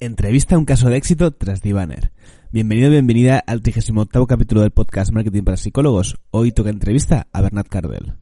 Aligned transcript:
Entrevista 0.00 0.54
a 0.54 0.58
un 0.58 0.64
caso 0.64 0.88
de 0.88 0.96
éxito 0.96 1.32
tras 1.32 1.60
Divaner. 1.60 2.12
Bienvenido, 2.52 2.88
bienvenida 2.88 3.42
al 3.44 3.62
38 3.62 4.26
capítulo 4.28 4.60
del 4.60 4.70
podcast 4.70 5.10
Marketing 5.10 5.42
para 5.42 5.56
Psicólogos. 5.56 6.18
Hoy 6.30 6.52
toca 6.52 6.70
entrevista 6.70 7.26
a 7.32 7.40
Bernat 7.40 7.66
Cardel. 7.66 8.14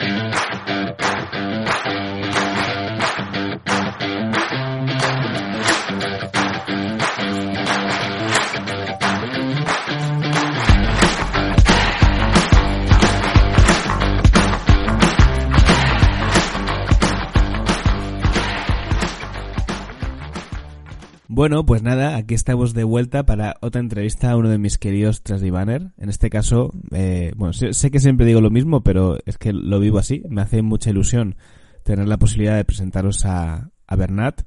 Bueno, 21.37 21.67
pues 21.67 21.83
nada, 21.83 22.17
aquí 22.17 22.33
estamos 22.33 22.73
de 22.73 22.83
vuelta 22.83 23.27
para 23.27 23.57
otra 23.61 23.83
entrevista 23.83 24.31
a 24.31 24.39
uno 24.39 24.49
de 24.49 24.57
mis 24.57 24.79
queridos 24.79 25.23
Trasdivaner. 25.23 25.93
En 25.99 26.09
este 26.09 26.31
caso, 26.31 26.71
eh, 26.93 27.35
bueno, 27.37 27.53
sé, 27.53 27.91
que 27.91 28.01
siempre 28.01 28.25
digo 28.25 28.41
lo 28.41 28.49
mismo, 28.49 28.83
pero 28.83 29.19
es 29.27 29.37
que 29.37 29.53
lo 29.53 29.79
vivo 29.79 29.99
así. 29.99 30.23
Me 30.31 30.41
hace 30.41 30.63
mucha 30.63 30.89
ilusión 30.89 31.37
tener 31.83 32.09
la 32.09 32.17
posibilidad 32.17 32.57
de 32.57 32.65
presentaros 32.65 33.27
a, 33.27 33.69
a 33.87 33.97
Bernat, 33.97 34.45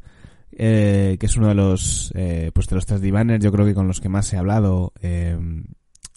eh, 0.51 1.17
que 1.19 1.27
es 1.27 1.37
uno 1.37 1.49
de 1.49 1.53
los, 1.53 2.11
eh, 2.15 2.49
pues 2.55 2.65
de 2.65 2.77
los 2.77 2.87
Trasdivaners, 2.87 3.43
yo 3.43 3.51
creo 3.51 3.67
que 3.67 3.75
con 3.75 3.87
los 3.87 4.01
que 4.01 4.09
más 4.09 4.33
he 4.33 4.37
hablado 4.37 4.91
eh, 4.99 5.37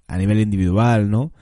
a 0.09 0.17
nivel 0.17 0.41
individual, 0.41 1.11
¿no? 1.11 1.35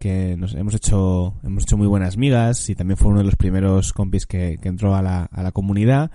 Que 0.00 0.36
nos 0.36 0.54
hemos 0.56 0.74
hecho, 0.74 1.38
hemos 1.44 1.62
hecho 1.62 1.76
muy 1.76 1.86
buenas 1.86 2.16
migas 2.16 2.68
y 2.68 2.74
también 2.74 2.96
fue 2.96 3.12
uno 3.12 3.20
de 3.20 3.26
los 3.26 3.36
primeros 3.36 3.92
compis 3.92 4.26
que, 4.26 4.58
que 4.60 4.68
entró 4.68 4.96
a 4.96 5.02
la, 5.02 5.26
a 5.26 5.44
la 5.44 5.52
comunidad. 5.52 6.10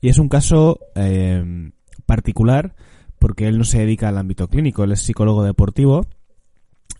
Y 0.00 0.08
es 0.08 0.18
un 0.18 0.28
caso, 0.28 0.78
eh, 0.94 1.72
particular 2.04 2.74
porque 3.18 3.48
él 3.48 3.58
no 3.58 3.64
se 3.64 3.78
dedica 3.78 4.08
al 4.08 4.18
ámbito 4.18 4.48
clínico, 4.48 4.84
él 4.84 4.92
es 4.92 5.00
psicólogo 5.00 5.42
deportivo 5.42 6.06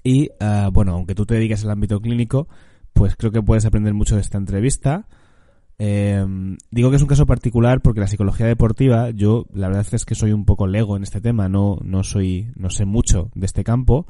y 0.02 0.30
uh, 0.40 0.70
bueno, 0.70 0.92
aunque 0.92 1.14
tú 1.14 1.26
te 1.26 1.34
dediques 1.34 1.64
al 1.64 1.70
ámbito 1.70 2.00
clínico, 2.00 2.48
pues 2.92 3.16
creo 3.16 3.32
que 3.32 3.42
puedes 3.42 3.66
aprender 3.66 3.92
mucho 3.92 4.14
de 4.14 4.22
esta 4.22 4.38
entrevista. 4.38 5.06
Eh, 5.78 6.24
digo 6.70 6.90
que 6.90 6.96
es 6.96 7.02
un 7.02 7.08
caso 7.08 7.26
particular 7.26 7.82
porque 7.82 8.00
la 8.00 8.06
psicología 8.06 8.46
deportiva, 8.46 9.10
yo 9.10 9.46
la 9.52 9.68
verdad 9.68 9.86
es 9.92 10.04
que 10.06 10.14
soy 10.14 10.32
un 10.32 10.44
poco 10.46 10.66
lego 10.66 10.96
en 10.96 11.02
este 11.02 11.20
tema, 11.20 11.48
no, 11.48 11.78
no 11.82 12.02
soy, 12.02 12.50
no 12.56 12.70
sé 12.70 12.86
mucho 12.86 13.30
de 13.34 13.46
este 13.46 13.64
campo, 13.64 14.06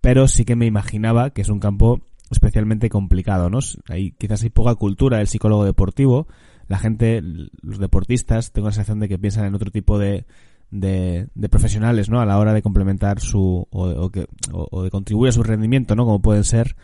pero 0.00 0.28
sí 0.28 0.44
que 0.44 0.56
me 0.56 0.66
imaginaba 0.66 1.30
que 1.30 1.42
es 1.42 1.48
un 1.48 1.60
campo 1.60 2.00
especialmente 2.30 2.88
complicado, 2.88 3.50
¿no? 3.50 3.58
Hay, 3.88 4.12
quizás 4.12 4.42
hay 4.42 4.50
poca 4.50 4.74
cultura 4.74 5.18
del 5.18 5.28
psicólogo 5.28 5.64
deportivo, 5.64 6.26
la 6.72 6.78
gente, 6.78 7.20
los 7.60 7.78
deportistas, 7.78 8.50
tengo 8.50 8.68
la 8.68 8.72
sensación 8.72 8.98
de 8.98 9.06
que 9.06 9.18
piensan 9.18 9.44
en 9.44 9.54
otro 9.54 9.70
tipo 9.70 9.98
de, 9.98 10.24
de, 10.70 11.28
profesionales, 11.50 12.08
¿no? 12.08 12.18
A 12.18 12.24
la 12.24 12.38
hora 12.38 12.54
de 12.54 12.62
complementar 12.62 13.20
su, 13.20 13.68
o, 13.70 14.08
que, 14.08 14.26
o, 14.50 14.82
de 14.82 14.90
contribuir 14.90 15.28
a 15.28 15.32
su 15.32 15.42
rendimiento, 15.42 15.94
¿no? 15.94 16.06
Como 16.06 16.22
pueden 16.22 16.44
ser 16.44 16.74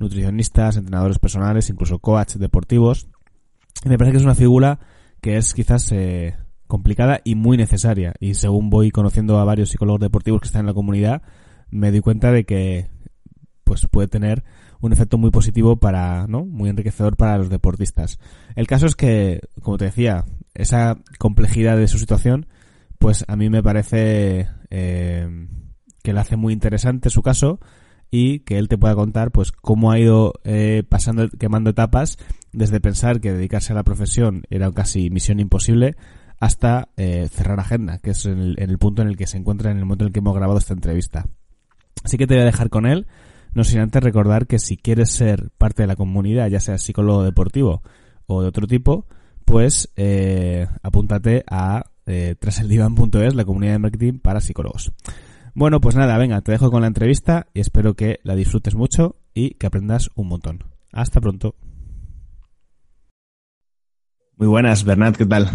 nutricionistas, 0.00 0.76
entrenadores 0.76 1.20
personales, 1.20 1.70
incluso 1.70 2.00
coach 2.00 2.34
deportivos. 2.34 3.06
Y 3.84 3.88
me 3.88 3.96
parece 3.98 4.14
que 4.14 4.18
es 4.18 4.24
una 4.24 4.34
figura 4.34 4.80
que 5.20 5.36
es 5.36 5.54
quizás 5.54 5.92
eh, 5.92 6.34
complicada 6.66 7.20
y 7.22 7.36
muy 7.36 7.56
necesaria. 7.56 8.14
Y 8.18 8.34
según 8.34 8.68
voy 8.68 8.90
conociendo 8.90 9.38
a 9.38 9.44
varios 9.44 9.70
psicólogos 9.70 10.00
deportivos 10.00 10.40
que 10.40 10.46
están 10.46 10.62
en 10.62 10.66
la 10.66 10.74
comunidad, 10.74 11.22
me 11.70 11.92
doy 11.92 12.00
cuenta 12.00 12.32
de 12.32 12.42
que 12.42 12.88
pues 13.62 13.86
puede 13.86 14.08
tener 14.08 14.42
un 14.80 14.92
efecto 14.92 15.18
muy 15.18 15.30
positivo 15.30 15.76
para, 15.76 16.26
¿no? 16.26 16.44
Muy 16.44 16.68
enriquecedor 16.68 17.16
para 17.16 17.38
los 17.38 17.50
deportistas. 17.50 18.18
El 18.54 18.66
caso 18.66 18.86
es 18.86 18.96
que, 18.96 19.40
como 19.62 19.78
te 19.78 19.86
decía, 19.86 20.24
esa 20.54 20.98
complejidad 21.18 21.76
de 21.76 21.88
su 21.88 21.98
situación, 21.98 22.46
pues 22.98 23.24
a 23.28 23.36
mí 23.36 23.50
me 23.50 23.62
parece 23.62 24.48
eh, 24.70 25.48
que 26.02 26.12
le 26.12 26.20
hace 26.20 26.36
muy 26.36 26.52
interesante 26.52 27.10
su 27.10 27.22
caso 27.22 27.60
y 28.10 28.40
que 28.40 28.58
él 28.58 28.68
te 28.68 28.78
pueda 28.78 28.94
contar 28.94 29.32
pues 29.32 29.52
cómo 29.52 29.90
ha 29.90 29.98
ido 29.98 30.34
eh, 30.44 30.84
pasando 30.88 31.28
quemando 31.28 31.70
etapas 31.70 32.18
desde 32.52 32.80
pensar 32.80 33.20
que 33.20 33.32
dedicarse 33.32 33.72
a 33.72 33.76
la 33.76 33.82
profesión 33.82 34.44
era 34.48 34.70
casi 34.70 35.10
misión 35.10 35.40
imposible 35.40 35.96
hasta 36.38 36.90
eh, 36.96 37.28
cerrar 37.30 37.58
agenda 37.58 37.98
que 37.98 38.10
es 38.10 38.24
el, 38.26 38.54
el, 38.58 38.78
punto 38.78 39.02
en 39.02 39.08
el 39.08 39.16
que 39.16 39.26
se 39.26 39.38
encuentra 39.38 39.70
en 39.70 39.78
el 39.78 39.84
momento 39.84 40.04
en 40.04 40.08
el 40.08 40.12
que 40.12 40.20
hemos 40.20 40.36
grabado 40.36 40.58
esta 40.58 40.74
entrevista 40.74 41.26
así 42.04 42.16
que 42.16 42.26
te 42.26 42.34
voy 42.34 42.42
a 42.42 42.46
dejar 42.46 42.70
con 42.70 42.86
él 42.86 43.06
no 43.56 43.64
sin 43.64 43.80
antes 43.80 44.02
recordar 44.02 44.46
que 44.46 44.58
si 44.58 44.76
quieres 44.76 45.08
ser 45.08 45.48
parte 45.56 45.82
de 45.82 45.86
la 45.86 45.96
comunidad, 45.96 46.48
ya 46.48 46.60
sea 46.60 46.76
psicólogo 46.76 47.24
deportivo 47.24 47.82
o 48.26 48.42
de 48.42 48.48
otro 48.48 48.66
tipo, 48.66 49.06
pues 49.46 49.90
eh, 49.96 50.66
apúntate 50.82 51.42
a 51.50 51.86
eh, 52.04 52.34
traseldivan.es, 52.38 53.34
la 53.34 53.46
comunidad 53.46 53.72
de 53.72 53.78
marketing 53.78 54.18
para 54.18 54.42
psicólogos. 54.42 54.92
Bueno, 55.54 55.80
pues 55.80 55.96
nada, 55.96 56.18
venga, 56.18 56.42
te 56.42 56.52
dejo 56.52 56.70
con 56.70 56.82
la 56.82 56.86
entrevista 56.86 57.46
y 57.54 57.60
espero 57.60 57.94
que 57.94 58.20
la 58.24 58.34
disfrutes 58.34 58.74
mucho 58.74 59.16
y 59.32 59.54
que 59.54 59.66
aprendas 59.66 60.10
un 60.16 60.28
montón. 60.28 60.64
Hasta 60.92 61.22
pronto. 61.22 61.54
Muy 64.36 64.48
buenas, 64.48 64.84
Bernat, 64.84 65.16
¿qué 65.16 65.24
tal? 65.24 65.50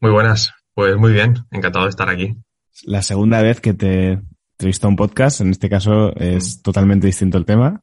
Muy 0.00 0.10
buenas, 0.10 0.52
pues 0.74 0.96
muy 0.96 1.12
bien, 1.12 1.36
encantado 1.52 1.84
de 1.84 1.90
estar 1.90 2.08
aquí. 2.08 2.36
La 2.82 3.02
segunda 3.02 3.42
vez 3.42 3.60
que 3.60 3.74
te 3.74 4.20
entrevista 4.56 4.86
a 4.86 4.90
un 4.90 4.96
podcast, 4.96 5.42
en 5.42 5.50
este 5.50 5.68
caso 5.68 6.16
es 6.16 6.62
totalmente 6.62 7.06
distinto 7.06 7.36
el 7.36 7.44
tema. 7.44 7.82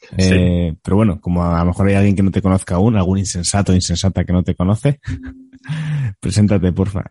Sí. 0.00 0.32
Eh, 0.32 0.74
pero 0.82 0.96
bueno, 0.96 1.20
como 1.20 1.44
a, 1.44 1.58
lo 1.58 1.66
mejor 1.66 1.88
hay 1.88 1.94
alguien 1.94 2.16
que 2.16 2.22
no 2.22 2.30
te 2.30 2.40
conozca 2.40 2.76
aún, 2.76 2.96
algún 2.96 3.18
insensato 3.18 3.72
o 3.72 3.74
insensata 3.74 4.24
que 4.24 4.32
no 4.32 4.42
te 4.42 4.54
conoce, 4.54 4.98
preséntate, 6.20 6.72
porfa. 6.72 7.04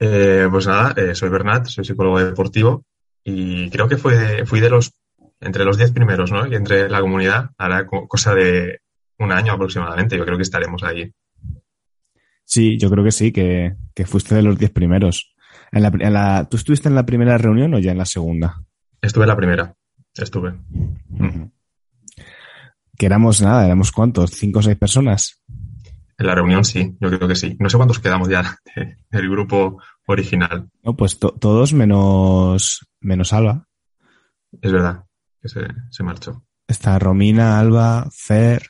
Eh, 0.00 0.48
pues 0.50 0.66
nada, 0.66 0.94
eh, 0.96 1.14
soy 1.14 1.28
Bernat, 1.28 1.66
soy 1.66 1.84
psicólogo 1.84 2.18
deportivo 2.18 2.86
y 3.22 3.68
creo 3.68 3.88
que 3.88 3.98
fui 3.98 4.60
de 4.60 4.70
los, 4.70 4.94
entre 5.40 5.64
los 5.66 5.76
diez 5.76 5.92
primeros, 5.92 6.32
¿no? 6.32 6.46
Y 6.46 6.54
entre 6.54 6.88
la 6.88 7.02
comunidad, 7.02 7.50
hará 7.58 7.86
cosa 7.86 8.34
de 8.34 8.80
un 9.18 9.32
año 9.32 9.52
aproximadamente, 9.52 10.16
yo 10.16 10.24
creo 10.24 10.38
que 10.38 10.44
estaremos 10.44 10.82
ahí. 10.82 11.12
Sí, 12.44 12.78
yo 12.78 12.88
creo 12.88 13.04
que 13.04 13.12
sí, 13.12 13.32
que, 13.32 13.74
que 13.94 14.06
fuiste 14.06 14.34
de 14.34 14.42
los 14.42 14.58
diez 14.58 14.70
primeros. 14.70 15.34
En 15.72 15.82
la, 15.82 15.88
en 15.88 16.12
la, 16.12 16.48
¿Tú 16.48 16.56
estuviste 16.56 16.88
en 16.88 16.94
la 16.94 17.04
primera 17.06 17.38
reunión 17.38 17.74
o 17.74 17.78
ya 17.78 17.92
en 17.92 17.98
la 17.98 18.06
segunda? 18.06 18.62
Estuve 19.00 19.24
en 19.24 19.28
la 19.28 19.36
primera, 19.36 19.74
estuve. 20.14 20.50
Uh 20.50 21.18
-huh. 21.18 21.50
Que 22.96 23.06
éramos 23.06 23.40
nada, 23.40 23.64
éramos 23.64 23.92
cuántos, 23.92 24.30
cinco 24.32 24.58
o 24.58 24.62
seis 24.62 24.76
personas. 24.76 25.42
En 26.18 26.26
la 26.26 26.34
reunión 26.34 26.64
sí, 26.64 26.96
yo 27.00 27.08
creo 27.10 27.28
que 27.28 27.36
sí. 27.36 27.56
No 27.60 27.68
sé 27.68 27.76
cuántos 27.76 28.00
quedamos 28.00 28.28
ya 28.28 28.56
del 29.10 29.30
grupo 29.30 29.80
original. 30.06 30.68
No, 30.82 30.96
pues 30.96 31.18
to 31.18 31.30
todos 31.32 31.72
menos, 31.72 32.80
menos 33.00 33.32
Alba. 33.32 33.68
Es 34.60 34.72
verdad, 34.72 35.04
que 35.40 35.48
se, 35.48 35.60
se 35.90 36.02
marchó. 36.02 36.42
Está 36.66 36.98
Romina, 36.98 37.60
Alba, 37.60 38.08
Fer, 38.10 38.62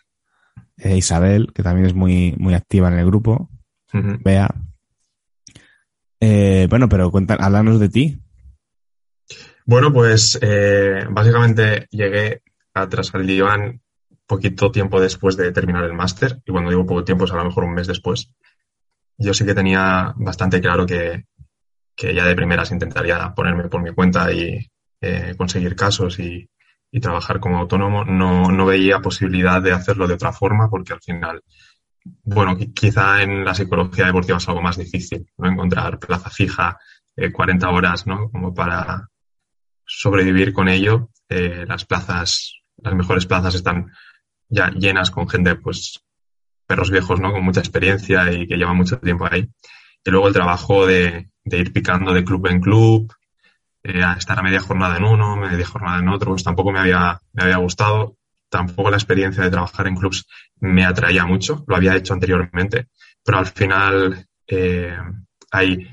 eh, 0.76 0.96
Isabel, 0.96 1.52
que 1.54 1.62
también 1.62 1.86
es 1.86 1.94
muy, 1.94 2.34
muy 2.38 2.54
activa 2.54 2.88
en 2.88 2.98
el 2.98 3.06
grupo. 3.06 3.50
Uh 3.94 3.98
-huh. 3.98 4.22
Eh, 6.20 6.66
bueno, 6.68 6.88
pero 6.88 7.10
cuenta, 7.10 7.34
háblanos 7.34 7.78
de 7.80 7.88
ti. 7.88 8.18
Bueno, 9.64 9.92
pues 9.92 10.38
eh, 10.40 11.04
básicamente 11.10 11.86
llegué 11.90 12.42
a 12.74 12.88
Trasaldivan 12.88 13.80
poquito 14.26 14.70
tiempo 14.70 15.00
después 15.00 15.36
de 15.36 15.52
terminar 15.52 15.84
el 15.84 15.94
máster, 15.94 16.40
y 16.44 16.52
cuando 16.52 16.70
digo 16.70 16.86
poco 16.86 17.04
tiempo 17.04 17.24
es 17.24 17.32
a 17.32 17.36
lo 17.36 17.44
mejor 17.44 17.64
un 17.64 17.74
mes 17.74 17.86
después. 17.86 18.30
Yo 19.16 19.34
sí 19.34 19.44
que 19.44 19.54
tenía 19.54 20.12
bastante 20.16 20.60
claro 20.60 20.86
que, 20.86 21.24
que 21.96 22.14
ya 22.14 22.24
de 22.24 22.36
primeras 22.36 22.70
intentaría 22.70 23.34
ponerme 23.34 23.68
por 23.68 23.82
mi 23.82 23.92
cuenta 23.92 24.32
y 24.32 24.70
eh, 25.00 25.34
conseguir 25.36 25.74
casos 25.74 26.18
y, 26.18 26.48
y, 26.90 27.00
trabajar 27.00 27.40
como 27.40 27.58
autónomo. 27.58 28.04
No, 28.04 28.52
no 28.52 28.66
veía 28.66 29.00
posibilidad 29.00 29.60
de 29.62 29.72
hacerlo 29.72 30.06
de 30.06 30.14
otra 30.14 30.32
forma 30.32 30.70
porque 30.70 30.92
al 30.92 31.00
final 31.00 31.42
bueno, 32.24 32.56
quizá 32.74 33.22
en 33.22 33.44
la 33.44 33.54
psicología 33.54 34.06
deportiva 34.06 34.38
es 34.38 34.48
algo 34.48 34.62
más 34.62 34.76
difícil, 34.76 35.26
¿no? 35.36 35.50
Encontrar 35.50 35.98
plaza 35.98 36.30
fija, 36.30 36.78
eh, 37.16 37.32
40 37.32 37.68
horas, 37.70 38.06
¿no? 38.06 38.30
Como 38.30 38.54
para 38.54 39.08
sobrevivir 39.84 40.52
con 40.52 40.68
ello. 40.68 41.10
Eh, 41.28 41.64
las 41.66 41.84
plazas, 41.84 42.60
las 42.76 42.94
mejores 42.94 43.26
plazas 43.26 43.54
están 43.54 43.90
ya 44.48 44.70
llenas 44.70 45.10
con 45.10 45.28
gente, 45.28 45.56
pues, 45.56 46.00
perros 46.66 46.90
viejos, 46.90 47.20
¿no? 47.20 47.32
Con 47.32 47.44
mucha 47.44 47.60
experiencia 47.60 48.32
y 48.32 48.46
que 48.46 48.56
llevan 48.56 48.76
mucho 48.76 48.98
tiempo 48.98 49.26
ahí. 49.30 49.48
Y 50.04 50.10
luego 50.10 50.28
el 50.28 50.34
trabajo 50.34 50.86
de, 50.86 51.30
de 51.44 51.58
ir 51.58 51.72
picando 51.72 52.12
de 52.12 52.24
club 52.24 52.46
en 52.46 52.60
club, 52.60 53.12
eh, 53.82 54.02
estar 54.16 54.38
a 54.38 54.42
media 54.42 54.60
jornada 54.60 54.96
en 54.96 55.04
uno, 55.04 55.36
media 55.36 55.66
jornada 55.66 55.98
en 55.98 56.08
otro, 56.08 56.32
pues 56.32 56.44
tampoco 56.44 56.72
me 56.72 56.80
había, 56.80 57.20
me 57.32 57.44
había 57.44 57.56
gustado 57.58 58.16
tampoco 58.48 58.90
la 58.90 58.96
experiencia 58.96 59.42
de 59.42 59.50
trabajar 59.50 59.86
en 59.86 59.96
clubs 59.96 60.26
me 60.60 60.84
atraía 60.84 61.24
mucho, 61.26 61.64
lo 61.66 61.76
había 61.76 61.96
hecho 61.96 62.14
anteriormente, 62.14 62.88
pero 63.24 63.38
al 63.38 63.46
final 63.46 64.26
eh, 64.46 64.96
hay 65.50 65.88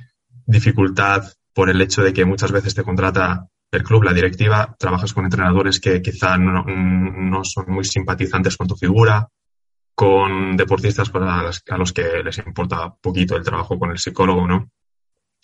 dificultad 0.45 1.23
por 1.53 1.69
el 1.69 1.81
hecho 1.81 2.03
de 2.03 2.13
que 2.13 2.25
muchas 2.25 2.51
veces 2.51 2.75
te 2.75 2.83
contrata 2.83 3.47
el 3.71 3.83
club, 3.83 4.03
la 4.03 4.13
directiva, 4.13 4.75
trabajas 4.79 5.13
con 5.13 5.25
entrenadores 5.25 5.79
que 5.79 6.01
quizá 6.01 6.37
no, 6.37 7.43
son 7.43 7.65
muy 7.67 7.83
simpatizantes 7.83 8.55
con 8.55 8.67
tu 8.67 8.75
figura, 8.75 9.27
con 9.93 10.55
deportistas 10.55 11.09
para 11.09 11.39
a 11.39 11.77
los 11.77 11.93
que 11.93 12.23
les 12.23 12.37
importa 12.39 12.93
poquito 13.01 13.35
el 13.35 13.43
trabajo 13.43 13.77
con 13.77 13.91
el 13.91 13.97
psicólogo, 13.97 14.47
¿no? 14.47 14.69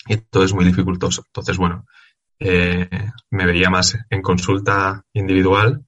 y 0.08 0.18
todo 0.18 0.44
es 0.44 0.54
muy 0.54 0.66
dificultoso. 0.66 1.24
Entonces, 1.28 1.58
bueno, 1.58 1.86
eh, 2.40 2.90
me 3.30 3.46
veía 3.46 3.70
más 3.70 3.98
en 4.10 4.22
consulta 4.22 5.04
individual 5.14 5.86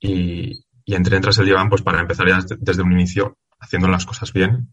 y, 0.00 0.64
y 0.84 0.94
entré 0.94 1.16
en 1.16 1.22
Tras 1.22 1.38
el 1.38 1.46
Diván 1.46 1.68
pues 1.68 1.82
para 1.82 2.00
empezar 2.00 2.26
ya 2.26 2.40
desde, 2.58 2.82
un 2.82 2.92
inicio 2.92 3.36
haciendo 3.60 3.88
las 3.88 4.06
cosas 4.06 4.32
bien 4.32 4.72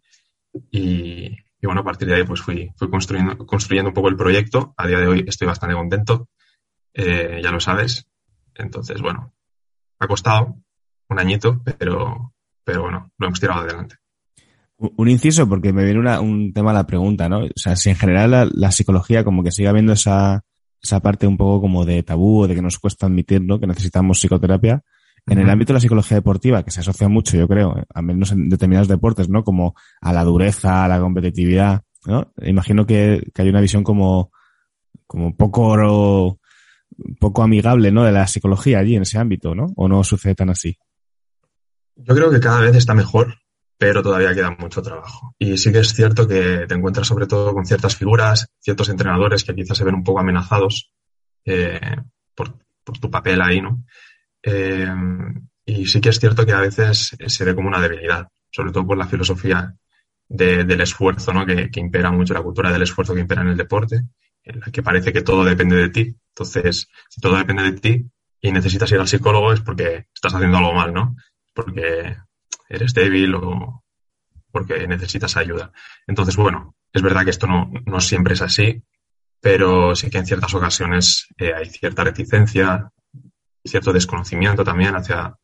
y, 0.72 1.36
bueno, 1.62 1.82
a 1.82 1.84
partir 1.84 2.08
de 2.08 2.16
ahí 2.16 2.24
pues 2.24 2.42
fui, 2.42 2.72
fui 2.78 2.90
construyendo, 2.90 3.46
construyendo 3.46 3.90
un 3.90 3.94
poco 3.94 4.08
el 4.08 4.16
proyecto. 4.16 4.74
A 4.78 4.88
día 4.88 5.00
de 5.00 5.08
hoy 5.08 5.26
estoy 5.28 5.48
bastante 5.48 5.76
contento, 5.76 6.30
eh, 6.94 7.42
ya 7.44 7.52
lo 7.52 7.60
sabes. 7.60 8.08
Entonces, 8.54 9.02
bueno, 9.02 9.34
ha 10.00 10.08
costado 10.08 10.56
un 11.10 11.20
añito, 11.20 11.62
pero, 11.78 12.34
pero 12.64 12.84
bueno, 12.84 13.12
lo 13.18 13.28
hemos 13.28 13.40
tirado 13.40 13.62
adelante. 13.62 13.96
Un 14.78 15.10
inciso, 15.10 15.48
porque 15.48 15.72
me 15.72 15.86
viene 15.86 16.18
un 16.20 16.52
tema 16.54 16.72
a 16.72 16.76
la 16.76 16.88
pregunta, 16.88 17.30
¿no? 17.30 17.46
O 17.46 17.50
sea, 17.56 17.76
si 17.76 17.90
en 17.90 17.96
general 17.96 18.52
la, 18.54 18.72
psicología 18.72 19.24
como 19.24 19.42
que 19.42 19.52
sigue 19.52 19.70
habiendo 19.70 19.94
esa, 19.94 20.44
esa 20.82 21.00
parte 21.00 21.28
un 21.28 21.38
poco 21.38 21.62
como 21.62 21.86
de 21.86 22.04
tabú 22.04 22.42
o 22.42 22.48
de 22.48 22.56
que 22.56 22.62
nos 22.62 22.78
cuesta 22.78 23.06
admitir, 23.06 23.42
¿no? 23.42 23.60
Que 23.60 23.68
necesitamos 23.68 24.20
psicoterapia. 24.20 24.84
En 25.28 25.40
el 25.40 25.50
ámbito 25.50 25.74
de 25.74 25.76
la 25.76 25.80
psicología 25.80 26.18
deportiva, 26.18 26.64
que 26.64 26.70
se 26.70 26.82
asocia 26.82 27.10
mucho, 27.10 27.36
yo 27.36 27.48
creo, 27.48 27.76
al 27.94 28.04
menos 28.04 28.32
en 28.32 28.48
determinados 28.48 28.88
deportes, 28.88 29.28
¿no? 29.28 29.44
Como 29.44 29.74
a 30.02 30.14
la 30.14 30.24
dureza, 30.24 30.86
a 30.86 30.88
la 30.88 31.00
competitividad, 31.00 31.82
¿no? 32.06 32.32
Imagino 32.44 32.86
que, 32.86 33.24
que 33.34 33.42
hay 33.42 33.50
una 33.50 33.62
visión 33.62 33.84
como, 33.84 34.32
como 35.08 35.36
poco, 35.36 36.40
poco 37.20 37.44
amigable, 37.44 37.92
¿no? 37.92 38.04
De 38.04 38.12
la 38.12 38.28
psicología 38.28 38.80
allí 38.80 38.96
en 38.96 39.02
ese 39.02 39.18
ámbito, 39.18 39.56
¿no? 39.56 39.74
¿O 39.76 39.88
no 39.88 40.04
sucede 40.04 40.36
tan 40.36 40.52
así? 40.52 40.78
Yo 41.96 42.14
creo 42.14 42.30
que 42.30 42.40
cada 42.40 42.62
vez 42.62 42.76
está 42.76 42.94
mejor, 42.94 43.36
pero 43.78 44.04
todavía 44.04 44.34
queda 44.34 44.52
mucho 44.52 44.82
trabajo. 44.82 45.34
Y 45.40 45.58
sí 45.58 45.72
que 45.72 45.80
es 45.80 45.94
cierto 45.94 46.28
que 46.28 46.66
te 46.68 46.76
encuentras 46.76 47.08
sobre 47.08 47.28
todo 47.28 47.54
con 47.54 47.66
ciertas 47.66 47.96
figuras, 47.96 48.48
ciertos 48.60 48.90
entrenadores 48.90 49.44
que 49.44 49.56
quizás 49.56 49.78
se 49.78 49.84
ven 49.84 49.96
un 49.96 50.04
poco 50.04 50.20
amenazados 50.20 50.92
eh, 51.46 51.80
por, 52.34 52.58
por, 52.84 52.98
tu 53.00 53.10
papel 53.10 53.42
ahí, 53.42 53.62
¿no? 53.62 53.84
Eh, 54.46 54.88
y 55.66 55.88
sí 55.88 56.00
que 56.00 56.10
es 56.10 56.20
cierto 56.20 56.46
que 56.46 56.54
a 56.54 56.62
veces 56.62 57.18
se 57.26 57.46
ve 57.46 57.56
como 57.56 57.68
una 57.68 57.82
debilidad, 57.82 58.28
sobre 58.52 58.72
todo 58.72 58.86
por 58.86 58.98
la 58.98 59.08
filosofía 59.08 59.76
del 60.28 60.82
esfuerzo, 60.82 61.34
¿no? 61.34 61.46
Que, 61.46 61.70
impera 61.76 62.12
mucho 62.12 62.34
la 62.34 62.42
cultura 62.42 62.72
del 62.72 62.84
esfuerzo 62.84 63.14
que 63.14 63.22
impera 63.22 63.42
en 63.42 63.50
el 63.50 63.58
deporte, 63.58 64.02
en 64.44 64.60
la 64.60 64.68
que 64.68 64.84
parece 64.84 65.12
que 65.12 65.22
todo 65.22 65.44
depende 65.44 65.76
de 65.76 65.90
ti. 65.90 66.16
Entonces, 66.30 66.88
si 67.10 67.20
todo 67.20 67.38
depende 67.38 67.64
de 67.64 67.74
ti 67.74 68.06
y 68.42 68.52
necesitas 68.52 68.92
ir 68.92 69.00
al 69.00 69.08
psicólogo 69.08 69.52
es 69.52 69.62
porque 69.62 70.08
estás 70.14 70.36
haciendo 70.36 70.58
algo 70.58 70.74
mal, 70.74 70.94
¿no? 70.94 71.16
porque 71.56 72.18
eres 72.70 72.94
débil 72.94 73.34
o 73.36 73.84
porque 74.52 74.88
necesitas 74.88 75.36
ayuda. 75.38 75.72
Entonces, 76.06 76.36
bueno, 76.36 76.76
es 76.94 77.02
verdad 77.02 77.24
que 77.24 77.32
esto 77.32 77.48
no, 77.48 77.72
no 77.86 78.00
siempre 78.00 78.36
es 78.36 78.42
así, 78.42 78.84
pero 79.42 79.96
sí 79.96 80.10
que 80.10 80.20
en 80.20 80.26
ciertas 80.26 80.54
ocasiones 80.54 81.28
eh, 81.38 81.54
hay 81.54 81.70
cierta 81.70 82.04
reticencia, 82.04 82.92
cierto 83.66 83.94
desconocimiento 83.94 84.64
también 84.64 84.96
hacia, 84.96 85.36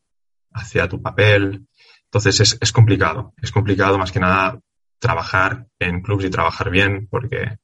hacia 0.54 0.88
tu 0.88 1.02
papel. 1.02 1.68
Entonces 2.06 2.40
es, 2.40 2.58
es 2.60 2.72
complicado, 2.72 3.34
es 3.42 3.52
complicado 3.52 3.98
más 3.98 4.12
que 4.12 4.20
nada 4.20 4.60
trabajar 5.00 5.68
en 5.80 6.02
clubs 6.02 6.26
y 6.26 6.30
trabajar 6.30 6.70
bien 6.70 7.08
porque 7.10 7.58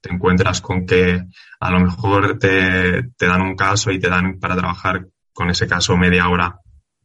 te 0.00 0.12
encuentras 0.12 0.60
con 0.60 0.86
que 0.86 1.24
a 1.60 1.70
lo 1.70 1.80
mejor 1.80 2.38
te, 2.38 3.10
te 3.16 3.26
dan 3.26 3.40
un 3.40 3.56
caso 3.56 3.90
y 3.90 3.98
te 3.98 4.08
dan 4.08 4.38
para 4.38 4.56
trabajar 4.56 5.06
con 5.32 5.50
ese 5.50 5.66
caso 5.66 5.96
media 5.96 6.28
hora 6.28 6.60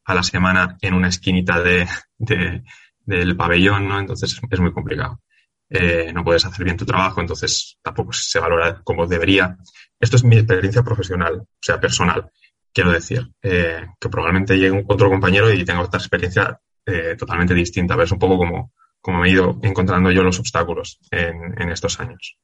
a 0.06 0.14
la 0.14 0.24
semana 0.24 0.78
en 0.82 0.94
una 0.94 1.08
esquinita 1.08 1.62
de, 1.62 1.88
del 2.18 3.38
pabellón, 3.38 3.88
¿no? 3.88 4.00
Entonces 4.00 4.40
es 4.50 4.60
muy 4.60 4.74
complicado. 4.74 5.22
Eh, 5.70 6.12
no 6.14 6.24
puedes 6.24 6.46
hacer 6.46 6.66
bien 6.66 6.78
tu 6.78 6.86
trabajo, 6.86 7.22
entonces 7.22 7.78
tampoco 7.82 8.12
se 8.12 8.40
valora 8.40 8.82
como 8.84 9.06
debería. 9.06 9.58
Esto 10.00 10.16
es 10.16 10.24
mi 10.24 10.38
experiencia 10.38 10.84
profesional, 10.84 11.36
o 11.42 11.48
sea, 11.62 11.80
personal, 11.80 12.32
quiero 12.74 12.92
decir, 12.92 13.32
eh, 13.42 13.86
que 14.00 14.10
probablemente 14.10 14.58
llegue 14.58 14.84
otro 14.88 15.10
compañero 15.10 15.52
y 15.52 15.66
tenga 15.66 15.82
otra 15.82 16.00
experiencia 16.00 16.60
eh, 16.86 17.16
totalmente 17.18 17.54
distinta. 17.54 17.94
A 17.94 17.98
ver, 17.98 18.06
es 18.06 18.12
un 18.12 18.20
poco 18.20 18.38
como, 18.38 18.72
como 19.02 19.20
me 19.20 19.28
he 19.28 19.32
ido 19.32 19.60
encontrando 19.64 20.12
yo 20.12 20.24
los 20.24 20.40
obstáculos 20.40 21.00
en, 21.12 21.62
en 21.62 21.70
estos 21.72 22.00
años. 22.00 22.38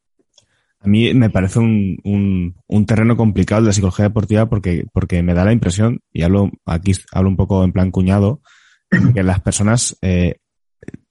A 0.80 0.88
mí 0.88 1.14
me 1.14 1.32
parece 1.32 1.60
un, 1.60 1.98
un, 2.04 2.56
un, 2.68 2.86
terreno 2.86 3.18
complicado 3.18 3.62
de 3.62 3.68
la 3.68 3.74
psicología 3.74 4.06
deportiva 4.06 4.48
porque, 4.48 4.86
porque 4.94 5.24
me 5.24 5.34
da 5.34 5.44
la 5.44 5.52
impresión, 5.52 6.02
y 6.14 6.22
hablo 6.22 6.52
aquí 6.66 6.92
hablo 7.12 7.30
un 7.30 7.38
poco 7.38 7.64
en 7.64 7.72
plan 7.72 7.90
cuñado, 7.90 8.42
que 9.16 9.24
las 9.24 9.42
personas 9.42 9.98
eh, 10.04 10.36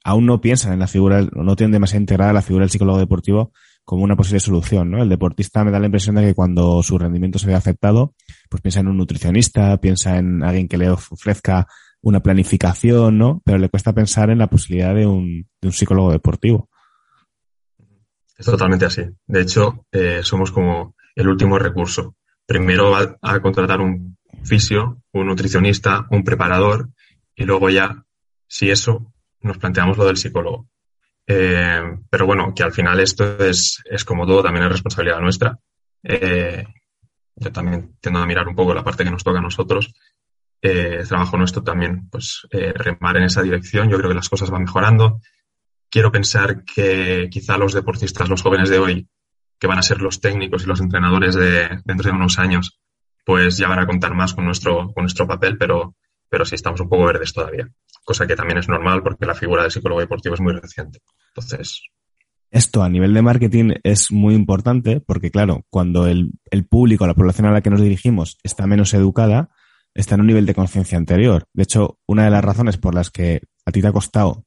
aún 0.05 0.27
no 0.27 0.41
piensan 0.41 0.75
en 0.75 0.79
la 0.79 0.87
figura, 0.87 1.27
no 1.33 1.57
tienen 1.57 1.73
demasiado 1.73 2.03
integrada 2.03 2.33
la 2.33 2.43
figura 2.43 2.63
del 2.63 2.71
psicólogo 2.71 2.99
deportivo 2.99 3.53
como 3.85 4.05
una 4.05 4.17
posible 4.17 4.41
solución, 4.41 4.91
¿no? 4.91 5.03
El 5.03 5.09
deportista 5.09 5.65
me 5.65 5.71
da 5.71 5.79
la 5.79 5.87
impresión 5.87 6.15
de 6.17 6.23
que 6.23 6.35
cuando 6.35 6.83
su 6.83 6.97
rendimiento 6.97 7.39
se 7.39 7.47
ve 7.47 7.55
afectado, 7.55 8.15
pues 8.55 8.63
piensa 8.63 8.79
en 8.79 8.87
un 8.87 8.99
nutricionista, 8.99 9.77
piensa 9.79 10.17
en 10.17 10.45
alguien 10.45 10.69
que 10.69 10.79
le 10.79 10.89
ofrezca 10.89 11.67
una 12.03 12.21
planificación, 12.21 13.19
¿no? 13.19 13.43
Pero 13.45 13.59
le 13.59 13.69
cuesta 13.69 13.93
pensar 13.93 14.31
en 14.31 14.39
la 14.39 14.47
posibilidad 14.47 14.95
de 14.95 15.09
un, 15.09 15.49
de 15.61 15.67
un 15.67 15.73
psicólogo 15.73 16.13
deportivo. 16.13 16.71
Es 18.39 18.47
totalmente 18.47 18.85
así. 18.85 19.03
De 19.27 19.41
hecho, 19.41 19.87
eh, 19.91 20.21
somos 20.23 20.53
como 20.53 20.95
el 21.17 21.27
último 21.27 21.59
recurso. 21.59 22.15
Primero 22.47 22.93
va 22.93 23.17
a 23.21 23.41
contratar 23.41 23.81
un 23.81 24.19
fisio, 24.45 25.03
un 25.13 25.27
nutricionista, 25.27 26.07
un 26.11 26.23
preparador 26.23 26.91
y 27.35 27.43
luego 27.43 27.71
ya, 27.71 28.05
si 28.47 28.71
eso, 28.71 29.13
nos 29.41 29.59
planteamos 29.59 29.99
lo 29.99 30.05
del 30.05 30.17
psicólogo. 30.17 30.69
Eh, 31.27 31.83
pero 32.09 32.25
bueno, 32.25 32.55
que 32.55 32.63
al 32.63 32.73
final 32.73 33.01
esto 33.01 33.37
es, 33.45 33.83
es 33.85 34.05
como 34.05 34.25
todo, 34.25 34.45
también 34.45 34.67
es 34.67 34.71
responsabilidad 34.71 35.19
nuestra. 35.19 35.59
Eh, 36.05 36.65
yo 37.37 37.53
también 37.53 37.97
tiendo 38.01 38.21
a 38.21 38.27
mirar 38.27 38.49
un 38.49 38.55
poco 38.55 38.75
la 38.75 38.85
parte 38.85 39.05
que 39.05 39.11
nos 39.11 39.25
toca 39.25 39.39
a 39.39 39.43
nosotros. 39.43 39.95
Eh, 40.63 40.99
el 41.01 41.09
trabajo 41.09 41.37
nuestro 41.37 41.63
también, 41.63 42.09
pues, 42.09 42.47
eh, 42.51 42.73
remar 42.73 43.17
en 43.17 43.25
esa 43.25 43.43
dirección. 43.43 43.89
Yo 43.89 43.99
creo 43.99 44.11
que 44.11 44.17
las 44.17 44.29
cosas 44.29 44.51
van 44.51 44.63
mejorando 44.63 45.21
quiero 45.95 46.11
pensar 46.11 46.65
que 46.65 47.29
quizá 47.31 47.57
los 47.57 47.73
deportistas, 47.73 48.29
los 48.29 48.43
jóvenes 48.43 48.69
de 48.69 48.81
hoy, 48.81 49.09
que 49.61 49.69
van 49.69 49.79
a 49.79 49.83
ser 49.83 50.03
los 50.03 50.21
técnicos 50.21 50.65
y 50.65 50.67
los 50.67 50.81
entrenadores 50.81 51.37
de 51.37 51.69
dentro 51.85 52.11
de 52.11 52.17
unos 52.17 52.41
años, 52.41 52.81
pues 53.25 53.57
ya 53.59 53.69
van 53.69 53.79
a 53.79 53.87
contar 53.87 54.13
más 54.13 54.35
con 54.35 54.45
nuestro, 54.45 54.93
con 54.93 55.05
nuestro 55.05 55.29
papel, 55.29 55.57
pero, 55.57 55.95
pero 56.29 56.45
sí 56.45 56.57
estamos 56.57 56.81
un 56.81 56.89
poco 56.89 57.05
verdes 57.05 57.33
todavía. 57.33 57.69
Cosa 58.05 58.27
que 58.27 58.35
también 58.35 58.59
es 58.59 58.69
normal 58.69 59.05
porque 59.05 59.25
la 59.25 59.37
figura 59.37 59.63
del 59.63 59.71
psicólogo 59.71 60.01
deportivo 60.01 60.35
es 60.35 60.41
muy 60.41 60.53
reciente. 60.53 60.99
Entonces. 61.29 61.81
Esto 62.55 62.85
a 62.85 62.89
nivel 62.89 63.13
de 63.15 63.21
marketing 63.21 63.73
es 63.83 64.13
muy 64.13 64.33
importante 64.33 65.01
porque, 65.01 65.33
claro, 65.33 65.67
cuando 65.71 66.07
el, 66.07 66.35
el 66.53 66.65
público, 66.65 67.05
la 67.05 67.15
población 67.15 67.49
a 67.49 67.51
la 67.51 67.63
que 67.63 67.71
nos 67.71 67.81
dirigimos 67.81 68.39
está 68.45 68.69
menos 68.69 68.95
educada, 68.95 69.51
está 69.93 70.15
en 70.15 70.21
un 70.21 70.29
nivel 70.29 70.47
de 70.47 70.55
conciencia 70.55 70.97
anterior. 70.97 71.49
De 71.53 71.65
hecho, 71.65 71.99
una 72.07 72.27
de 72.27 72.31
las 72.31 72.45
razones 72.45 72.77
por 72.79 72.95
las 72.95 73.11
que 73.11 73.43
a 73.67 73.73
ti 73.73 73.83
te 73.83 73.89
ha 73.89 73.93
costado 73.93 74.47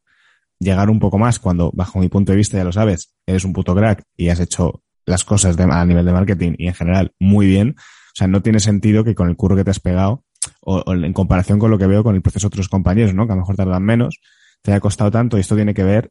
llegar 0.57 0.89
un 0.89 0.99
poco 0.99 1.17
más 1.17 1.37
cuando, 1.37 1.69
bajo 1.73 1.99
mi 1.99 2.07
punto 2.07 2.31
de 2.31 2.37
vista, 2.37 2.55
ya 2.55 2.63
lo 2.63 2.71
sabes, 2.71 3.13
eres 3.25 3.43
un 3.43 3.51
puto 3.51 3.75
crack 3.75 4.03
y 4.15 4.29
has 4.29 4.39
hecho 4.39 4.83
las 5.05 5.25
cosas 5.25 5.59
a 5.59 5.85
nivel 5.85 6.05
de 6.05 6.13
marketing 6.13 6.53
y 6.57 6.67
en 6.67 6.75
general 6.75 7.11
muy 7.19 7.45
bien. 7.45 7.75
O 7.77 8.15
sea, 8.15 8.27
no 8.27 8.41
tiene 8.41 8.61
sentido 8.61 9.03
que 9.03 9.15
con 9.15 9.27
el 9.27 9.35
curro 9.35 9.57
que 9.57 9.65
te 9.65 9.71
has 9.71 9.81
pegado 9.81 10.23
o, 10.61 10.81
en 10.93 11.11
comparación 11.11 11.59
con 11.59 11.71
lo 11.71 11.77
que 11.77 11.87
veo 11.87 12.05
con 12.05 12.15
el 12.15 12.21
proceso 12.21 12.47
de 12.47 12.53
otros 12.53 12.69
compañeros, 12.69 13.13
¿no? 13.13 13.27
Que 13.27 13.33
a 13.33 13.35
lo 13.35 13.41
mejor 13.41 13.57
tardan 13.57 13.83
menos, 13.83 14.21
te 14.61 14.71
haya 14.71 14.79
costado 14.79 15.11
tanto 15.11 15.35
y 15.35 15.41
esto 15.41 15.55
tiene 15.55 15.73
que 15.73 15.83
ver 15.83 16.09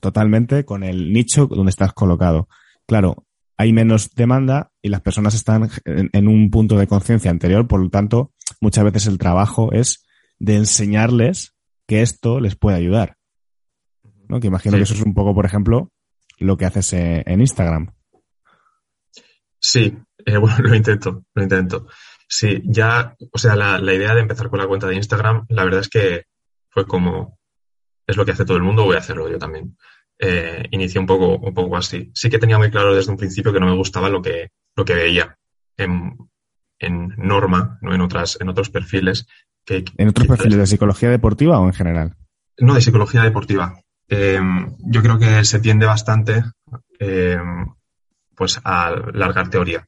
totalmente 0.00 0.64
con 0.64 0.82
el 0.82 1.12
nicho 1.12 1.46
donde 1.46 1.70
estás 1.70 1.92
colocado. 1.92 2.48
Claro, 2.86 3.26
hay 3.56 3.72
menos 3.72 4.10
demanda 4.14 4.72
y 4.82 4.88
las 4.88 5.00
personas 5.00 5.34
están 5.34 5.70
en, 5.84 6.10
en 6.12 6.28
un 6.28 6.50
punto 6.50 6.76
de 6.76 6.86
conciencia 6.86 7.30
anterior, 7.30 7.66
por 7.66 7.80
lo 7.80 7.90
tanto, 7.90 8.32
muchas 8.60 8.84
veces 8.84 9.06
el 9.06 9.18
trabajo 9.18 9.72
es 9.72 10.04
de 10.38 10.56
enseñarles 10.56 11.54
que 11.86 12.02
esto 12.02 12.40
les 12.40 12.56
puede 12.56 12.76
ayudar. 12.76 13.16
¿no? 14.28 14.40
Que 14.40 14.48
imagino 14.48 14.76
que 14.76 14.82
eso 14.82 14.94
es 14.94 15.02
un 15.02 15.14
poco, 15.14 15.34
por 15.34 15.46
ejemplo, 15.46 15.90
lo 16.38 16.56
que 16.56 16.66
haces 16.66 16.92
en 16.94 17.40
Instagram. 17.40 17.92
Sí, 19.58 19.96
eh, 20.24 20.36
bueno, 20.38 20.58
lo 20.58 20.74
intento, 20.74 21.24
lo 21.34 21.42
intento. 21.42 21.86
Sí, 22.28 22.62
ya, 22.64 23.14
o 23.32 23.38
sea, 23.38 23.54
la, 23.54 23.78
la, 23.78 23.94
idea 23.94 24.14
de 24.14 24.22
empezar 24.22 24.48
con 24.48 24.58
la 24.58 24.66
cuenta 24.66 24.86
de 24.86 24.96
Instagram, 24.96 25.46
la 25.48 25.64
verdad 25.64 25.80
es 25.80 25.88
que 25.88 26.24
fue 26.70 26.86
como, 26.86 27.38
es 28.06 28.16
lo 28.16 28.24
que 28.24 28.32
hace 28.32 28.44
todo 28.44 28.56
el 28.56 28.62
mundo, 28.62 28.84
voy 28.84 28.96
a 28.96 29.00
hacerlo 29.00 29.28
yo 29.30 29.38
también. 29.38 29.76
Eh, 30.18 30.68
inicié 30.70 31.00
un 31.00 31.06
poco, 31.06 31.36
un 31.36 31.54
poco 31.54 31.76
así. 31.76 32.10
Sí 32.14 32.30
que 32.30 32.38
tenía 32.38 32.58
muy 32.58 32.70
claro 32.70 32.94
desde 32.94 33.10
un 33.10 33.16
principio 33.16 33.52
que 33.52 33.60
no 33.60 33.66
me 33.66 33.76
gustaba 33.76 34.08
lo 34.08 34.22
que, 34.22 34.50
lo 34.76 34.84
que 34.84 34.94
veía 34.94 35.36
en, 35.76 36.16
en 36.78 37.08
norma, 37.16 37.78
no 37.82 37.94
en 37.94 38.00
otras, 38.00 38.38
en 38.40 38.48
otros 38.48 38.70
perfiles. 38.70 39.26
Que, 39.64 39.84
¿En 39.96 40.08
otros 40.08 40.26
perfiles 40.26 40.58
de 40.58 40.66
psicología 40.66 41.10
deportiva 41.10 41.58
o 41.58 41.66
en 41.66 41.72
general? 41.72 42.16
No, 42.58 42.74
de 42.74 42.80
psicología 42.80 43.22
deportiva. 43.22 43.80
Eh, 44.08 44.40
yo 44.78 45.02
creo 45.02 45.18
que 45.18 45.44
se 45.44 45.60
tiende 45.60 45.86
bastante 45.86 46.44
eh, 46.98 47.38
pues 48.34 48.60
a 48.62 48.90
largar 49.12 49.48
teoría. 49.48 49.86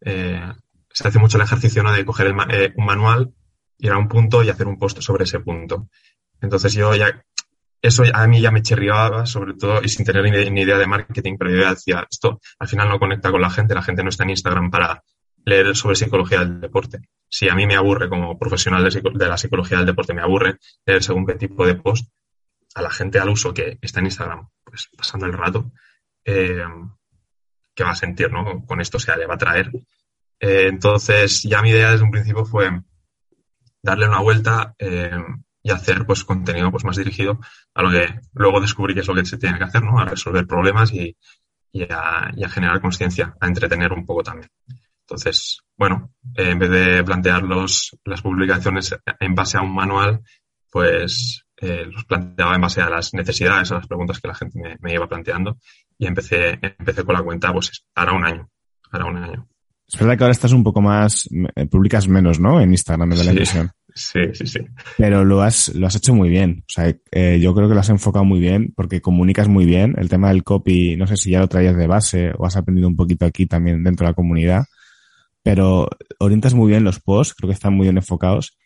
Eh, 0.00 0.52
se 0.90 1.08
hace 1.08 1.18
mucho 1.18 1.36
el 1.36 1.42
ejercicio 1.42 1.82
¿no? 1.82 1.92
de 1.92 2.04
coger 2.04 2.28
el, 2.28 2.72
un 2.76 2.84
manual, 2.86 3.34
ir 3.78 3.90
a 3.90 3.98
un 3.98 4.08
punto 4.08 4.42
y 4.42 4.50
hacer 4.50 4.66
un 4.66 4.78
post 4.78 5.00
sobre 5.00 5.24
ese 5.24 5.40
punto. 5.40 5.88
Entonces 6.44 6.72
yo 6.74 6.94
ya 6.94 7.24
eso 7.84 8.02
a 8.14 8.26
mí 8.26 8.40
ya 8.40 8.50
me 8.50 8.62
chirriaba, 8.62 9.26
sobre 9.26 9.52
todo, 9.54 9.82
y 9.82 9.90
sin 9.90 10.06
tener 10.06 10.24
ni 10.50 10.62
idea 10.62 10.78
de 10.78 10.86
marketing, 10.86 11.36
pero 11.38 11.50
yo 11.50 11.60
ya 11.60 11.70
decía, 11.70 12.06
esto 12.10 12.40
al 12.58 12.66
final 12.66 12.88
no 12.88 12.98
conecta 12.98 13.30
con 13.30 13.42
la 13.42 13.50
gente, 13.50 13.74
la 13.74 13.82
gente 13.82 14.02
no 14.02 14.08
está 14.08 14.24
en 14.24 14.30
Instagram 14.30 14.70
para 14.70 15.02
leer 15.44 15.76
sobre 15.76 15.94
psicología 15.94 16.38
del 16.38 16.62
deporte. 16.62 17.00
Si 17.28 17.46
a 17.46 17.54
mí 17.54 17.66
me 17.66 17.76
aburre 17.76 18.08
como 18.08 18.38
profesional 18.38 18.88
de, 18.88 19.28
la 19.28 19.36
psicología 19.36 19.76
del 19.76 19.86
deporte, 19.86 20.14
me 20.14 20.22
aburre 20.22 20.56
leer 20.86 21.02
según 21.02 21.26
qué 21.26 21.34
tipo 21.34 21.66
de 21.66 21.74
post, 21.74 22.08
a 22.74 22.80
la 22.80 22.90
gente 22.90 23.18
al 23.18 23.28
uso 23.28 23.52
que 23.52 23.78
está 23.82 24.00
en 24.00 24.06
Instagram, 24.06 24.48
pues 24.64 24.88
pasando 24.96 25.26
el 25.26 25.34
rato, 25.34 25.70
eh, 26.24 26.64
va 27.82 27.90
a 27.90 27.96
sentir, 27.96 28.32
¿no? 28.32 28.64
Con 28.64 28.80
esto 28.80 28.98
se 28.98 29.14
le 29.14 29.26
va 29.26 29.34
a 29.34 29.38
traer. 29.38 29.70
Eh, 30.40 30.68
entonces, 30.68 31.42
ya 31.42 31.60
mi 31.60 31.68
idea 31.68 31.90
desde 31.90 32.04
un 32.04 32.10
principio 32.10 32.46
fue 32.46 32.70
darle 33.82 34.08
una 34.08 34.20
vuelta 34.20 34.74
eh, 34.78 35.10
y 35.64 35.70
hacer 35.70 36.04
pues 36.06 36.22
contenido 36.24 36.70
pues 36.70 36.84
más 36.84 36.96
dirigido 36.96 37.40
a 37.74 37.82
lo 37.82 37.90
que 37.90 38.20
luego 38.34 38.60
descubrí 38.60 38.94
que 38.94 39.00
es 39.00 39.08
lo 39.08 39.14
que 39.14 39.24
se 39.24 39.38
tiene 39.38 39.56
que 39.58 39.64
hacer, 39.64 39.82
¿no? 39.82 39.98
A 39.98 40.04
resolver 40.04 40.46
problemas 40.46 40.92
y, 40.92 41.16
a, 41.90 42.30
generar 42.48 42.80
conciencia, 42.80 43.34
a 43.40 43.46
entretener 43.46 43.92
un 43.92 44.04
poco 44.04 44.22
también. 44.22 44.50
Entonces, 45.00 45.60
bueno, 45.76 46.12
en 46.34 46.58
vez 46.58 46.70
de 46.70 47.02
plantear 47.02 47.42
los, 47.42 47.96
las 48.04 48.20
publicaciones 48.20 48.94
en 49.18 49.34
base 49.34 49.56
a 49.56 49.62
un 49.62 49.74
manual, 49.74 50.20
pues 50.70 51.46
eh, 51.56 51.86
los 51.86 52.04
planteaba 52.04 52.54
en 52.54 52.60
base 52.60 52.82
a 52.82 52.90
las 52.90 53.14
necesidades, 53.14 53.72
a 53.72 53.76
las 53.76 53.86
preguntas 53.86 54.20
que 54.20 54.28
la 54.28 54.34
gente 54.34 54.60
me, 54.60 54.76
me 54.80 54.92
iba 54.92 55.08
planteando 55.08 55.56
y 55.98 56.06
empecé, 56.06 56.58
empecé 56.60 57.04
con 57.04 57.14
la 57.14 57.22
cuenta, 57.22 57.52
pues 57.52 57.86
hará 57.94 58.12
un 58.12 58.26
año, 58.26 58.50
hará 58.92 59.06
un 59.06 59.16
año. 59.16 59.48
Es 59.86 59.98
verdad 59.98 60.18
que 60.18 60.24
ahora 60.24 60.32
estás 60.32 60.52
un 60.52 60.64
poco 60.64 60.82
más, 60.82 61.28
eh, 61.54 61.66
publicas 61.66 62.06
menos, 62.06 62.38
¿no? 62.38 62.60
En 62.60 62.70
Instagram, 62.70 63.08
me 63.08 63.16
da 63.16 63.24
la 63.24 63.30
impresión. 63.30 63.70
Sí, 63.94 64.20
sí, 64.32 64.46
sí. 64.46 64.60
Pero 64.98 65.24
lo 65.24 65.42
has, 65.42 65.74
lo 65.74 65.86
has 65.86 65.94
hecho 65.94 66.14
muy 66.14 66.28
bien. 66.28 66.64
O 66.66 66.68
sea, 66.68 66.94
eh, 67.12 67.38
yo 67.40 67.54
creo 67.54 67.68
que 67.68 67.74
lo 67.74 67.80
has 67.80 67.90
enfocado 67.90 68.24
muy 68.24 68.40
bien 68.40 68.72
porque 68.74 69.00
comunicas 69.00 69.48
muy 69.48 69.64
bien. 69.64 69.94
El 69.98 70.08
tema 70.08 70.28
del 70.28 70.42
copy, 70.42 70.96
no 70.96 71.06
sé 71.06 71.16
si 71.16 71.30
ya 71.30 71.40
lo 71.40 71.48
traías 71.48 71.76
de 71.76 71.86
base 71.86 72.32
o 72.36 72.44
has 72.44 72.56
aprendido 72.56 72.88
un 72.88 72.96
poquito 72.96 73.24
aquí 73.24 73.46
también 73.46 73.84
dentro 73.84 74.04
de 74.04 74.10
la 74.10 74.14
comunidad. 74.14 74.64
Pero 75.42 75.88
orientas 76.18 76.54
muy 76.54 76.70
bien 76.70 76.84
los 76.84 77.00
posts, 77.00 77.34
creo 77.34 77.48
que 77.48 77.54
están 77.54 77.74
muy 77.74 77.84
bien 77.84 77.96
enfocados. 77.96 78.56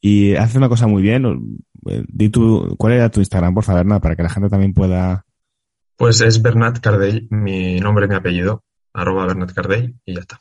Y 0.00 0.34
haces 0.34 0.56
una 0.56 0.68
cosa 0.68 0.86
muy 0.86 1.02
bien. 1.02 1.58
Eh, 1.88 2.04
di 2.08 2.28
tu, 2.28 2.74
¿cuál 2.76 2.94
era 2.94 3.10
tu 3.10 3.20
Instagram, 3.20 3.54
por 3.54 3.64
favor, 3.64 3.86
nada, 3.86 4.00
para 4.00 4.16
que 4.16 4.22
la 4.22 4.30
gente 4.30 4.48
también 4.48 4.74
pueda 4.74 5.24
pues 5.96 6.20
es 6.20 6.42
Bernat 6.42 6.80
Cardell, 6.80 7.28
mi 7.30 7.78
nombre 7.78 8.06
y 8.06 8.08
mi 8.08 8.14
apellido, 8.16 8.64
arroba 8.92 9.26
Bernat 9.26 9.52
Cardell 9.52 9.94
y 10.04 10.14
ya 10.14 10.20
está. 10.20 10.40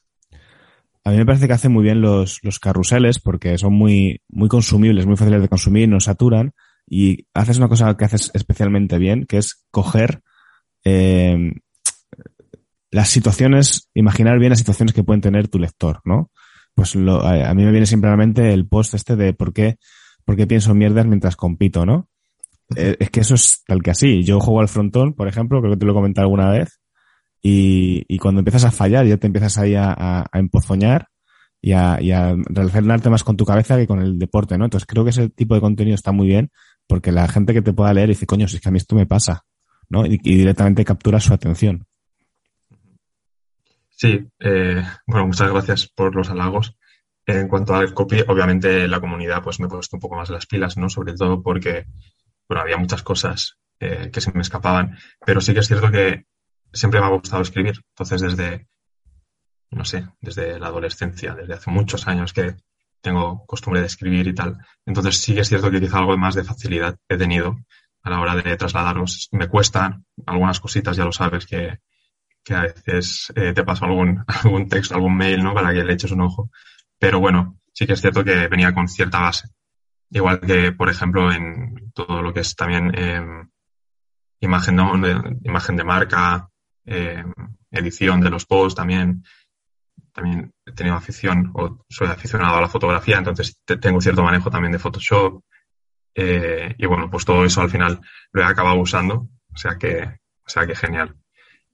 A 1.06 1.12
mí 1.12 1.18
me 1.18 1.26
parece 1.26 1.48
que 1.48 1.54
hacen 1.54 1.72
muy 1.72 1.84
bien 1.84 2.02
los, 2.02 2.40
los 2.44 2.60
carruseles 2.60 3.20
porque 3.20 3.58
son 3.58 3.74
muy, 3.74 4.22
muy 4.30 4.48
consumibles, 4.48 5.06
muy 5.06 5.18
fáciles 5.18 5.42
de 5.42 5.50
consumir, 5.50 5.90
no 5.90 6.00
saturan 6.00 6.54
y 6.88 7.28
haces 7.34 7.58
una 7.58 7.68
cosa 7.68 7.96
que 7.98 8.06
haces 8.06 8.32
especialmente 8.34 8.98
bien, 8.98 9.26
que 9.26 9.38
es 9.38 9.66
coger 9.72 10.22
eh, 10.86 11.54
las 12.92 13.10
situaciones, 13.10 13.90
imaginar 13.94 14.40
bien 14.40 14.52
las 14.52 14.60
situaciones 14.60 14.94
que 14.94 15.04
pueden 15.04 15.22
tener 15.22 15.48
tu 15.48 15.60
lector, 15.60 16.02
¿no? 16.06 16.32
Pues 16.76 16.96
lo, 16.96 17.22
a, 17.22 17.50
a, 17.50 17.54
mí 17.54 17.64
me 17.64 17.72
viene 17.72 17.86
siempre 17.86 18.10
a 18.10 18.12
la 18.12 18.18
mente 18.18 18.54
el 18.54 18.68
post 18.68 18.94
este 18.94 19.16
de 19.16 19.34
por 19.34 19.54
qué, 19.54 19.78
por 20.26 20.36
qué 20.36 20.48
pienso 20.48 20.74
mierdas 20.74 21.06
mientras 21.06 21.36
compito, 21.36 21.86
¿no? 21.86 22.10
Eh, 22.76 22.96
es 23.00 23.10
que 23.10 23.22
eso 23.22 23.36
es 23.36 23.64
tal 23.66 23.82
que 23.82 23.92
así. 23.92 24.24
Yo 24.24 24.40
juego 24.40 24.62
al 24.62 24.68
frontón, 24.68 25.14
por 25.14 25.28
ejemplo, 25.28 25.60
creo 25.60 25.74
que 25.74 25.78
te 25.78 25.86
lo 25.86 25.92
he 25.92 25.96
comentado 25.96 26.26
alguna 26.26 26.50
vez, 26.50 26.80
y, 27.46 28.06
y 28.08 28.18
cuando 28.20 28.40
empiezas 28.40 28.64
a 28.64 28.72
fallar 28.72 29.06
ya 29.06 29.18
te 29.18 29.28
empiezas 29.28 29.58
ahí 29.58 29.76
a, 29.76 29.92
a, 29.92 30.26
a 30.32 30.40
empozoñar 30.40 31.10
y 31.62 31.74
a, 31.74 32.02
y 32.02 32.12
a 32.12 32.36
relacionarte 32.46 33.10
más 33.10 33.24
con 33.24 33.36
tu 33.36 33.46
cabeza 33.46 33.78
que 33.78 33.86
con 33.86 34.02
el 34.02 34.18
deporte, 34.18 34.58
¿no? 34.58 34.66
Entonces 34.66 34.88
creo 34.88 35.04
que 35.04 35.10
ese 35.10 35.30
tipo 35.30 35.54
de 35.54 35.62
contenido 35.62 35.94
está 35.94 36.14
muy 36.14 36.28
bien 36.28 36.52
porque 36.88 37.12
la 37.12 37.28
gente 37.28 37.54
que 37.54 37.62
te 37.62 37.74
pueda 37.74 37.94
leer 37.94 38.10
dice, 38.10 38.26
coño, 38.26 38.48
si 38.48 38.56
es 38.56 38.62
que 38.62 38.70
a 38.70 38.72
mí 38.72 38.78
esto 38.78 38.96
me 38.96 39.06
pasa, 39.06 39.44
¿no? 39.90 40.06
Y, 40.06 40.18
directamente 40.18 40.86
captura 40.86 41.20
su 41.20 41.34
atención. 41.34 41.86
Sí, 43.90 44.26
eh, 44.40 44.84
bueno, 45.06 45.28
muchas 45.28 45.52
gracias 45.52 45.88
por 45.88 46.16
los 46.16 46.30
halagos. 46.30 46.76
En 47.26 47.48
cuanto 47.48 47.76
al 47.76 47.94
copy, 47.94 48.22
obviamente 48.28 48.88
la 48.88 49.00
comunidad 49.00 49.42
pues 49.42 49.60
me 49.60 49.68
he 49.68 49.70
puesto 49.70 49.98
un 49.98 50.02
poco 50.02 50.16
más 50.16 50.30
las 50.30 50.46
pilas, 50.46 50.78
¿no? 50.78 50.90
Sobre 50.90 51.14
todo 51.14 51.42
porque 51.42 51.86
bueno, 52.48 52.62
había 52.62 52.78
muchas 52.78 53.04
cosas 53.04 53.58
eh, 53.80 54.10
que 54.12 54.20
se 54.20 54.32
me 54.34 54.42
escapaban, 54.42 54.98
pero 55.26 55.40
sí 55.40 55.54
que 55.54 55.62
es 55.62 55.68
cierto 55.68 55.90
que 55.92 56.26
siempre 56.74 57.00
me 57.00 57.06
ha 57.06 57.10
gustado 57.10 57.42
escribir. 57.42 57.82
Entonces, 57.90 58.22
desde, 58.22 58.68
no 59.72 59.86
sé, 59.86 60.08
desde 60.22 60.60
la 60.60 60.68
adolescencia, 60.68 61.36
desde 61.36 61.54
hace 61.54 61.72
muchos 61.72 62.08
años 62.08 62.34
que 62.34 62.56
tengo 63.02 63.46
costumbre 63.46 63.82
de 63.82 63.88
escribir 63.88 64.28
y 64.28 64.34
tal. 64.34 64.58
Entonces, 64.86 65.18
sí 65.18 65.34
que 65.34 65.42
es 65.42 65.50
cierto 65.50 65.70
que 65.70 65.80
quizá 65.80 66.00
algo 66.00 66.18
más 66.18 66.36
de 66.36 66.44
facilidad 66.44 66.98
he 67.08 67.18
tenido 67.18 67.58
a 68.04 68.10
la 68.10 68.20
hora 68.20 68.36
de 68.36 68.58
trasladarlos. 68.58 69.30
Me 69.32 69.48
cuesta 69.48 70.02
algunas 70.26 70.60
cositas, 70.60 70.98
ya 70.98 71.06
lo 71.06 71.12
sabes, 71.12 71.46
que, 71.46 71.80
que 72.44 72.54
a 72.54 72.62
veces 72.62 73.32
eh, 73.36 73.54
te 73.54 73.64
paso 73.64 73.86
algún, 73.86 74.24
algún 74.28 74.68
texto, 74.68 74.96
algún 74.96 75.18
mail, 75.18 75.44
¿no? 75.44 75.54
Para 75.54 75.74
que 75.74 75.84
le 75.84 75.94
eches 75.94 76.12
un 76.12 76.22
ojo. 76.22 76.50
Pero 76.98 77.20
bueno, 77.20 77.60
sí 77.74 77.86
que 77.86 77.94
es 77.94 78.02
cierto 78.02 78.24
que 78.24 78.48
venía 78.48 78.74
con 78.74 78.88
cierta 78.88 79.20
base. 79.20 79.50
Igual 80.10 80.40
que, 80.42 80.72
por 80.72 80.90
ejemplo, 80.90 81.32
en 81.32 81.92
todo 81.94 82.22
lo 82.22 82.34
que 82.34 82.42
es 82.42 82.56
también 82.56 82.92
eh, 82.96 83.22
imagen, 84.40 84.78
de, 84.78 85.40
imagen 85.44 85.76
de 85.76 85.84
marca, 85.84 86.50
eh, 86.86 87.24
edición 87.72 88.22
de 88.22 88.30
los 88.30 88.46
posts 88.46 88.76
también. 88.76 89.24
También 90.12 90.54
he 90.66 90.72
tenido 90.74 90.96
afición 90.96 91.52
o 91.56 91.84
soy 91.90 92.08
aficionado 92.08 92.58
a 92.58 92.62
la 92.62 92.70
fotografía, 92.70 93.18
entonces 93.18 93.60
tengo 93.66 94.00
cierto 94.00 94.24
manejo 94.24 94.52
también 94.52 94.72
de 94.72 94.80
Photoshop. 94.80 95.44
Eh, 96.16 96.76
y 96.78 96.86
bueno, 96.86 97.10
pues 97.10 97.26
todo 97.26 97.44
eso 97.44 97.62
al 97.62 97.72
final 97.72 98.00
lo 98.32 98.42
he 98.42 98.46
acabado 98.46 98.80
usando, 98.80 99.28
o 99.52 99.58
sea 99.58 99.78
que, 99.78 100.04
o 100.04 100.50
sea 100.50 100.68
que 100.68 100.76
genial. 100.76 101.16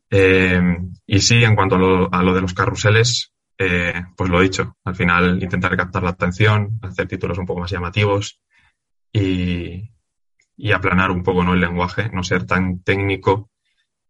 Eh, 0.10 0.78
y 1.06 1.20
sí, 1.20 1.44
en 1.44 1.56
cuanto 1.56 1.76
a 1.76 1.80
lo, 1.80 2.14
a 2.14 2.24
lo 2.24 2.34
de 2.34 2.42
los 2.42 2.54
carruseles, 2.54 3.34
pues 4.16 4.30
lo 4.30 4.40
he 4.40 4.44
dicho, 4.44 4.78
al 4.86 4.96
final 4.96 5.44
intentar 5.44 5.76
captar 5.76 6.02
la 6.02 6.12
atención, 6.12 6.80
hacer 6.82 7.10
títulos 7.10 7.38
un 7.38 7.46
poco 7.46 7.60
más 7.60 7.70
llamativos 7.70 8.40
y, 9.12 9.92
y 10.60 10.74
aplanar 10.74 11.10
un 11.10 11.24
poco 11.24 11.44
¿no? 11.44 11.54
el 11.54 11.62
lenguaje, 11.62 12.10
no 12.10 12.22
ser 12.22 12.46
tan 12.46 12.84
técnico, 12.84 13.50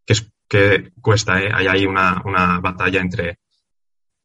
que, 0.03 0.13
es, 0.13 0.31
que 0.49 0.91
cuesta, 0.99 1.41
¿eh? 1.41 1.49
hay 1.53 1.67
ahí 1.67 1.85
una, 1.85 2.21
una 2.25 2.59
batalla 2.59 2.99
entre 2.99 3.39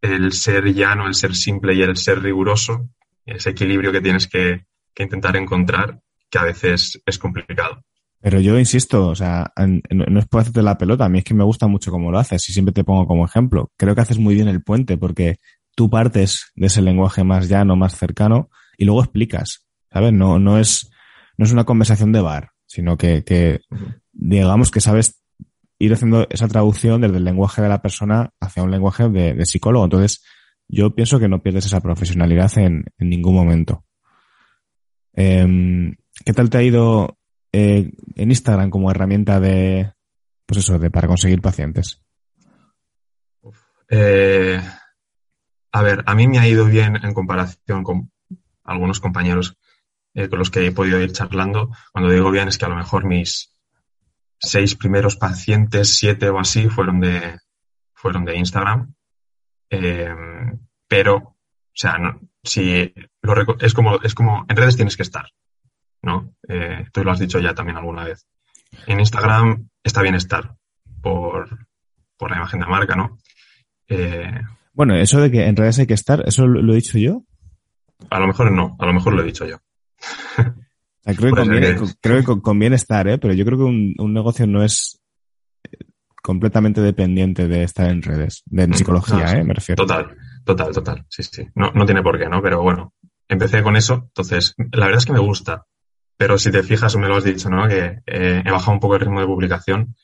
el 0.01 0.33
ser 0.33 0.73
llano, 0.75 1.07
el 1.07 1.15
ser 1.15 1.37
simple 1.37 1.75
y 1.75 1.83
el 1.83 1.97
ser 1.97 2.21
riguroso, 2.21 2.89
ese 3.25 3.51
equilibrio 3.51 3.93
que 3.93 4.01
tienes 4.01 4.27
que, 4.27 4.65
que 4.95 5.03
intentar 5.03 5.37
encontrar, 5.37 6.01
que 6.31 6.39
a 6.39 6.45
veces 6.45 7.01
es 7.05 7.19
complicado. 7.19 7.85
Pero 8.21 8.41
yo 8.41 8.59
insisto, 8.59 9.09
o 9.09 9.15
sea, 9.15 9.53
no 9.91 10.19
es 10.19 10.27
por 10.27 10.41
hacerte 10.41 10.63
la 10.63 10.79
pelota, 10.79 11.05
a 11.05 11.09
mí 11.11 11.19
es 11.19 11.25
que 11.25 11.35
me 11.35 11.45
gusta 11.45 11.67
mucho 11.67 11.91
cómo 11.91 12.11
lo 12.11 12.19
haces 12.19 12.49
y 12.49 12.55
siempre 12.55 12.73
te 12.73 12.83
pongo 12.83 13.07
como 13.07 13.27
ejemplo. 13.27 13.71
Creo 13.77 13.95
que 13.95 14.01
haces 14.01 14.19
muy 14.19 14.35
bien 14.35 14.49
el 14.49 14.63
puente 14.63 14.97
porque 14.97 15.37
tú 15.75 15.91
partes 15.91 16.51
de 16.55 16.69
ese 16.69 16.81
lenguaje 16.81 17.23
más 17.23 17.51
llano, 17.51 17.77
más 17.77 17.99
cercano 17.99 18.49
y 18.79 18.87
luego 18.87 19.03
explicas, 19.03 19.67
¿sabes? 19.93 20.15
No, 20.15 20.39
no 20.39 20.59
es, 20.59 20.91
no 21.37 21.45
es 21.45 21.53
una 21.53 21.65
conversación 21.65 22.13
de 22.13 22.23
bar, 22.23 22.53
sino 22.65 22.97
que, 22.97 23.25
que 23.25 23.61
digamos 24.13 24.71
que 24.71 24.81
sabes 24.81 25.23
ir 25.79 25.93
haciendo 25.93 26.27
esa 26.31 26.49
traducción 26.49 27.01
desde 27.01 27.17
el 27.17 27.25
lenguaje 27.25 27.63
de 27.63 27.69
la 27.69 27.83
persona 27.83 28.31
hacia 28.41 28.63
un 28.63 28.71
lenguaje 28.71 29.09
de, 29.09 29.45
psicólogo. 29.47 29.85
Entonces, 29.85 30.25
yo 30.69 30.95
pienso 30.95 31.19
que 31.19 31.29
no 31.29 31.43
pierdes 31.43 31.67
esa 31.67 31.81
profesionalidad 31.81 32.57
en, 32.59 32.85
ningún 32.99 33.35
momento. 33.35 33.85
Eh, 35.13 35.93
¿Qué 36.25 36.33
tal 36.33 36.51
te 36.51 36.59
ha 36.59 36.63
ido 36.63 37.19
eh, 37.53 37.93
en 38.17 38.31
Instagram 38.31 38.71
como 38.71 38.91
herramienta 38.91 39.41
de, 39.41 39.93
pues 40.47 40.59
eso, 40.59 40.79
de 40.79 40.91
para 40.91 41.09
conseguir 41.09 41.41
pacientes? 41.41 42.03
Eh, 43.89 44.61
a 45.73 45.83
ver, 45.83 46.03
a 46.07 46.15
mí 46.15 46.27
me 46.27 46.39
ha 46.39 46.49
ido 46.49 46.67
bien 46.67 46.97
en 47.03 47.15
comparación 47.15 47.83
con 47.83 48.11
algunos 48.65 49.01
compañeros 49.01 49.57
eh, 50.15 50.29
con 50.29 50.39
los 50.39 50.51
que 50.51 50.67
he 50.67 50.73
podido 50.73 51.01
ir 51.01 51.13
charlando. 51.13 51.71
Cuando 51.93 52.11
digo 52.11 52.31
bien 52.31 52.49
es 52.49 52.59
que 52.59 52.65
a 52.65 52.69
lo 52.69 52.77
mejor 52.77 53.05
mis 53.05 53.54
seis 54.45 54.75
primeros 54.77 55.17
pacientes, 55.17 55.97
siete 55.97 56.29
o 56.29 56.39
así, 56.39 56.69
fueron 56.69 57.01
de, 57.01 57.39
fueron 57.95 58.25
de 58.25 58.37
Instagram. 58.37 58.95
Eh, 59.71 60.15
pero, 60.87 61.17
o 61.17 61.37
sea, 61.73 61.99
no, 61.99 62.21
si 62.43 62.93
lo, 63.23 63.59
es 63.59 63.75
como, 63.75 64.01
es 64.03 64.15
como, 64.15 64.47
en 64.49 64.57
redes 64.57 64.77
tienes 64.77 64.97
que 64.97 65.03
estar. 65.03 65.27
¿no? 66.05 66.35
Eh, 66.49 66.87
tú 66.93 67.03
lo 67.03 67.11
has 67.11 67.19
dicho 67.19 67.41
ya 67.41 67.55
también 67.55 67.79
alguna 67.79 68.05
vez. 68.05 68.27
En 68.87 69.01
Instagram 69.01 69.69
está 69.83 70.03
bien 70.03 70.15
estar 70.15 70.55
por, 71.01 71.67
por 72.17 72.31
la 72.31 72.37
imagen 72.37 72.61
de 72.61 72.67
marca, 72.67 72.95
¿no? 72.95 73.19
Eh, 73.89 74.41
bueno, 74.73 74.95
eso 74.97 75.21
de 75.21 75.31
que 75.31 75.47
en 75.47 75.57
redes 75.57 75.79
hay 75.79 75.87
que 75.87 75.95
estar, 75.95 76.23
¿eso 76.27 76.47
lo, 76.47 76.73
he 76.73 76.77
dicho 76.77 76.99
yo? 76.99 77.23
A 78.11 78.19
lo 78.19 78.27
mejor 78.27 78.51
no, 78.51 78.77
a 78.79 78.87
lo 78.87 78.93
mejor 78.93 79.15
lo 79.15 79.23
he 79.23 79.27
dicho 79.27 79.47
yo. 79.47 79.59
creo, 81.05 81.35
que 81.35 81.41
conviene, 81.41 81.77
creo 82.01 82.25
que 82.25 82.43
conviene 82.43 82.77
estar, 82.77 83.07
¿eh? 83.09 83.19
pero 83.19 83.35
yo 83.35 83.45
creo 83.45 83.59
que 83.59 83.65
un, 83.65 83.95
un 83.99 84.15
negocio 84.15 84.47
no 84.47 84.63
es 84.63 85.01
completamente 86.23 86.81
dependiente 86.81 87.47
de 87.47 87.65
estar 87.65 87.91
en 87.91 88.01
redes, 88.01 88.43
de 88.47 88.63
en 88.63 88.73
psicología, 88.73 89.33
¿eh? 89.33 89.45
Me 89.45 89.53
refiero. 89.53 89.85
Total, 89.85 90.17
total, 90.43 90.73
total. 90.73 91.05
Sí, 91.11 91.23
sí. 91.23 91.47
No, 91.55 91.71
no 91.73 91.85
tiene 91.85 92.03
por 92.03 92.19
qué, 92.19 92.31
¿no? 92.31 92.41
Pero 92.41 92.63
bueno, 92.63 92.95
empecé 93.29 93.63
con 93.63 93.77
eso, 93.77 94.05
entonces, 94.07 94.55
la 94.73 94.87
verdad 94.87 94.99
es 94.99 95.07
que 95.07 95.13
me 95.13 95.19
gusta 95.19 95.67
Pero 96.17 96.39
si 96.39 96.51
te 96.51 96.63
fijas, 96.63 96.97
me 96.97 97.09
lo 97.09 97.17
has 97.17 97.25
dicho, 97.25 97.51
¿no? 97.51 97.69
Que 97.69 98.01
eh, 98.07 98.43
he 98.43 98.51
bajado 98.51 98.73
un 98.73 98.81
poco 98.81 98.95
el 98.95 99.01
ritmo 99.01 99.21
de 99.21 99.27
publicación, 99.27 99.95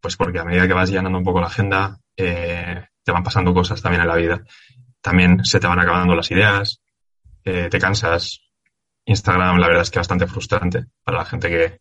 pues 0.00 0.16
porque 0.16 0.38
a 0.38 0.44
medida 0.44 0.68
que 0.68 0.74
vas 0.74 0.90
llenando 0.90 1.18
un 1.18 1.24
poco 1.24 1.40
la 1.40 1.48
agenda, 1.48 1.98
eh, 2.16 2.84
te 3.02 3.12
van 3.12 3.24
pasando 3.24 3.52
cosas 3.52 3.82
también 3.82 4.02
en 4.02 4.08
la 4.08 4.16
vida. 4.16 4.44
También 5.00 5.44
se 5.44 5.58
te 5.58 5.66
van 5.66 5.80
acabando 5.80 6.14
las 6.14 6.30
ideas, 6.30 6.80
eh, 7.44 7.68
te 7.68 7.78
cansas. 7.80 8.42
Instagram, 9.06 9.58
la 9.58 9.68
verdad 9.68 9.82
es 9.82 9.90
que 9.90 9.98
bastante 9.98 10.26
frustrante 10.26 10.86
para 11.02 11.18
la 11.18 11.24
gente 11.24 11.48
que, 11.48 11.80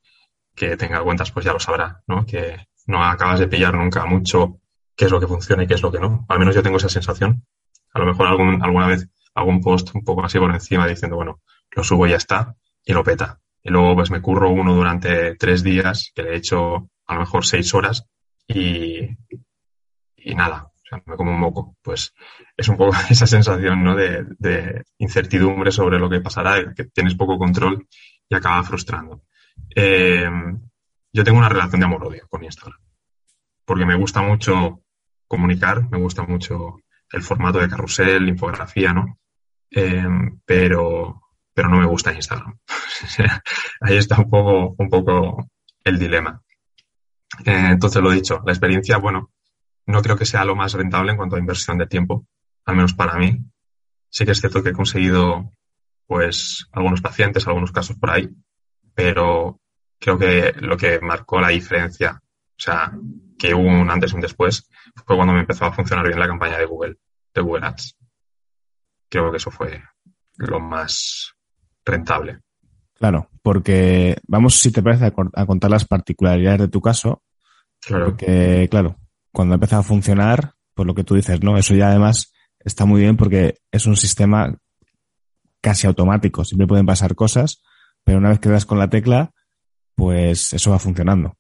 que 0.56 0.78
tenga 0.78 1.04
cuentas, 1.04 1.32
pues 1.32 1.46
ya 1.46 1.54
lo 1.54 1.60
sabrá, 1.60 2.02
¿no? 2.08 2.26
Que 2.26 2.68
no 2.88 3.04
acabas 3.04 3.40
de 3.40 3.48
pillar 3.48 3.74
nunca 3.74 4.06
mucho 4.06 4.62
qué 4.96 5.06
es 5.06 5.12
lo 5.12 5.20
que 5.20 5.28
funciona 5.28 5.64
y 5.64 5.68
qué 5.68 5.74
es 5.74 5.82
lo 5.82 5.92
que 5.92 6.00
no. 6.00 6.26
Al 6.30 6.40
menos 6.40 6.56
yo 6.56 6.64
tengo 6.64 6.78
esa 6.78 6.90
sensación. 6.90 7.46
A 7.94 8.00
lo 8.00 8.06
mejor 8.06 8.28
algún, 8.28 8.64
alguna 8.64 8.88
vez 8.88 9.10
algún 9.34 9.62
post 9.62 9.94
un 9.94 10.04
poco 10.04 10.24
así 10.24 10.40
por 10.40 10.54
encima 10.54 10.88
diciendo, 10.88 11.18
bueno, 11.18 11.42
lo 11.72 11.84
subo 11.84 12.08
y 12.08 12.12
ya 12.12 12.18
está, 12.18 12.56
y 12.86 12.94
lo 12.94 13.04
peta. 13.04 13.40
Y 13.62 13.70
luego 13.70 13.96
pues 13.96 14.12
me 14.12 14.22
curro 14.22 14.52
uno 14.52 14.74
durante 14.74 15.36
tres 15.36 15.64
días, 15.64 16.12
que 16.16 16.24
le 16.24 16.34
he 16.34 16.38
hecho 16.38 16.90
a 17.08 17.14
lo 17.16 17.20
mejor 17.22 17.46
seis 17.46 17.74
horas, 17.74 18.08
y, 18.48 19.10
y 20.16 20.36
nada, 20.36 20.72
o 20.86 20.88
sea, 20.88 21.02
me 21.06 21.16
como 21.16 21.32
un 21.32 21.40
moco. 21.40 21.76
Pues 21.82 22.14
es 22.56 22.68
un 22.70 22.78
poco 22.78 22.96
esa 23.10 23.28
sensación, 23.28 23.84
¿no? 23.84 23.96
De, 23.96 24.26
de 24.38 24.84
incertidumbre 25.00 25.72
sobre 25.72 26.00
lo 26.00 26.10
que 26.10 26.22
pasará, 26.22 26.74
que 26.74 26.86
tienes 26.86 27.16
poco 27.16 27.38
control 27.38 27.88
y 28.30 28.36
acaba 28.36 28.64
frustrando. 28.64 29.24
Eh, 29.76 30.30
yo 31.12 31.24
tengo 31.24 31.38
una 31.38 31.50
relación 31.50 31.80
de 31.80 31.86
amor-odio 31.86 32.28
con 32.30 32.44
Instagram, 32.44 32.80
porque 33.64 33.86
me 33.86 33.96
gusta 33.96 34.22
mucho 34.22 34.82
comunicar, 35.28 35.90
me 35.90 35.98
gusta 35.98 36.24
mucho 36.24 36.78
el 37.12 37.22
formato 37.22 37.60
de 37.60 37.70
carrusel, 37.70 38.28
infografía, 38.28 38.94
¿no? 38.94 39.20
Eh, 39.72 40.06
pero, 40.46 41.22
pero 41.54 41.70
no 41.70 41.78
me 41.78 41.86
gusta 41.86 42.14
Instagram. 42.14 42.58
Ahí 43.82 43.98
está 43.98 44.18
un 44.20 44.30
poco, 44.30 44.76
un 44.78 44.90
poco 44.90 45.50
el 45.84 45.98
dilema. 45.98 46.42
Eh, 47.46 47.68
entonces, 47.72 48.02
lo 48.02 48.12
dicho, 48.12 48.42
la 48.46 48.52
experiencia, 48.52 48.98
bueno, 48.98 49.32
no 49.86 50.02
creo 50.02 50.18
que 50.18 50.26
sea 50.26 50.46
lo 50.46 50.56
más 50.56 50.74
rentable 50.74 51.12
en 51.12 51.18
cuanto 51.18 51.36
a 51.36 51.40
inversión 51.40 51.78
de 51.78 51.88
tiempo, 51.88 52.26
al 52.66 52.76
menos 52.76 52.94
para 52.94 53.18
mí. 53.18 53.40
Sí 54.10 54.26
que 54.26 54.32
es 54.32 54.40
cierto 54.40 54.64
que 54.64 54.70
he 54.70 54.74
conseguido, 54.74 55.52
pues, 56.08 56.68
algunos 56.72 57.02
pacientes, 57.02 57.48
algunos 57.48 57.72
casos 57.72 57.98
por 57.98 58.10
ahí, 58.10 58.30
pero 58.94 59.60
creo 60.00 60.18
que 60.18 60.54
lo 60.60 60.78
que 60.78 61.00
marcó 61.00 61.40
la 61.40 61.50
diferencia, 61.50 62.22
o 62.22 62.60
sea, 62.60 62.92
que 63.38 63.54
hubo 63.54 63.68
un 63.68 63.90
antes 63.90 64.12
y 64.12 64.16
un 64.16 64.22
después, 64.22 64.70
fue 65.06 65.16
cuando 65.16 65.34
me 65.34 65.42
empezó 65.42 65.66
a 65.66 65.74
funcionar 65.74 66.08
bien 66.08 66.20
la 66.20 66.28
campaña 66.28 66.58
de 66.58 66.66
Google, 66.66 66.98
de 67.34 67.42
Google 67.42 67.66
Ads. 67.66 67.98
Creo 69.10 69.32
que 69.32 69.38
eso 69.38 69.52
fue 69.52 69.84
lo 70.38 70.60
más 70.60 71.34
rentable. 71.86 72.40
Claro, 72.94 73.30
porque 73.42 74.18
vamos, 74.28 74.56
si 74.56 74.72
te 74.72 74.82
parece, 74.82 75.06
a, 75.06 75.46
contar 75.46 75.70
las 75.70 75.86
particularidades 75.86 76.62
de 76.62 76.68
tu 76.70 76.82
caso. 76.82 77.22
Claro. 77.82 78.06
Porque, 78.06 78.68
claro, 78.72 78.96
cuando 79.36 79.56
empezado 79.56 79.82
a 79.82 79.84
funcionar, 79.84 80.54
pues 80.74 80.88
lo 80.88 80.96
que 80.96 81.04
tú 81.04 81.16
dices, 81.16 81.44
¿no? 81.44 81.58
Eso 81.58 81.76
ya 81.76 81.90
además 81.90 82.34
está 82.60 82.86
muy 82.86 83.02
bien 83.02 83.18
porque 83.18 83.58
es 83.70 83.86
un 83.86 83.98
sistema 83.98 84.58
casi 85.60 85.88
automático. 85.88 86.46
Siempre 86.46 86.68
pueden 86.68 86.86
pasar 86.86 87.16
cosas, 87.16 87.62
pero 88.06 88.18
una 88.18 88.30
vez 88.30 88.40
que 88.40 88.48
das 88.48 88.66
con 88.66 88.80
la 88.80 88.90
tecla, 88.90 89.34
pues 89.94 90.54
eso 90.54 90.72
va 90.72 90.80
funcionando. 90.80 91.38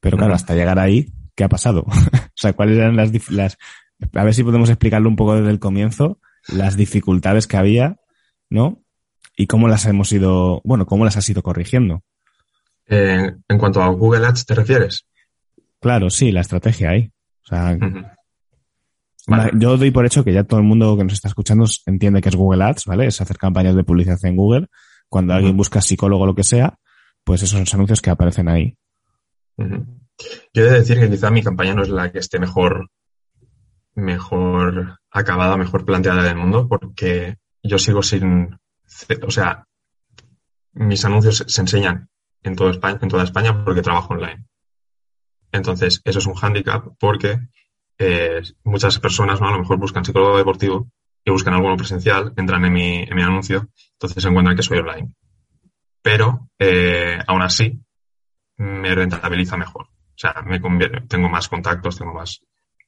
Pero 0.00 0.18
claro, 0.18 0.34
hasta 0.34 0.56
llegar 0.56 0.80
ahí, 0.80 1.12
¿qué 1.36 1.44
ha 1.44 1.48
pasado? 1.48 1.82
o 1.86 2.34
sea, 2.34 2.52
¿cuáles 2.54 2.78
eran 2.78 2.96
las, 2.96 3.12
las... 3.30 3.58
A 4.12 4.24
ver 4.24 4.34
si 4.34 4.42
podemos 4.42 4.68
explicarlo 4.68 5.08
un 5.08 5.16
poco 5.16 5.36
desde 5.36 5.50
el 5.50 5.60
comienzo, 5.60 6.18
las 6.48 6.76
dificultades 6.76 7.46
que 7.46 7.58
había, 7.58 8.00
¿no? 8.50 8.82
Y 9.36 9.46
cómo 9.46 9.68
las 9.68 9.86
hemos 9.86 10.10
ido, 10.10 10.62
bueno, 10.64 10.86
cómo 10.86 11.04
las 11.04 11.16
has 11.16 11.28
ido 11.28 11.44
corrigiendo. 11.44 12.02
Eh, 12.88 13.36
en 13.46 13.58
cuanto 13.58 13.84
a 13.84 13.88
Google 13.90 14.26
Ads, 14.26 14.46
¿te 14.46 14.54
refieres? 14.56 15.06
Claro, 15.80 16.10
sí, 16.10 16.32
la 16.32 16.40
estrategia 16.40 16.90
ahí. 16.90 17.12
O 17.46 17.48
sea, 17.48 17.72
uh 17.72 17.78
-huh. 17.78 18.12
vale. 19.28 19.52
yo 19.54 19.76
doy 19.76 19.90
por 19.90 20.04
hecho 20.04 20.24
que 20.24 20.32
ya 20.32 20.44
todo 20.44 20.60
el 20.60 20.66
mundo 20.66 20.96
que 20.96 21.04
nos 21.04 21.12
está 21.12 21.28
escuchando 21.28 21.64
entiende 21.86 22.20
que 22.20 22.28
es 22.28 22.36
Google 22.36 22.64
Ads, 22.64 22.86
¿vale? 22.86 23.06
Es 23.06 23.20
hacer 23.20 23.38
campañas 23.38 23.76
de 23.76 23.84
publicidad 23.84 24.18
en 24.24 24.36
Google. 24.36 24.66
Cuando 25.08 25.32
uh 25.32 25.34
-huh. 25.34 25.38
alguien 25.38 25.56
busca 25.56 25.80
psicólogo 25.80 26.24
o 26.24 26.26
lo 26.26 26.34
que 26.34 26.44
sea, 26.44 26.78
pues 27.24 27.42
esos 27.42 27.50
son 27.50 27.60
los 27.60 27.74
anuncios 27.74 28.02
que 28.02 28.10
aparecen 28.10 28.48
ahí. 28.48 28.76
Uh 29.56 29.64
-huh. 29.64 29.86
Yo 30.52 30.62
he 30.62 30.70
de 30.70 30.78
decir 30.78 30.98
que 30.98 31.10
quizá 31.10 31.30
mi 31.30 31.42
campaña 31.42 31.74
no 31.74 31.82
es 31.82 31.88
la 31.88 32.10
que 32.10 32.18
esté 32.18 32.38
mejor, 32.38 32.90
mejor 33.94 34.98
acabada, 35.10 35.56
mejor 35.56 35.84
planteada 35.84 36.22
del 36.22 36.36
mundo, 36.36 36.68
porque 36.68 37.36
yo 37.62 37.78
sigo 37.78 38.02
sin, 38.02 38.58
o 39.26 39.30
sea, 39.30 39.66
mis 40.72 41.04
anuncios 41.04 41.44
se 41.46 41.60
enseñan 41.60 42.08
en, 42.42 42.56
todo 42.56 42.70
España, 42.70 42.98
en 43.00 43.08
toda 43.08 43.24
España 43.24 43.64
porque 43.64 43.82
trabajo 43.82 44.14
online. 44.14 44.44
Entonces, 45.52 46.00
eso 46.04 46.18
es 46.18 46.26
un 46.26 46.34
hándicap 46.34 46.86
porque 46.98 47.38
eh, 47.98 48.42
muchas 48.64 48.98
personas, 48.98 49.40
¿no? 49.40 49.48
A 49.48 49.52
lo 49.52 49.60
mejor 49.60 49.78
buscan 49.78 50.04
psicólogo 50.04 50.36
deportivo 50.36 50.90
y 51.24 51.30
buscan 51.30 51.54
algo 51.54 51.76
presencial, 51.76 52.32
entran 52.36 52.64
en 52.64 52.72
mi, 52.72 53.02
en 53.02 53.14
mi 53.14 53.22
anuncio, 53.22 53.68
entonces 53.92 54.24
encuentran 54.24 54.56
que 54.56 54.62
soy 54.62 54.78
online. 54.78 55.12
Pero, 56.02 56.50
eh, 56.58 57.18
aún 57.26 57.42
así, 57.42 57.80
me 58.58 58.94
rentabiliza 58.94 59.56
mejor. 59.56 59.86
O 59.86 60.18
sea, 60.18 60.42
me 60.46 60.60
conviene, 60.60 61.02
tengo 61.02 61.28
más 61.28 61.48
contactos, 61.48 61.98
tengo 61.98 62.14
más, 62.14 62.40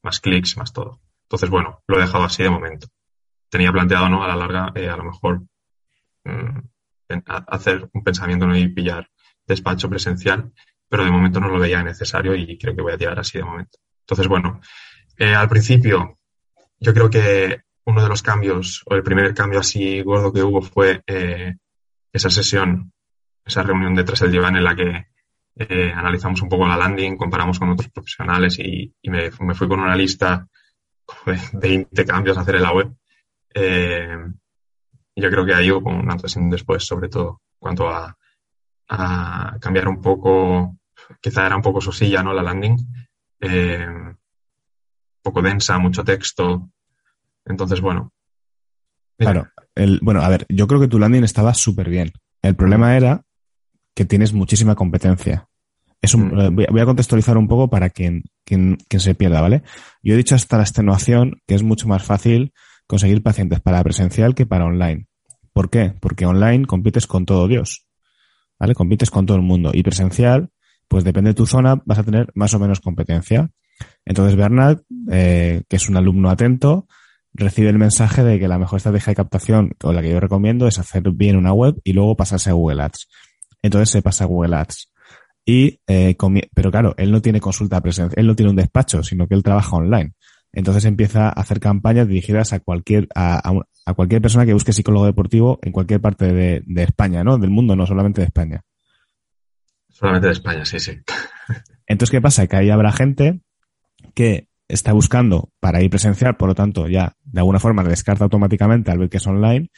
más 0.03 0.21
clics, 0.21 0.57
más 0.57 0.73
todo. 0.73 1.01
Entonces, 1.23 1.51
bueno, 1.51 1.83
lo 1.87 1.99
he 1.99 2.01
dejado 2.01 2.25
así 2.25 2.43
de 2.43 2.51
momento. 2.51 2.89
Tenía 3.51 3.73
planteado, 3.73 4.09
¿no? 4.09 4.23
A 4.23 4.29
la 4.29 4.37
larga, 4.37 4.73
eh, 4.75 4.89
a 4.89 4.97
lo 4.97 5.05
mejor 5.05 5.43
mmm, 6.25 6.61
hacer 7.47 7.89
un 7.93 8.05
pensamiento 8.05 8.47
¿no? 8.47 8.57
y 8.57 8.69
pillar 8.69 9.09
despacho 9.47 9.89
presencial, 9.89 10.53
pero 10.89 11.05
de 11.05 11.11
momento 11.11 11.41
no 11.41 11.49
lo 11.49 11.59
veía 11.59 11.83
necesario 11.83 12.35
y 12.35 12.59
creo 12.59 12.75
que 12.75 12.83
voy 12.83 12.93
a 12.93 12.99
tirar 12.99 13.19
así 13.19 13.39
de 13.39 13.45
momento. 13.45 13.79
Entonces, 14.01 14.27
bueno, 14.27 14.61
eh, 15.19 15.35
al 15.35 15.49
principio, 15.49 16.19
yo 16.81 16.95
creo 16.95 17.11
que 17.11 17.61
uno 17.85 18.03
de 18.03 18.09
los 18.09 18.23
cambios, 18.23 18.83
o 18.87 18.95
el 18.95 19.03
primer 19.03 19.35
cambio 19.35 19.61
así 19.61 20.03
gordo 20.03 20.33
que 20.33 20.43
hubo 20.43 20.63
fue 20.63 21.03
eh, 21.07 21.57
esa 22.13 22.31
sesión, 22.31 22.93
esa 23.45 23.63
reunión 23.63 23.95
de 23.95 24.05
tras 24.05 24.23
el 24.23 24.33
diván 24.33 24.57
en 24.57 24.65
la 24.65 24.75
que 24.75 25.07
eh, 25.57 25.93
analizamos 25.95 26.41
un 26.43 26.49
poco 26.49 26.67
la 26.67 26.77
landing, 26.77 27.17
comparamos 27.17 27.59
con 27.59 27.71
otros 27.71 27.91
profesionales 27.91 28.59
y, 28.59 28.95
me, 29.05 29.31
me, 29.41 29.55
fui 29.55 29.69
con 29.69 29.81
una 29.81 29.97
lista 29.97 30.47
de 31.27 31.39
20 31.55 32.05
cambios 32.07 32.39
a 32.39 32.43
hacer 32.43 32.57
en 32.57 32.63
la 32.63 32.73
web. 32.73 32.95
Yo 35.17 35.31
creo 35.31 35.45
que 35.45 35.55
ahí 35.55 35.71
hubo 35.71 35.91
un 35.91 36.11
antes 36.11 36.37
y 36.37 36.41
después, 36.49 36.85
sobre 36.85 37.09
todo, 37.09 37.43
cuanto 37.59 37.89
a, 37.89 38.17
a, 38.89 39.57
cambiar 39.61 39.89
un 39.89 40.01
poco, 40.01 40.77
quizá 41.21 41.47
era 41.47 41.57
un 41.57 41.63
poco 41.63 41.81
sosilla, 41.81 42.23
¿no? 42.23 42.33
La 42.33 42.43
landing. 42.43 42.77
Eh, 43.41 43.87
un 43.87 44.17
poco 45.23 45.43
densa, 45.43 45.79
mucho 45.79 46.05
texto. 46.05 46.71
Entonces, 47.45 47.81
bueno. 47.81 48.13
Mira. 49.19 49.33
Claro. 49.33 49.49
El, 49.75 50.01
bueno, 50.03 50.23
a 50.23 50.29
ver, 50.29 50.47
yo 50.49 50.67
creo 50.67 50.81
que 50.81 50.89
tu 50.89 50.99
landing 50.99 51.25
estaba 51.25 51.55
súper 51.55 51.89
bien. 51.89 52.13
El 52.43 52.57
problema 52.57 52.97
era 52.97 53.23
que 53.95 54.05
tienes 54.05 54.33
muchísima 54.33 54.75
competencia. 54.75 55.49
Es 56.01 56.15
un, 56.15 56.29
mm. 56.29 56.55
voy 56.71 56.81
a 56.81 56.85
contextualizar 56.85 57.37
un 57.37 57.49
poco 57.49 57.69
para 57.69 57.91
quien, 57.91 58.25
quien, 58.45 58.79
quien 58.89 59.01
se 59.01 59.15
pierda, 59.15 59.41
¿vale? 59.41 59.63
Yo 60.03 60.15
he 60.15 60.17
dicho 60.17 60.35
hasta 60.35 60.57
la 60.57 60.63
extenuación 60.63 61.41
que 61.47 61.55
es 61.55 61.63
mucho 61.63 61.89
más 61.89 62.05
fácil 62.05 62.53
conseguir 62.87 63.23
pacientes 63.23 63.61
para 63.61 63.83
presencial 63.83 64.35
que 64.35 64.47
para 64.47 64.65
online. 64.65 65.07
¿Por 65.53 65.71
qué? 65.71 65.93
Porque 66.01 66.27
online 66.27 66.67
compites 66.67 67.07
con 67.07 67.27
todo 67.27 67.49
Dios. 67.49 67.88
¿Vale? 68.59 68.75
Compites 68.75 69.11
con 69.11 69.27
todo 69.27 69.37
el 69.37 69.43
mundo. 69.43 69.71
Y 69.73 69.83
presencial, 69.83 70.51
pues 70.89 71.05
depende 71.05 71.31
de 71.31 71.35
tu 71.35 71.47
zona, 71.47 71.81
vas 71.85 71.99
a 71.99 72.05
tener 72.05 72.31
más 72.35 72.55
o 72.55 72.59
menos 72.59 72.81
competencia. 72.81 73.51
Entonces 74.05 74.37
Bernard, 74.37 74.81
eh, 75.11 75.63
que 75.69 75.77
es 75.77 75.89
un 75.89 75.97
alumno 75.97 76.31
atento, 76.31 76.87
recibe 77.35 77.69
el 77.69 77.79
mensaje 77.79 78.25
de 78.25 78.39
que 78.39 78.49
la 78.49 78.59
mejor 78.59 78.79
estrategia 78.79 79.13
de 79.13 79.17
captación, 79.17 79.73
o 79.83 79.93
la 79.93 80.03
que 80.03 80.11
yo 80.11 80.21
recomiendo, 80.21 80.67
es 80.67 80.79
hacer 80.79 81.03
bien 81.13 81.37
una 81.37 81.53
web 81.53 81.77
y 81.85 81.93
luego 81.93 82.17
pasarse 82.17 82.51
a 82.51 82.55
Google 82.55 82.83
Ads. 82.83 83.09
Entonces 83.63 83.91
se 83.91 84.03
pasa 84.03 84.25
a 84.25 84.27
Google 84.27 84.57
Ads. 84.57 84.93
Y, 85.45 85.81
eh, 85.87 86.17
pero 86.55 86.71
claro, 86.71 86.95
él 86.99 87.11
no 87.11 87.23
tiene 87.23 87.41
consulta 87.41 87.81
presencial, 87.81 88.19
él 88.19 88.27
no 88.27 88.37
tiene 88.37 88.51
un 88.51 88.57
despacho, 88.57 89.03
sino 89.03 89.27
que 89.27 89.35
él 89.35 89.43
trabaja 89.43 89.77
online. 89.77 90.13
Entonces 90.53 90.85
empieza 90.85 91.29
a 91.29 91.33
hacer 91.33 91.61
campañas 91.61 92.09
dirigidas 92.09 92.53
a 92.53 92.61
cualquier, 92.61 93.09
a, 93.15 93.37
a, 93.37 93.63
a 93.87 93.95
cualquier 93.95 94.23
persona 94.23 94.47
que 94.47 94.55
busque 94.55 94.73
psicólogo 94.73 95.07
deportivo 95.07 95.59
en 95.63 95.73
cualquier 95.73 96.01
parte 96.01 96.33
de, 96.33 96.63
de, 96.67 96.83
España, 96.83 97.23
¿no? 97.25 97.39
Del 97.39 97.51
mundo, 97.51 97.77
no 97.77 97.87
solamente 97.87 98.21
de 98.23 98.27
España. 98.27 98.63
Solamente 99.89 100.27
de 100.27 100.33
España, 100.33 100.65
sí, 100.65 100.79
sí. 100.81 100.93
Entonces, 101.87 102.11
¿qué 102.11 102.21
pasa? 102.21 102.47
Que 102.47 102.57
ahí 102.57 102.71
habrá 102.71 102.93
gente 102.93 103.41
que 104.15 104.49
está 104.69 104.93
buscando 104.93 105.51
para 105.61 105.83
ir 105.83 105.91
presencial, 105.91 106.37
por 106.37 106.49
lo 106.49 106.55
tanto, 106.55 106.89
ya 106.89 107.15
de 107.25 107.41
alguna 107.41 107.59
forma 107.59 107.83
descarta 107.83 108.25
automáticamente 108.25 108.91
al 108.91 108.99
ver 108.99 109.09
que 109.09 109.17
es 109.17 109.27
online 109.27 109.71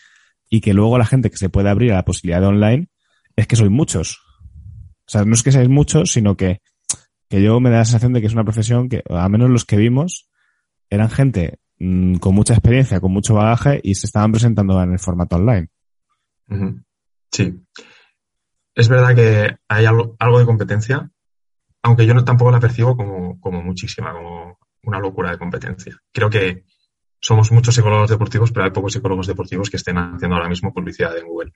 y 0.49 0.61
que 0.61 0.75
luego 0.75 0.99
la 0.99 1.07
gente 1.07 1.31
que 1.31 1.37
se 1.37 1.49
puede 1.49 1.71
abrir 1.71 1.93
a 1.93 1.97
la 1.97 2.05
posibilidad 2.05 2.41
de 2.41 2.49
online 2.49 2.89
es 3.37 3.47
que 3.47 3.57
sois 3.57 3.71
muchos. 3.71 4.19
O 5.07 5.11
sea, 5.11 5.25
no 5.25 5.35
es 5.35 5.43
que 5.43 5.53
seáis 5.53 5.69
muchos, 5.69 6.13
sino 6.13 6.37
que, 6.37 6.61
que 7.29 7.43
yo 7.43 7.61
me 7.61 7.71
da 7.71 7.79
la 7.79 7.85
sensación 7.85 8.13
de 8.13 8.21
que 8.21 8.27
es 8.27 8.33
una 8.33 8.45
profesión 8.45 8.89
que, 8.89 9.03
a 9.09 9.29
menos 9.29 9.51
los 9.51 9.65
que 9.65 9.77
vimos, 9.77 10.30
eran 10.91 11.09
gente 11.09 11.61
mmm, 11.79 12.17
con 12.17 12.35
mucha 12.35 12.55
experiencia, 12.55 13.01
con 13.01 13.13
mucho 13.13 13.35
bagaje 13.35 13.81
y 13.83 13.95
se 13.95 14.07
estaban 14.07 14.33
presentando 14.33 14.83
en 14.83 14.93
el 14.93 14.99
formato 14.99 15.37
online. 15.37 15.69
Sí. 17.33 17.63
es 18.75 18.89
verdad 18.89 19.15
que 19.15 19.57
hay 19.69 19.87
algo, 19.87 20.17
de 20.39 20.47
competencia, 20.47 21.09
aunque 21.83 22.05
yo 22.05 22.13
no, 22.13 22.25
tampoco 22.25 22.51
la 22.51 22.59
percibo 22.59 22.97
como, 22.97 23.41
como 23.41 23.63
muchísima, 23.63 24.13
como 24.13 24.59
una 24.83 24.99
locura 24.99 25.31
de 25.31 25.39
competencia. 25.39 25.97
Creo 26.13 26.29
que 26.29 26.65
somos 27.21 27.53
muchos 27.53 27.75
psicólogos 27.75 28.11
deportivos, 28.11 28.51
pero 28.51 28.65
hay 28.65 28.71
pocos 28.73 28.93
psicólogos 28.95 29.27
deportivos 29.27 29.71
que 29.71 29.77
estén 29.77 29.99
haciendo 29.99 30.37
ahora 30.37 30.49
mismo 30.49 30.73
publicidad 30.73 31.17
en 31.17 31.27
Google. 31.27 31.53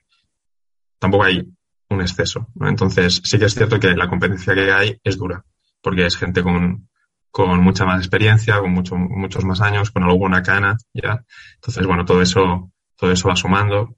Tampoco 0.99 1.25
hay 1.25 1.45
un 1.89 2.01
exceso. 2.01 2.47
Entonces, 2.61 3.21
sí 3.23 3.37
que 3.37 3.45
es 3.45 3.53
cierto 3.53 3.79
que 3.79 3.95
la 3.95 4.07
competencia 4.07 4.53
que 4.53 4.71
hay 4.71 4.99
es 5.03 5.17
dura, 5.17 5.43
porque 5.81 6.05
es 6.05 6.15
gente 6.15 6.41
con, 6.41 6.87
con 7.35 7.61
mucha 7.61 7.83
más 7.83 7.97
experiencia, 7.97 8.61
con 8.61 8.71
mucho, 8.71 8.95
muchos 8.95 9.43
más 9.43 9.59
años, 9.59 9.91
con 9.91 10.03
alguna 10.03 10.41
cana, 10.41 10.77
ya. 10.93 11.21
Entonces, 11.55 11.85
bueno, 11.85 12.05
todo 12.05 12.21
eso, 12.21 12.71
todo 12.95 13.11
eso 13.11 13.27
va 13.27 13.35
sumando. 13.35 13.97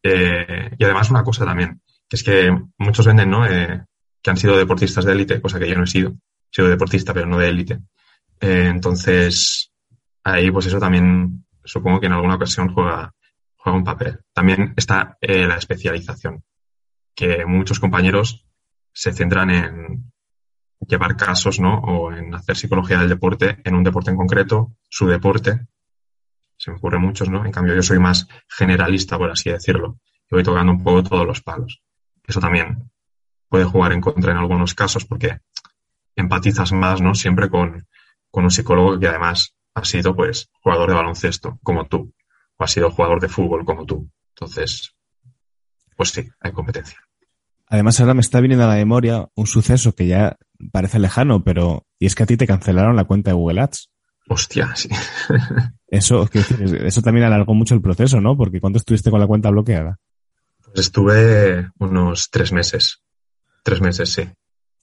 Eh, 0.00 0.70
y 0.78 0.84
además 0.84 1.10
una 1.10 1.24
cosa 1.24 1.44
también, 1.44 1.82
que 2.08 2.14
es 2.14 2.22
que 2.22 2.56
muchos 2.78 3.04
venden, 3.04 3.28
¿no? 3.28 3.44
Eh, 3.44 3.82
que 4.22 4.30
han 4.30 4.36
sido 4.36 4.56
deportistas 4.56 5.04
de 5.04 5.10
élite, 5.10 5.40
cosa 5.40 5.58
que 5.58 5.68
yo 5.68 5.74
no 5.74 5.82
he 5.82 5.88
sido. 5.88 6.10
He 6.10 6.54
sido 6.54 6.68
deportista, 6.68 7.12
pero 7.12 7.26
no 7.26 7.38
de 7.38 7.48
élite. 7.48 7.80
Eh, 8.38 8.68
entonces, 8.68 9.72
ahí 10.22 10.52
pues 10.52 10.66
eso 10.66 10.78
también 10.78 11.44
supongo 11.64 11.98
que 11.98 12.06
en 12.06 12.12
alguna 12.12 12.36
ocasión 12.36 12.72
juega, 12.72 13.12
juega 13.56 13.78
un 13.78 13.84
papel. 13.84 14.20
También 14.32 14.74
está 14.76 15.18
la 15.20 15.56
especialización, 15.56 16.44
que 17.16 17.44
muchos 17.46 17.80
compañeros 17.80 18.46
se 18.92 19.12
centran 19.12 19.50
en 19.50 20.12
llevar 20.86 21.16
casos, 21.16 21.60
¿no? 21.60 21.78
O 21.78 22.12
en 22.12 22.34
hacer 22.34 22.56
psicología 22.56 22.98
del 22.98 23.08
deporte, 23.08 23.58
en 23.64 23.74
un 23.74 23.84
deporte 23.84 24.10
en 24.10 24.16
concreto, 24.16 24.72
su 24.88 25.06
deporte. 25.06 25.66
Se 26.56 26.70
me 26.70 26.76
ocurren 26.76 27.02
muchos, 27.02 27.28
¿no? 27.28 27.44
En 27.44 27.52
cambio, 27.52 27.74
yo 27.74 27.82
soy 27.82 27.98
más 27.98 28.26
generalista, 28.48 29.18
por 29.18 29.30
así 29.30 29.50
decirlo. 29.50 29.98
Y 30.30 30.34
voy 30.34 30.42
tocando 30.42 30.72
un 30.72 30.82
poco 30.82 31.02
todos 31.02 31.26
los 31.26 31.42
palos. 31.42 31.82
Eso 32.26 32.40
también 32.40 32.90
puede 33.48 33.64
jugar 33.64 33.92
en 33.92 34.00
contra 34.00 34.32
en 34.32 34.38
algunos 34.38 34.74
casos 34.74 35.04
porque 35.04 35.40
empatizas 36.16 36.72
más, 36.72 37.00
¿no? 37.00 37.14
Siempre 37.14 37.48
con, 37.48 37.86
con 38.30 38.44
un 38.44 38.50
psicólogo 38.50 38.98
que 38.98 39.08
además 39.08 39.54
ha 39.74 39.84
sido, 39.84 40.14
pues, 40.14 40.50
jugador 40.62 40.90
de 40.90 40.96
baloncesto, 40.96 41.58
como 41.62 41.86
tú. 41.86 42.12
O 42.56 42.64
ha 42.64 42.68
sido 42.68 42.90
jugador 42.90 43.20
de 43.20 43.28
fútbol, 43.28 43.64
como 43.64 43.86
tú. 43.86 44.10
Entonces, 44.34 44.94
pues 45.96 46.10
sí, 46.10 46.28
hay 46.40 46.52
competencia. 46.52 46.98
Además, 47.66 48.00
ahora 48.00 48.14
me 48.14 48.20
está 48.20 48.40
viniendo 48.40 48.64
a 48.64 48.68
la 48.68 48.76
memoria 48.76 49.28
un 49.34 49.46
suceso 49.46 49.94
que 49.94 50.06
ya 50.06 50.36
parece 50.72 50.98
lejano, 50.98 51.42
pero. 51.44 51.86
Y 51.98 52.06
es 52.06 52.14
que 52.14 52.22
a 52.22 52.26
ti 52.26 52.36
te 52.36 52.46
cancelaron 52.46 52.96
la 52.96 53.04
cuenta 53.04 53.30
de 53.30 53.34
Google 53.36 53.60
Ads. 53.60 53.90
Hostia, 54.28 54.74
sí. 54.74 54.88
Eso, 55.88 56.28
eso 56.32 57.02
también 57.02 57.26
alargó 57.26 57.52
mucho 57.52 57.74
el 57.74 57.82
proceso, 57.82 58.20
¿no? 58.20 58.36
Porque 58.36 58.60
¿cuánto 58.60 58.78
estuviste 58.78 59.10
con 59.10 59.18
la 59.18 59.26
cuenta 59.26 59.50
bloqueada? 59.50 59.98
Pues 60.62 60.86
estuve 60.86 61.68
unos 61.80 62.30
tres 62.30 62.52
meses. 62.52 63.02
Tres 63.64 63.80
meses, 63.80 64.12
sí. 64.12 64.22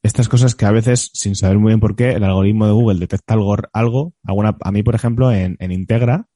Estas 0.03 0.27
cosas 0.27 0.53
que 0.53 0.65
a 0.65 0.71
veces, 0.71 1.09
sin 1.13 1.35
saber 1.35 1.59
muy 1.59 1.69
bien 1.69 1.79
por 1.79 1.95
qué, 1.95 2.11
el 2.11 2.25
algoritmo 2.25 2.65
de 2.65 2.73
Google 2.73 2.99
detecta 2.99 3.35
algo, 3.35 3.55
algo 3.71 4.13
alguna, 4.25 4.57
a 4.59 4.71
mí, 4.73 4.83
por 4.83 4.95
ejemplo, 4.95 5.31
en, 5.31 5.55
en 5.59 5.71
Integra, 5.71 6.27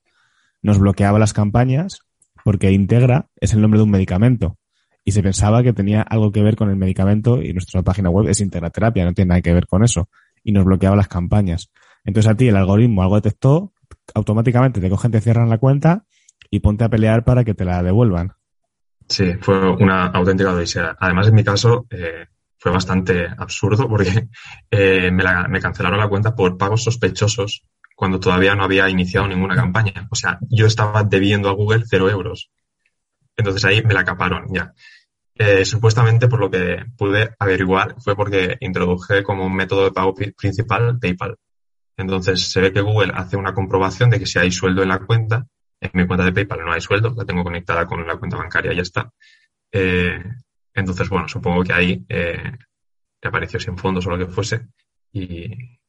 nos 0.61 0.79
bloqueaba 0.79 1.19
las 1.19 1.33
campañas 1.33 1.99
porque 2.45 2.71
Integra 2.71 3.27
es 3.41 3.51
el 3.51 3.59
nombre 3.59 3.79
de 3.79 3.83
un 3.83 3.91
medicamento 3.91 4.57
y 5.03 5.11
se 5.11 5.23
pensaba 5.23 5.63
que 5.63 5.73
tenía 5.73 6.01
algo 6.01 6.31
que 6.31 6.43
ver 6.43 6.55
con 6.55 6.69
el 6.69 6.75
medicamento 6.75 7.41
y 7.41 7.53
nuestra 7.53 7.81
página 7.81 8.09
web 8.09 8.27
es 8.27 8.41
Integraterapia, 8.41 9.05
no 9.05 9.13
tiene 9.13 9.29
nada 9.29 9.41
que 9.41 9.53
ver 9.53 9.67
con 9.67 9.83
eso 9.83 10.09
y 10.43 10.51
nos 10.51 10.65
bloqueaba 10.65 10.95
las 10.95 11.07
campañas. 11.07 11.71
Entonces 12.03 12.31
a 12.31 12.35
ti 12.35 12.47
el 12.47 12.55
algoritmo 12.55 13.01
algo 13.03 13.15
detectó, 13.15 13.73
automáticamente 14.13 14.79
te 14.79 14.89
cogen, 14.89 15.11
te 15.11 15.21
cierran 15.21 15.49
la 15.49 15.57
cuenta 15.57 16.05
y 16.49 16.59
ponte 16.59 16.83
a 16.83 16.89
pelear 16.89 17.23
para 17.23 17.43
que 17.43 17.53
te 17.53 17.65
la 17.65 17.81
devuelvan. 17.83 18.33
Sí, 19.07 19.33
fue 19.41 19.71
una 19.71 20.07
auténtica 20.07 20.53
odisea. 20.53 20.95
Además, 20.99 21.27
en 21.27 21.35
mi 21.35 21.43
caso, 21.43 21.85
eh, 21.89 22.27
fue 22.57 22.71
bastante 22.71 23.27
absurdo 23.37 23.87
porque 23.89 24.27
eh, 24.71 25.11
me, 25.11 25.23
me 25.49 25.59
cancelaron 25.59 25.99
la 25.99 26.07
cuenta 26.07 26.35
por 26.35 26.57
pagos 26.57 26.83
sospechosos 26.83 27.65
cuando 27.95 28.19
todavía 28.19 28.55
no 28.55 28.63
había 28.63 28.89
iniciado 28.89 29.27
ninguna 29.27 29.55
campaña. 29.55 30.07
O 30.09 30.15
sea, 30.15 30.39
yo 30.49 30.65
estaba 30.65 31.03
debiendo 31.03 31.49
a 31.49 31.53
Google 31.53 31.83
cero 31.87 32.09
euros. 32.09 32.51
Entonces 33.35 33.63
ahí 33.65 33.83
me 33.83 33.93
la 33.93 34.03
caparon 34.03 34.53
ya. 34.53 34.73
Eh, 35.35 35.65
supuestamente, 35.65 36.27
por 36.27 36.39
lo 36.39 36.51
que 36.51 36.85
pude 36.97 37.33
averiguar, 37.39 37.95
fue 37.99 38.15
porque 38.15 38.57
introduje 38.59 39.23
como 39.23 39.49
método 39.49 39.85
de 39.85 39.91
pago 39.91 40.13
principal 40.13 40.99
PayPal. 40.99 41.37
Entonces 41.97 42.51
se 42.51 42.61
ve 42.61 42.71
que 42.71 42.81
Google 42.81 43.13
hace 43.15 43.37
una 43.37 43.53
comprobación 43.53 44.09
de 44.09 44.19
que 44.19 44.25
si 44.25 44.39
hay 44.39 44.51
sueldo 44.51 44.83
en 44.83 44.89
la 44.89 44.99
cuenta, 44.99 45.47
en 45.79 45.91
mi 45.93 46.05
cuenta 46.05 46.25
de 46.25 46.33
PayPal 46.33 46.65
no 46.65 46.73
hay 46.73 46.81
sueldo, 46.81 47.13
la 47.15 47.25
tengo 47.25 47.43
conectada 47.43 47.85
con 47.87 48.05
la 48.05 48.17
cuenta 48.17 48.37
bancaria 48.37 48.73
y 48.73 48.75
ya 48.75 48.81
está. 48.81 49.11
Eh, 49.71 50.23
entonces, 50.73 51.09
bueno, 51.09 51.27
supongo 51.27 51.63
que 51.63 51.73
ahí 51.73 52.05
eh, 52.07 52.51
apareció 53.23 53.59
sin 53.59 53.77
fondos 53.77 54.05
o 54.07 54.11
lo 54.11 54.17
que 54.17 54.31
fuese 54.31 54.67
y, 55.11 55.79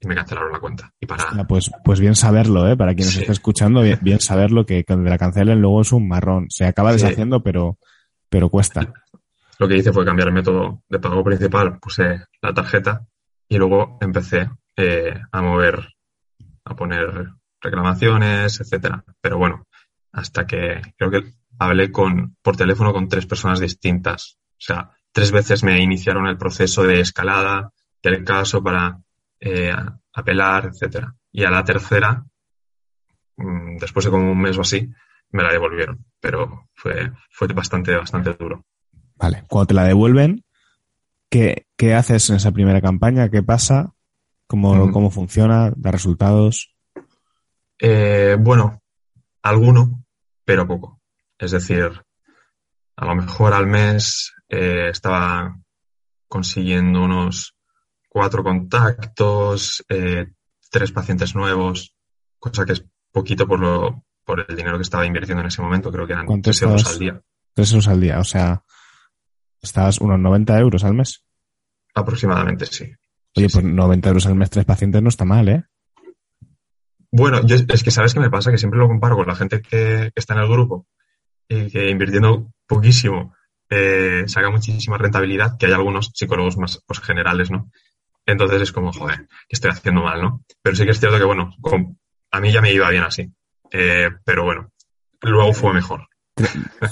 y 0.00 0.08
me 0.08 0.14
cancelaron 0.14 0.52
la 0.52 0.60
cuenta. 0.60 0.92
Y 1.00 1.06
para... 1.06 1.44
pues, 1.46 1.70
pues 1.84 2.00
bien 2.00 2.14
saberlo, 2.14 2.68
¿eh? 2.68 2.76
Para 2.76 2.94
quien 2.94 3.06
nos 3.06 3.16
esté 3.16 3.32
escuchando, 3.32 3.82
bien, 3.82 4.20
saberlo 4.20 4.66
que 4.66 4.84
cuando 4.84 5.08
la 5.08 5.18
cancelen 5.18 5.60
luego 5.60 5.82
es 5.82 5.92
un 5.92 6.08
marrón. 6.08 6.46
Se 6.50 6.66
acaba 6.66 6.92
deshaciendo, 6.92 7.42
pero, 7.42 7.78
pero 8.28 8.48
cuesta. 8.48 8.92
Lo 9.58 9.68
que 9.68 9.76
hice 9.76 9.92
fue 9.92 10.04
cambiar 10.04 10.28
el 10.28 10.34
método 10.34 10.82
de 10.88 10.98
pago 10.98 11.24
principal, 11.24 11.78
puse 11.78 12.24
la 12.42 12.52
tarjeta 12.52 13.06
y 13.48 13.56
luego 13.56 13.98
empecé 14.00 14.50
eh, 14.76 15.18
a 15.32 15.42
mover, 15.42 15.94
a 16.64 16.76
poner 16.76 17.30
reclamaciones, 17.60 18.60
etcétera. 18.60 19.02
Pero 19.20 19.38
bueno, 19.38 19.66
hasta 20.12 20.46
que 20.46 20.82
creo 20.96 21.10
que 21.10 21.32
hablé 21.58 21.90
con, 21.90 22.36
por 22.42 22.56
teléfono 22.56 22.92
con 22.92 23.08
tres 23.08 23.26
personas 23.26 23.60
distintas. 23.60 24.36
O 24.52 24.60
sea, 24.60 24.90
tres 25.12 25.32
veces 25.32 25.64
me 25.64 25.80
iniciaron 25.80 26.26
el 26.26 26.36
proceso 26.36 26.82
de 26.82 27.00
escalada 27.00 27.70
del 28.02 28.24
caso 28.24 28.62
para 28.62 28.98
eh, 29.40 29.74
apelar, 30.12 30.66
etcétera. 30.66 31.14
Y 31.32 31.44
a 31.44 31.50
la 31.50 31.64
tercera, 31.64 32.24
mm, 33.36 33.76
después 33.78 34.04
de 34.04 34.10
como 34.10 34.30
un 34.30 34.40
mes 34.40 34.56
o 34.58 34.62
así, 34.62 34.88
me 35.30 35.42
la 35.42 35.52
devolvieron. 35.52 36.04
Pero 36.20 36.68
fue, 36.74 37.12
fue 37.30 37.48
bastante, 37.48 37.94
bastante 37.94 38.32
duro. 38.34 38.64
Vale. 39.16 39.44
Cuando 39.48 39.68
te 39.68 39.74
la 39.74 39.84
devuelven, 39.84 40.44
¿qué, 41.30 41.66
qué 41.76 41.94
haces 41.94 42.28
en 42.30 42.36
esa 42.36 42.52
primera 42.52 42.80
campaña? 42.80 43.28
¿Qué 43.28 43.42
pasa? 43.42 43.94
¿Cómo, 44.46 44.86
mm. 44.86 44.92
cómo 44.92 45.10
funciona? 45.10 45.72
¿Da 45.76 45.90
resultados? 45.90 46.74
Eh, 47.78 48.36
bueno, 48.38 48.82
alguno, 49.42 50.04
pero 50.44 50.66
poco. 50.66 51.00
Es 51.38 51.50
decir, 51.50 52.02
a 52.96 53.04
lo 53.04 53.14
mejor 53.14 53.52
al 53.52 53.66
mes 53.66 54.34
eh, 54.48 54.88
estaba 54.90 55.58
consiguiendo 56.28 57.02
unos 57.02 57.55
cuatro 58.16 58.42
contactos, 58.42 59.84
eh, 59.90 60.26
tres 60.70 60.90
pacientes 60.90 61.34
nuevos, 61.34 61.94
cosa 62.38 62.64
que 62.64 62.72
es 62.72 62.82
poquito 63.12 63.46
por 63.46 63.60
lo 63.60 64.04
por 64.24 64.42
el 64.48 64.56
dinero 64.56 64.78
que 64.78 64.84
estaba 64.84 65.04
invirtiendo 65.04 65.42
en 65.42 65.48
ese 65.48 65.60
momento, 65.60 65.92
creo 65.92 66.06
que 66.06 66.14
eran 66.14 66.40
tres 66.40 66.62
euros 66.62 66.86
al 66.86 66.98
día. 66.98 67.20
Tres 67.52 67.72
euros 67.72 67.88
al 67.88 68.00
día, 68.00 68.18
o 68.18 68.24
sea, 68.24 68.64
estabas 69.60 70.00
unos 70.00 70.18
90 70.18 70.58
euros 70.58 70.82
al 70.84 70.94
mes. 70.94 71.22
Aproximadamente, 71.94 72.64
sí. 72.64 72.90
Oye, 73.36 73.48
pues 73.52 73.62
90 73.62 74.08
euros 74.08 74.26
al 74.26 74.34
mes, 74.34 74.48
tres 74.48 74.64
pacientes 74.64 75.02
no 75.02 75.10
está 75.10 75.26
mal, 75.26 75.50
¿eh? 75.50 75.64
Bueno, 77.12 77.44
yo, 77.44 77.56
es 77.68 77.84
que 77.84 77.90
sabes 77.90 78.14
qué 78.14 78.20
me 78.20 78.30
pasa, 78.30 78.50
que 78.50 78.56
siempre 78.56 78.80
lo 78.80 78.88
comparo 78.88 79.16
con 79.16 79.26
la 79.26 79.36
gente 79.36 79.60
que, 79.60 80.10
está 80.14 80.32
en 80.32 80.40
el 80.40 80.48
grupo 80.48 80.86
y 81.50 81.70
que 81.70 81.90
invirtiendo 81.90 82.50
poquísimo 82.66 83.34
eh, 83.68 84.24
saca 84.26 84.48
muchísima 84.48 84.96
rentabilidad, 84.96 85.58
que 85.58 85.66
hay 85.66 85.72
algunos 85.72 86.12
psicólogos 86.14 86.56
más 86.56 86.82
pues, 86.86 87.00
generales, 87.00 87.50
¿no? 87.50 87.70
Entonces 88.26 88.62
es 88.62 88.72
como, 88.72 88.92
joder, 88.92 89.28
que 89.48 89.54
estoy 89.54 89.70
haciendo 89.70 90.02
mal, 90.02 90.20
¿no? 90.20 90.44
Pero 90.60 90.74
sí 90.74 90.84
que 90.84 90.90
es 90.90 90.98
cierto 90.98 91.18
que, 91.18 91.24
bueno, 91.24 91.54
a 92.32 92.40
mí 92.40 92.52
ya 92.52 92.60
me 92.60 92.72
iba 92.72 92.90
bien 92.90 93.04
así. 93.04 93.32
Eh, 93.70 94.10
pero 94.24 94.44
bueno, 94.44 94.72
luego 95.22 95.52
fue 95.52 95.72
mejor. 95.72 96.08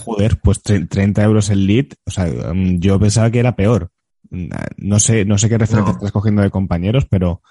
Joder, 0.04 0.38
pues 0.42 0.62
30 0.62 1.22
euros 1.22 1.50
el 1.50 1.66
lead, 1.66 1.86
o 2.06 2.10
sea, 2.10 2.26
mm, 2.26 2.78
yo 2.78 2.98
pensaba 2.98 3.30
que 3.30 3.40
era 3.40 3.56
peor. 3.56 3.90
No 4.30 4.98
sé, 4.98 5.24
no 5.24 5.36
sé 5.38 5.48
qué 5.48 5.58
referencia 5.58 5.92
estás 5.92 6.12
cogiendo 6.12 6.42
de 6.42 6.50
compañeros, 6.50 7.06
pero 7.08 7.42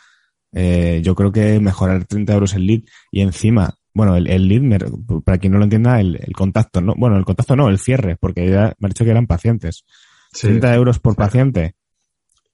eh, 0.53 1.01
yo 1.03 1.13
creo 1.15 1.31
que 1.31 1.59
mejorar 1.59 2.05
30 2.05 2.33
euros 2.33 2.53
el 2.55 2.65
lead 2.65 2.81
y 3.11 3.21
encima, 3.21 3.75
bueno, 3.93 4.15
el, 4.15 4.47
lead, 4.47 4.81
para 5.23 5.37
quien 5.37 5.53
no 5.53 5.59
lo 5.59 5.65
entienda, 5.65 5.99
el, 5.99 6.19
contacto, 6.35 6.81
¿no? 6.81 6.95
Bueno, 6.97 7.17
el 7.17 7.25
contacto 7.25 7.55
no, 7.55 7.69
el 7.69 7.79
cierre, 7.79 8.17
porque 8.17 8.49
ya 8.49 8.73
me 8.79 8.87
ha 8.87 8.89
dicho 8.89 9.03
que 9.03 9.11
eran 9.11 9.27
pacientes. 9.27 9.85
30 10.31 10.73
euros 10.73 10.99
por 10.99 11.15
paciente 11.15 11.75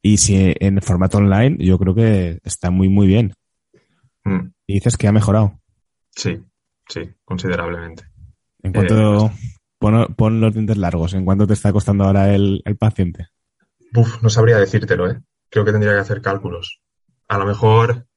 y 0.02 0.18
si 0.18 0.54
en 0.60 0.82
formato 0.82 1.18
online, 1.18 1.58
yo 1.60 1.78
creo 1.78 1.94
que 1.94 2.40
está 2.44 2.70
muy, 2.70 2.90
muy 2.90 3.08
bien. 3.08 3.34
Mm. 4.24 4.52
Y 4.68 4.74
dices 4.76 4.98
que 4.98 5.08
ha 5.08 5.12
mejorado. 5.12 5.60
Sí, 6.12 6.42
sí, 6.88 7.02
considerablemente. 7.26 8.06
En 8.62 8.74
cuanto, 8.74 9.28
eh, 9.28 10.08
pon, 10.16 10.42
los 10.42 10.54
dientes 10.54 10.78
largos, 10.78 11.14
¿en 11.14 11.26
cuánto 11.26 11.48
te 11.48 11.54
está 11.54 11.72
costando 11.72 12.06
ahora 12.06 12.34
el, 12.34 12.62
paciente? 12.78 13.28
Uf, 13.96 14.22
no 14.22 14.30
sabría 14.30 14.58
decírtelo, 14.58 15.10
¿eh? 15.10 15.22
Creo 15.50 15.66
que 15.66 15.72
tendría 15.72 15.94
que 15.94 16.00
hacer 16.00 16.22
cálculos. 16.22 16.82
A 17.28 17.38
lo 17.38 17.46
mejor, 17.46 18.08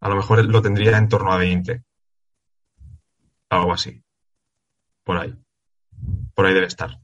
a 0.00 0.08
lo 0.08 0.16
mejor 0.16 0.44
lo 0.44 0.62
tendría 0.62 0.96
en 0.96 1.08
torno 1.08 1.32
a 1.32 1.38
20. 1.38 1.84
Algo 3.50 3.72
así. 3.72 4.02
Por 5.04 5.18
ahí. 5.18 5.34
Por 6.34 6.46
ahí 6.46 6.54
debe 6.54 6.66
estar. 6.66 6.98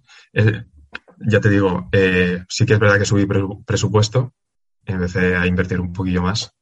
Ya 1.20 1.40
te 1.40 1.50
digo, 1.50 1.88
eh, 1.92 2.44
sí 2.48 2.66
que 2.66 2.74
es 2.74 2.78
verdad 2.78 2.98
que 2.98 3.04
subí 3.04 3.26
presupuesto, 3.66 4.34
empecé 4.84 5.36
a 5.36 5.46
invertir 5.46 5.80
un 5.80 5.92
poquillo 5.92 6.22
más, 6.22 6.54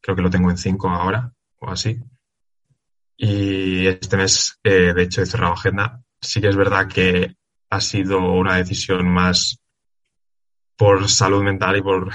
creo 0.00 0.16
que 0.16 0.22
lo 0.22 0.30
tengo 0.30 0.50
en 0.50 0.58
5 0.58 0.88
ahora 0.88 1.32
o 1.58 1.70
así. 1.70 1.98
Y 3.16 3.86
este 3.86 4.16
mes, 4.16 4.58
eh, 4.64 4.92
de 4.92 5.02
hecho, 5.02 5.22
he 5.22 5.26
cerrado 5.26 5.52
agenda. 5.52 6.02
Sí 6.20 6.40
que 6.40 6.48
es 6.48 6.56
verdad 6.56 6.88
que 6.88 7.36
ha 7.70 7.80
sido 7.80 8.18
una 8.18 8.56
decisión 8.56 9.08
más 9.08 9.60
por 10.76 11.08
salud 11.08 11.42
mental 11.42 11.76
y 11.76 11.82
por, 11.82 12.12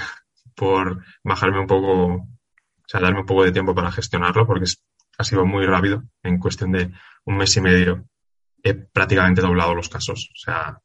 por 0.54 1.02
bajarme 1.24 1.60
un 1.60 1.66
poco, 1.66 2.14
o 2.14 2.28
sea, 2.86 3.00
darme 3.00 3.20
un 3.20 3.26
poco 3.26 3.44
de 3.44 3.52
tiempo 3.52 3.74
para 3.74 3.90
gestionarlo, 3.90 4.46
porque 4.46 4.66
ha 5.16 5.24
sido 5.24 5.46
muy 5.46 5.64
rápido. 5.66 6.02
En 6.22 6.38
cuestión 6.38 6.72
de 6.72 6.92
un 7.24 7.36
mes 7.36 7.56
y 7.56 7.60
medio 7.60 8.04
he 8.62 8.74
prácticamente 8.74 9.40
doblado 9.40 9.74
los 9.74 9.88
casos. 9.88 10.30
O 10.34 10.38
sea, 10.38 10.78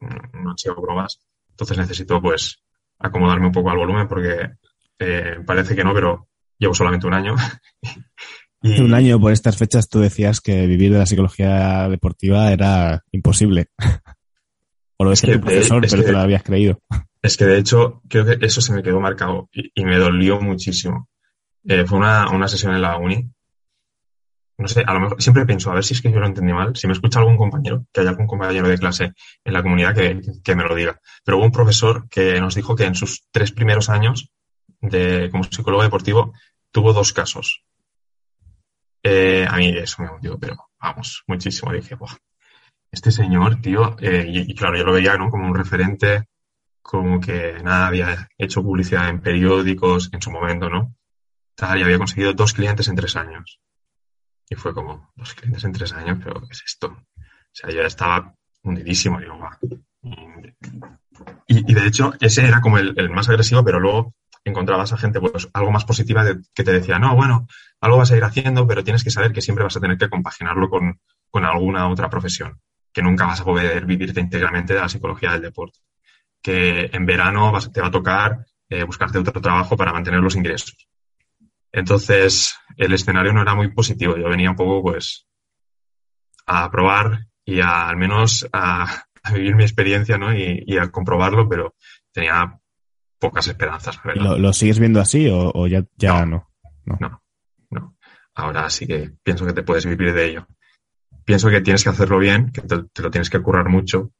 no 0.00 0.50
han 0.50 0.58
sido 0.58 0.76
bromas. 0.76 1.20
Entonces 1.50 1.78
necesito, 1.78 2.20
pues, 2.20 2.62
acomodarme 2.98 3.46
un 3.46 3.52
poco 3.52 3.70
al 3.70 3.78
volumen 3.78 4.08
porque 4.08 4.50
eh, 4.98 5.38
parece 5.44 5.74
que 5.74 5.84
no, 5.84 5.94
pero 5.94 6.28
llevo 6.58 6.74
solamente 6.74 7.06
un 7.06 7.14
año. 7.14 7.34
y... 8.62 8.80
Un 8.80 8.94
año 8.94 9.20
por 9.20 9.32
estas 9.32 9.56
fechas 9.56 9.88
tú 9.88 10.00
decías 10.00 10.40
que 10.40 10.66
vivir 10.66 10.92
de 10.92 10.98
la 10.98 11.06
psicología 11.06 11.88
deportiva 11.88 12.52
era 12.52 13.02
imposible. 13.12 13.68
o 14.98 15.04
lo 15.04 15.12
es 15.12 15.20
que 15.20 15.34
tu 15.34 15.40
profesor, 15.40 15.84
pero 15.88 16.04
te 16.04 16.12
lo 16.12 16.18
habías 16.18 16.42
creído. 16.42 16.78
Es 17.22 17.36
que 17.36 17.44
de 17.44 17.58
hecho 17.58 18.02
creo 18.08 18.24
que 18.24 18.44
eso 18.44 18.60
se 18.60 18.72
me 18.72 18.82
quedó 18.82 19.00
marcado 19.00 19.48
y, 19.52 19.84
me 19.84 19.98
dolió 19.98 20.40
muchísimo. 20.40 21.08
Eh, 21.64 21.84
fue 21.84 21.98
una, 21.98 22.30
una 22.30 22.46
sesión 22.46 22.74
en 22.74 22.82
la 22.82 22.96
uni 22.96 23.28
no 24.58 24.68
sé, 24.68 24.82
a 24.86 24.94
lo 24.94 25.00
mejor 25.00 25.22
siempre 25.22 25.44
pienso, 25.44 25.70
a 25.70 25.74
ver 25.74 25.84
si 25.84 25.94
es 25.94 26.00
que 26.00 26.10
yo 26.10 26.18
lo 26.18 26.26
entendí 26.26 26.52
mal, 26.52 26.74
si 26.76 26.86
me 26.86 26.94
escucha 26.94 27.18
algún 27.18 27.36
compañero, 27.36 27.84
que 27.92 28.00
haya 28.00 28.10
algún 28.10 28.26
compañero 28.26 28.68
de 28.68 28.78
clase 28.78 29.12
en 29.44 29.52
la 29.52 29.62
comunidad 29.62 29.94
que, 29.94 30.20
que, 30.42 30.56
me 30.56 30.64
lo 30.64 30.74
diga. 30.74 30.98
Pero 31.24 31.36
hubo 31.36 31.44
un 31.44 31.52
profesor 31.52 32.08
que 32.08 32.40
nos 32.40 32.54
dijo 32.54 32.74
que 32.74 32.84
en 32.84 32.94
sus 32.94 33.26
tres 33.30 33.52
primeros 33.52 33.90
años 33.90 34.30
de, 34.80 35.28
como 35.30 35.44
psicólogo 35.44 35.82
deportivo 35.82 36.32
tuvo 36.70 36.92
dos 36.92 37.12
casos. 37.12 37.62
Eh, 39.02 39.46
a 39.48 39.56
mí 39.56 39.68
eso 39.68 40.02
me 40.02 40.10
hundió, 40.10 40.38
pero 40.38 40.56
vamos, 40.80 41.22
muchísimo. 41.26 41.72
Dije, 41.72 41.96
este 42.90 43.10
señor, 43.12 43.60
tío, 43.60 43.96
eh, 44.00 44.26
y, 44.26 44.54
claro, 44.54 44.76
yo 44.76 44.84
lo 44.84 44.92
veía 44.92 45.16
¿no? 45.16 45.30
como 45.30 45.46
un 45.46 45.54
referente, 45.54 46.24
como 46.82 47.20
que 47.20 47.58
nada, 47.62 47.88
había 47.88 48.28
hecho 48.38 48.62
publicidad 48.62 49.08
en 49.08 49.20
periódicos 49.20 50.10
en 50.12 50.22
su 50.22 50.30
momento, 50.30 50.70
¿no? 50.70 50.94
Tal, 51.54 51.78
y 51.78 51.82
había 51.82 51.98
conseguido 51.98 52.32
dos 52.32 52.52
clientes 52.52 52.88
en 52.88 52.96
tres 52.96 53.16
años. 53.16 53.60
Y 54.48 54.54
fue 54.54 54.72
como, 54.72 55.10
dos 55.16 55.34
clientes 55.34 55.64
en 55.64 55.72
tres 55.72 55.92
años, 55.92 56.18
pero 56.22 56.40
¿qué 56.40 56.52
es 56.52 56.62
esto? 56.64 56.86
O 56.88 57.52
sea, 57.52 57.70
yo 57.70 57.80
ya 57.80 57.86
estaba 57.86 58.34
hundidísimo. 58.62 59.20
Digo, 59.20 59.38
y, 61.46 61.70
y, 61.70 61.74
de 61.74 61.86
hecho, 61.86 62.12
ese 62.20 62.46
era 62.46 62.60
como 62.60 62.78
el, 62.78 62.94
el, 62.96 63.10
más 63.10 63.28
agresivo, 63.28 63.64
pero 63.64 63.80
luego 63.80 64.14
encontrabas 64.44 64.92
a 64.92 64.96
gente 64.96 65.20
pues 65.20 65.48
algo 65.52 65.72
más 65.72 65.84
positiva 65.84 66.24
de, 66.24 66.40
que 66.54 66.62
te 66.62 66.72
decía, 66.72 66.98
no, 66.98 67.16
bueno, 67.16 67.48
algo 67.80 67.98
vas 67.98 68.12
a 68.12 68.16
ir 68.16 68.24
haciendo, 68.24 68.66
pero 68.66 68.84
tienes 68.84 69.02
que 69.02 69.10
saber 69.10 69.32
que 69.32 69.40
siempre 69.40 69.64
vas 69.64 69.76
a 69.76 69.80
tener 69.80 69.98
que 69.98 70.08
compaginarlo 70.08 70.68
con, 70.68 71.00
con 71.30 71.44
alguna 71.44 71.88
otra 71.88 72.08
profesión, 72.08 72.60
que 72.92 73.02
nunca 73.02 73.26
vas 73.26 73.40
a 73.40 73.44
poder 73.44 73.84
vivirte 73.84 74.20
íntegramente 74.20 74.74
de 74.74 74.80
la 74.80 74.88
psicología 74.88 75.32
del 75.32 75.42
deporte. 75.42 75.80
Que 76.40 76.90
en 76.92 77.06
verano 77.06 77.50
vas, 77.50 77.72
te 77.72 77.80
va 77.80 77.88
a 77.88 77.90
tocar 77.90 78.46
eh, 78.68 78.84
buscarte 78.84 79.18
otro 79.18 79.40
trabajo 79.40 79.76
para 79.76 79.92
mantener 79.92 80.20
los 80.20 80.36
ingresos. 80.36 80.88
Entonces, 81.72 82.56
el 82.76 82.92
escenario 82.92 83.32
no 83.32 83.42
era 83.42 83.54
muy 83.54 83.72
positivo. 83.72 84.16
Yo 84.16 84.28
venía 84.28 84.50
un 84.50 84.56
poco, 84.56 84.82
pues, 84.82 85.26
a 86.46 86.70
probar 86.70 87.26
y 87.44 87.60
a, 87.60 87.88
al 87.88 87.96
menos 87.96 88.46
a, 88.52 89.04
a 89.22 89.32
vivir 89.32 89.54
mi 89.56 89.64
experiencia, 89.64 90.18
¿no? 90.18 90.34
Y, 90.34 90.64
y, 90.66 90.78
a 90.78 90.90
comprobarlo, 90.90 91.48
pero 91.48 91.74
tenía 92.12 92.58
pocas 93.18 93.46
esperanzas. 93.48 93.98
¿Lo, 94.14 94.38
¿Lo, 94.38 94.52
sigues 94.52 94.78
viendo 94.78 95.00
así 95.00 95.28
o, 95.28 95.50
o 95.54 95.66
ya, 95.66 95.84
ya 95.96 96.24
no, 96.26 96.50
no? 96.84 96.96
No, 97.00 97.22
no. 97.70 97.96
Ahora 98.34 98.68
sí 98.70 98.86
que 98.86 99.12
pienso 99.22 99.46
que 99.46 99.52
te 99.52 99.62
puedes 99.62 99.86
vivir 99.86 100.12
de 100.12 100.26
ello. 100.26 100.46
Pienso 101.24 101.50
que 101.50 101.60
tienes 101.60 101.82
que 101.82 101.90
hacerlo 101.90 102.18
bien, 102.18 102.52
que 102.52 102.62
te, 102.62 102.84
te 102.92 103.02
lo 103.02 103.10
tienes 103.10 103.30
que 103.30 103.42
currar 103.42 103.68
mucho, 103.68 104.12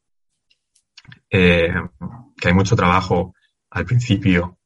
eh, 1.31 1.73
que 2.37 2.49
hay 2.49 2.55
mucho 2.55 2.75
trabajo 2.75 3.35
al 3.71 3.85
principio 3.85 4.59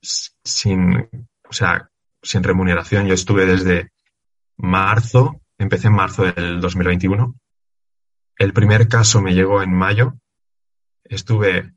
sin, 0.00 1.08
o 1.48 1.52
sea, 1.52 1.90
sin 2.22 2.42
remuneración. 2.42 3.06
Yo 3.06 3.14
estuve 3.14 3.46
desde 3.46 3.92
marzo, 4.56 5.40
empecé 5.58 5.88
en 5.88 5.94
marzo 5.94 6.24
del 6.24 6.60
2021. 6.60 7.34
El 8.36 8.52
primer 8.52 8.88
caso 8.88 9.20
me 9.20 9.34
llegó 9.34 9.62
en 9.62 9.72
mayo. 9.72 10.14
Estuve 11.04 11.72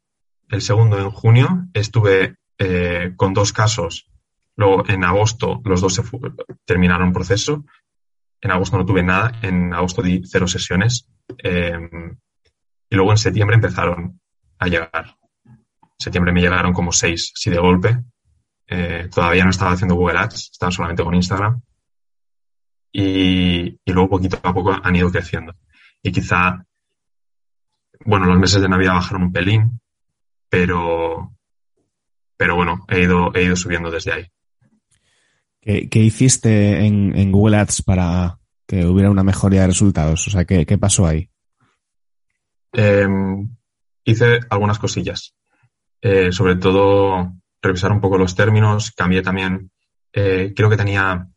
el 0.50 0.62
segundo 0.62 1.00
en 1.00 1.10
junio. 1.10 1.68
Estuve 1.74 2.38
eh, 2.58 3.14
con 3.16 3.34
dos 3.34 3.54
casos. 3.54 4.08
Luego 4.56 4.88
en 4.88 5.04
agosto 5.04 5.62
los 5.66 5.82
dos 5.82 6.02
terminaron 6.66 7.14
proceso. 7.14 7.66
En 8.42 8.52
agosto 8.52 8.78
no 8.78 8.86
tuve 8.86 9.04
nada. 9.04 9.40
En 9.42 9.74
agosto 9.74 10.02
di 10.02 10.22
cero 10.26 10.48
sesiones. 10.48 11.08
Eh, 11.44 11.78
y 12.90 12.96
luego 12.96 13.12
en 13.12 13.18
septiembre 13.18 13.56
empezaron 13.56 14.20
a 14.60 14.68
llegar. 14.68 15.18
En 15.46 15.66
septiembre 15.98 16.34
me 16.34 16.42
llegaron 16.42 16.74
como 16.74 16.92
seis, 16.92 17.32
así 17.36 17.50
de 17.50 17.58
golpe. 17.58 17.98
Eh, 18.74 19.10
todavía 19.14 19.44
no 19.44 19.50
estaba 19.50 19.74
haciendo 19.74 19.96
Google 19.96 20.20
Ads, 20.20 20.52
estaba 20.54 20.72
solamente 20.72 21.04
con 21.04 21.14
Instagram. 21.14 21.62
Y, 22.94 23.68
y, 23.84 23.92
luego 23.92 24.12
poquito 24.12 24.40
a 24.42 24.54
poco 24.54 24.74
han 24.82 24.96
ido 24.96 25.12
creciendo. 25.12 25.54
Y 26.02 26.12
quizá, 26.14 26.66
bueno, 28.06 28.28
los 28.28 28.40
meses 28.40 28.62
de 28.62 28.70
Navidad 28.70 28.94
bajaron 28.94 29.24
un 29.24 29.34
pelín, 29.34 29.82
pero, 30.50 31.34
pero 32.38 32.56
bueno, 32.56 32.86
he 32.88 33.02
ido, 33.02 33.34
he 33.36 33.44
ido 33.44 33.58
subiendo 33.58 33.92
desde 33.92 34.14
ahí. 34.14 34.28
¿Qué, 35.60 35.90
qué 35.90 36.00
hiciste 36.00 36.86
en, 36.86 37.14
en, 37.18 37.32
Google 37.32 37.58
Ads 37.58 37.82
para 37.82 38.40
que 38.66 38.86
hubiera 38.86 39.12
una 39.12 39.24
mejoría 39.24 39.62
de 39.62 39.68
resultados? 39.68 40.26
O 40.28 40.32
sea, 40.32 40.46
¿qué, 40.46 40.66
qué 40.66 40.78
pasó 40.78 41.06
ahí? 41.06 41.30
Eh, 42.72 43.06
hice 44.06 44.40
algunas 44.50 44.80
cosillas. 44.80 45.36
Eh, 46.02 46.32
sobre 46.32 46.56
todo 46.56 47.41
revisar 47.62 47.92
un 47.92 48.02
poco 48.02 48.18
los 48.18 48.36
términos, 48.36 48.92
cambié 48.92 49.22
también, 49.22 49.72
eh, 50.14 50.54
creo 50.56 50.70
que 50.70 50.78
tenía 50.78 51.28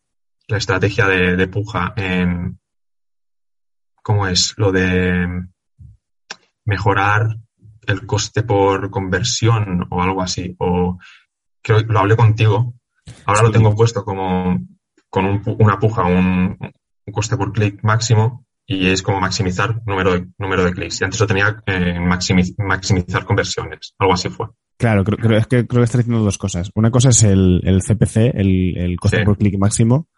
la 0.49 0.57
estrategia 0.57 1.07
de, 1.07 1.37
de, 1.37 1.49
puja 1.49 1.93
en, 1.97 2.59
¿cómo 4.03 4.27
es? 4.27 4.55
Lo 4.57 4.73
de 4.73 5.47
mejorar 6.65 7.37
el 7.87 8.07
coste 8.07 8.43
por 8.43 8.91
conversión 8.91 9.87
o 9.91 10.03
algo 10.03 10.23
así, 10.23 10.55
o 10.59 10.99
creo 11.63 11.79
que 11.79 11.93
lo 11.93 11.99
hablé 12.01 12.17
contigo, 12.17 12.75
ahora 13.27 13.41
sí. 13.41 13.47
lo 13.47 13.53
tengo 13.53 13.75
puesto 13.75 14.05
como 14.05 14.59
con 15.11 15.27
un, 15.27 15.43
una 15.59 15.79
puja, 15.79 16.05
un, 16.05 16.59
un 17.07 17.13
coste 17.13 17.37
por 17.37 17.53
clic 17.53 17.83
máximo 17.83 18.44
y 18.67 18.89
es 18.89 19.03
como 19.03 19.21
maximizar 19.21 19.83
número 19.87 20.13
de, 20.13 20.27
número 20.39 20.65
de 20.65 20.73
clics. 20.73 21.01
Y 21.01 21.05
antes 21.05 21.21
lo 21.21 21.27
tenía 21.27 21.63
eh, 21.67 21.99
maximiz, 22.01 22.55
maximizar 22.59 23.25
conversiones, 23.25 23.95
algo 23.99 24.15
así 24.15 24.29
fue. 24.29 24.49
Claro, 24.77 25.05
creo, 25.05 25.19
creo, 25.19 25.39
es 25.39 25.47
que 25.47 25.67
creo 25.67 25.81
que 25.81 25.85
está 25.85 25.99
diciendo 25.99 26.23
dos 26.23 26.39
cosas. 26.39 26.71
Una 26.75 26.91
cosa 26.91 27.11
es 27.11 27.23
el, 27.23 27.61
el 27.65 27.83
CPC, 27.83 28.17
el, 28.35 28.77
el 28.77 28.97
coste 28.97 29.19
sí. 29.19 29.25
por 29.25 29.39
clic 29.39 29.57
máximo, 29.59 30.09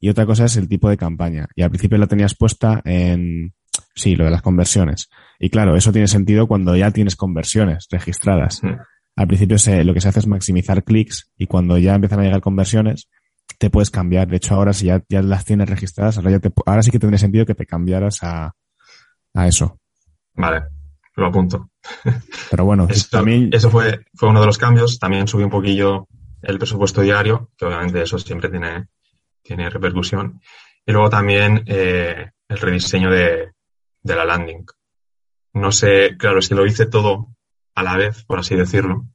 y 0.00 0.08
otra 0.08 0.26
cosa 0.26 0.44
es 0.44 0.56
el 0.56 0.68
tipo 0.68 0.88
de 0.88 0.96
campaña. 0.96 1.46
Y 1.54 1.62
al 1.62 1.70
principio 1.70 1.98
la 1.98 2.06
tenías 2.06 2.34
puesta 2.34 2.80
en, 2.84 3.54
sí, 3.94 4.16
lo 4.16 4.24
de 4.24 4.30
las 4.30 4.42
conversiones. 4.42 5.08
Y 5.38 5.50
claro, 5.50 5.76
eso 5.76 5.92
tiene 5.92 6.08
sentido 6.08 6.46
cuando 6.46 6.76
ya 6.76 6.90
tienes 6.90 7.16
conversiones 7.16 7.86
registradas. 7.90 8.56
Sí. 8.56 8.68
Al 9.16 9.26
principio 9.26 9.58
se, 9.58 9.82
lo 9.84 9.94
que 9.94 10.00
se 10.00 10.08
hace 10.08 10.20
es 10.20 10.26
maximizar 10.26 10.84
clics 10.84 11.30
y 11.36 11.46
cuando 11.46 11.78
ya 11.78 11.94
empiezan 11.94 12.20
a 12.20 12.24
llegar 12.24 12.42
conversiones, 12.42 13.08
te 13.58 13.70
puedes 13.70 13.90
cambiar. 13.90 14.28
De 14.28 14.36
hecho, 14.36 14.54
ahora 14.54 14.72
si 14.72 14.86
ya, 14.86 15.02
ya 15.08 15.22
las 15.22 15.44
tienes 15.44 15.68
registradas, 15.68 16.18
ahora, 16.18 16.30
ya 16.30 16.38
te, 16.38 16.52
ahora 16.66 16.82
sí 16.82 16.90
que 16.90 16.98
tendría 16.98 17.18
sentido 17.18 17.46
que 17.46 17.54
te 17.54 17.66
cambiaras 17.66 18.22
a, 18.22 18.54
a 19.34 19.46
eso. 19.48 19.78
Vale, 20.34 20.64
lo 21.14 21.26
apunto. 21.26 21.70
Pero 22.50 22.64
bueno, 22.64 22.86
eso, 22.90 23.08
también... 23.10 23.50
eso 23.52 23.70
fue, 23.70 24.04
fue 24.14 24.28
uno 24.28 24.40
de 24.40 24.46
los 24.46 24.58
cambios. 24.58 24.98
También 24.98 25.26
subí 25.28 25.44
un 25.44 25.50
poquillo 25.50 26.08
el 26.42 26.58
presupuesto 26.58 27.02
diario, 27.02 27.50
que 27.56 27.64
obviamente 27.64 28.02
eso 28.02 28.18
siempre 28.18 28.48
tiene, 28.50 28.88
tiene 29.42 29.70
repercusión. 29.70 30.40
Y 30.84 30.92
luego 30.92 31.10
también 31.10 31.64
eh, 31.66 32.30
el 32.48 32.58
rediseño 32.58 33.10
de, 33.10 33.52
de 34.02 34.16
la 34.16 34.24
landing. 34.24 34.64
No 35.54 35.72
sé, 35.72 36.16
claro, 36.18 36.38
es 36.38 36.48
que 36.48 36.54
lo 36.54 36.66
hice 36.66 36.86
todo 36.86 37.34
a 37.74 37.82
la 37.82 37.96
vez, 37.96 38.24
por 38.24 38.38
así 38.38 38.54
decirlo 38.54 39.06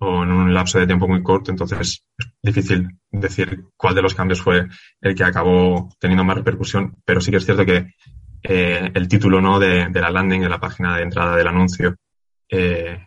o 0.00 0.22
en 0.22 0.30
un 0.32 0.52
lapso 0.52 0.78
de 0.78 0.86
tiempo 0.86 1.06
muy 1.06 1.22
corto, 1.22 1.50
entonces 1.50 1.78
es 2.18 2.32
difícil 2.42 2.88
decir 3.10 3.66
cuál 3.76 3.94
de 3.94 4.02
los 4.02 4.14
cambios 4.14 4.40
fue 4.40 4.66
el 5.00 5.14
que 5.14 5.24
acabó 5.24 5.90
teniendo 5.98 6.24
más 6.24 6.36
repercusión, 6.36 6.96
pero 7.04 7.20
sí 7.20 7.30
que 7.30 7.36
es 7.36 7.44
cierto 7.44 7.66
que 7.66 7.94
eh, 8.42 8.90
el 8.94 9.08
título 9.08 9.40
no 9.40 9.58
de, 9.58 9.88
de, 9.90 10.00
la 10.00 10.10
landing, 10.10 10.40
de 10.40 10.48
la 10.48 10.58
página 10.58 10.96
de 10.96 11.02
entrada 11.02 11.36
del 11.36 11.48
anuncio. 11.48 11.96
Eh, 12.48 12.98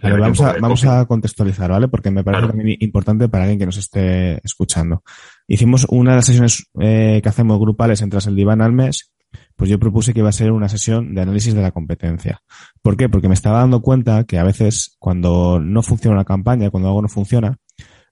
vamos, 0.00 0.40
a, 0.40 0.56
vamos 0.60 0.84
a 0.84 1.04
contextualizar, 1.06 1.70
¿vale? 1.70 1.88
Porque 1.88 2.12
me 2.12 2.22
parece 2.22 2.42
claro. 2.42 2.56
también 2.56 2.78
importante 2.80 3.28
para 3.28 3.44
alguien 3.44 3.58
que 3.58 3.66
nos 3.66 3.78
esté 3.78 4.40
escuchando. 4.44 5.02
Hicimos 5.48 5.84
una 5.90 6.12
de 6.12 6.16
las 6.16 6.26
sesiones 6.26 6.68
eh, 6.80 7.20
que 7.22 7.28
hacemos 7.28 7.58
grupales 7.58 8.00
en 8.02 8.10
Tras 8.10 8.28
el 8.28 8.36
Diván 8.36 8.62
al 8.62 8.72
mes, 8.72 9.10
pues 9.56 9.70
yo 9.70 9.78
propuse 9.78 10.12
que 10.12 10.20
iba 10.20 10.28
a 10.28 10.32
ser 10.32 10.52
una 10.52 10.68
sesión 10.68 11.14
de 11.14 11.22
análisis 11.22 11.54
de 11.54 11.62
la 11.62 11.72
competencia. 11.72 12.42
¿Por 12.82 12.96
qué? 12.96 13.08
Porque 13.08 13.28
me 13.28 13.34
estaba 13.34 13.60
dando 13.60 13.80
cuenta 13.80 14.24
que 14.24 14.38
a 14.38 14.44
veces 14.44 14.96
cuando 14.98 15.58
no 15.60 15.82
funciona 15.82 16.16
una 16.16 16.24
campaña, 16.24 16.70
cuando 16.70 16.88
algo 16.88 17.02
no 17.02 17.08
funciona, 17.08 17.58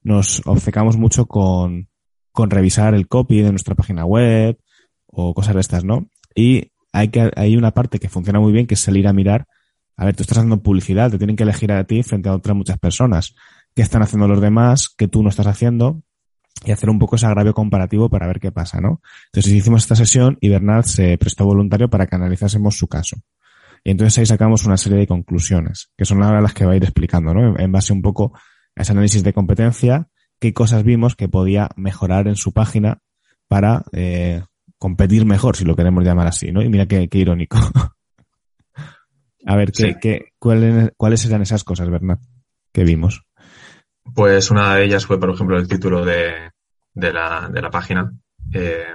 nos 0.02 0.42
obcecamos 0.46 0.96
mucho 0.96 1.26
con, 1.26 1.88
con 2.32 2.50
revisar 2.50 2.94
el 2.94 3.08
copy 3.08 3.42
de 3.42 3.50
nuestra 3.50 3.74
página 3.74 4.06
web 4.06 4.58
o 5.06 5.34
cosas 5.34 5.54
de 5.54 5.60
estas, 5.60 5.84
¿no? 5.84 6.08
Y 6.34 6.72
hay 6.92 7.08
que, 7.08 7.30
hay 7.36 7.56
una 7.56 7.72
parte 7.72 7.98
que 7.98 8.08
funciona 8.08 8.40
muy 8.40 8.52
bien 8.52 8.66
que 8.66 8.74
es 8.74 8.80
salir 8.80 9.06
a 9.06 9.12
mirar. 9.12 9.46
A 9.96 10.06
ver, 10.06 10.16
tú 10.16 10.22
estás 10.22 10.38
haciendo 10.38 10.62
publicidad, 10.62 11.10
te 11.10 11.18
tienen 11.18 11.36
que 11.36 11.42
elegir 11.42 11.72
a 11.72 11.84
ti 11.84 12.02
frente 12.02 12.28
a 12.28 12.34
otras 12.34 12.56
muchas 12.56 12.78
personas. 12.78 13.34
¿Qué 13.74 13.82
están 13.82 14.02
haciendo 14.02 14.28
los 14.28 14.40
demás 14.40 14.88
que 14.88 15.08
tú 15.08 15.22
no 15.22 15.28
estás 15.28 15.46
haciendo? 15.46 16.02
Y 16.64 16.70
hacer 16.70 16.90
un 16.90 16.98
poco 16.98 17.16
ese 17.16 17.26
agravio 17.26 17.54
comparativo 17.54 18.08
para 18.08 18.26
ver 18.26 18.40
qué 18.40 18.52
pasa, 18.52 18.80
¿no? 18.80 19.00
Entonces 19.26 19.52
hicimos 19.52 19.82
esta 19.82 19.96
sesión 19.96 20.38
y 20.40 20.48
Bernard 20.48 20.84
se 20.84 21.18
prestó 21.18 21.44
voluntario 21.44 21.88
para 21.88 22.06
que 22.06 22.16
analizásemos 22.16 22.76
su 22.76 22.86
caso. 22.86 23.16
Y 23.82 23.90
entonces 23.90 24.18
ahí 24.18 24.26
sacamos 24.26 24.64
una 24.64 24.78
serie 24.78 24.98
de 24.98 25.06
conclusiones, 25.06 25.90
que 25.96 26.04
son 26.06 26.22
ahora 26.22 26.40
las 26.40 26.54
que 26.54 26.64
va 26.64 26.72
a 26.72 26.76
ir 26.76 26.84
explicando, 26.84 27.34
¿no? 27.34 27.58
En 27.58 27.70
base 27.70 27.92
un 27.92 28.00
poco 28.00 28.32
a 28.76 28.82
ese 28.82 28.92
análisis 28.92 29.22
de 29.22 29.34
competencia, 29.34 30.08
qué 30.40 30.54
cosas 30.54 30.84
vimos 30.84 31.16
que 31.16 31.28
podía 31.28 31.68
mejorar 31.76 32.26
en 32.28 32.36
su 32.36 32.52
página 32.52 33.02
para 33.46 33.84
eh, 33.92 34.42
competir 34.78 35.26
mejor, 35.26 35.56
si 35.56 35.64
lo 35.64 35.76
queremos 35.76 36.02
llamar 36.02 36.26
así, 36.26 36.50
¿no? 36.50 36.62
Y 36.62 36.70
mira 36.70 36.86
qué, 36.86 37.08
qué 37.08 37.18
irónico. 37.18 37.58
a 39.46 39.56
ver, 39.56 39.70
¿qué, 39.70 39.96
qué, 40.00 40.32
cuáles, 40.38 40.92
¿cuáles 40.96 41.24
eran 41.26 41.42
esas 41.42 41.62
cosas, 41.62 41.90
Bernard, 41.90 42.20
que 42.72 42.84
vimos? 42.84 43.26
Pues 44.12 44.50
una 44.50 44.74
de 44.74 44.84
ellas 44.84 45.06
fue, 45.06 45.18
por 45.18 45.30
ejemplo, 45.30 45.56
el 45.56 45.68
título 45.68 46.04
de, 46.04 46.50
de, 46.92 47.12
la, 47.12 47.48
de 47.48 47.62
la 47.62 47.70
página, 47.70 48.12
eh, 48.52 48.86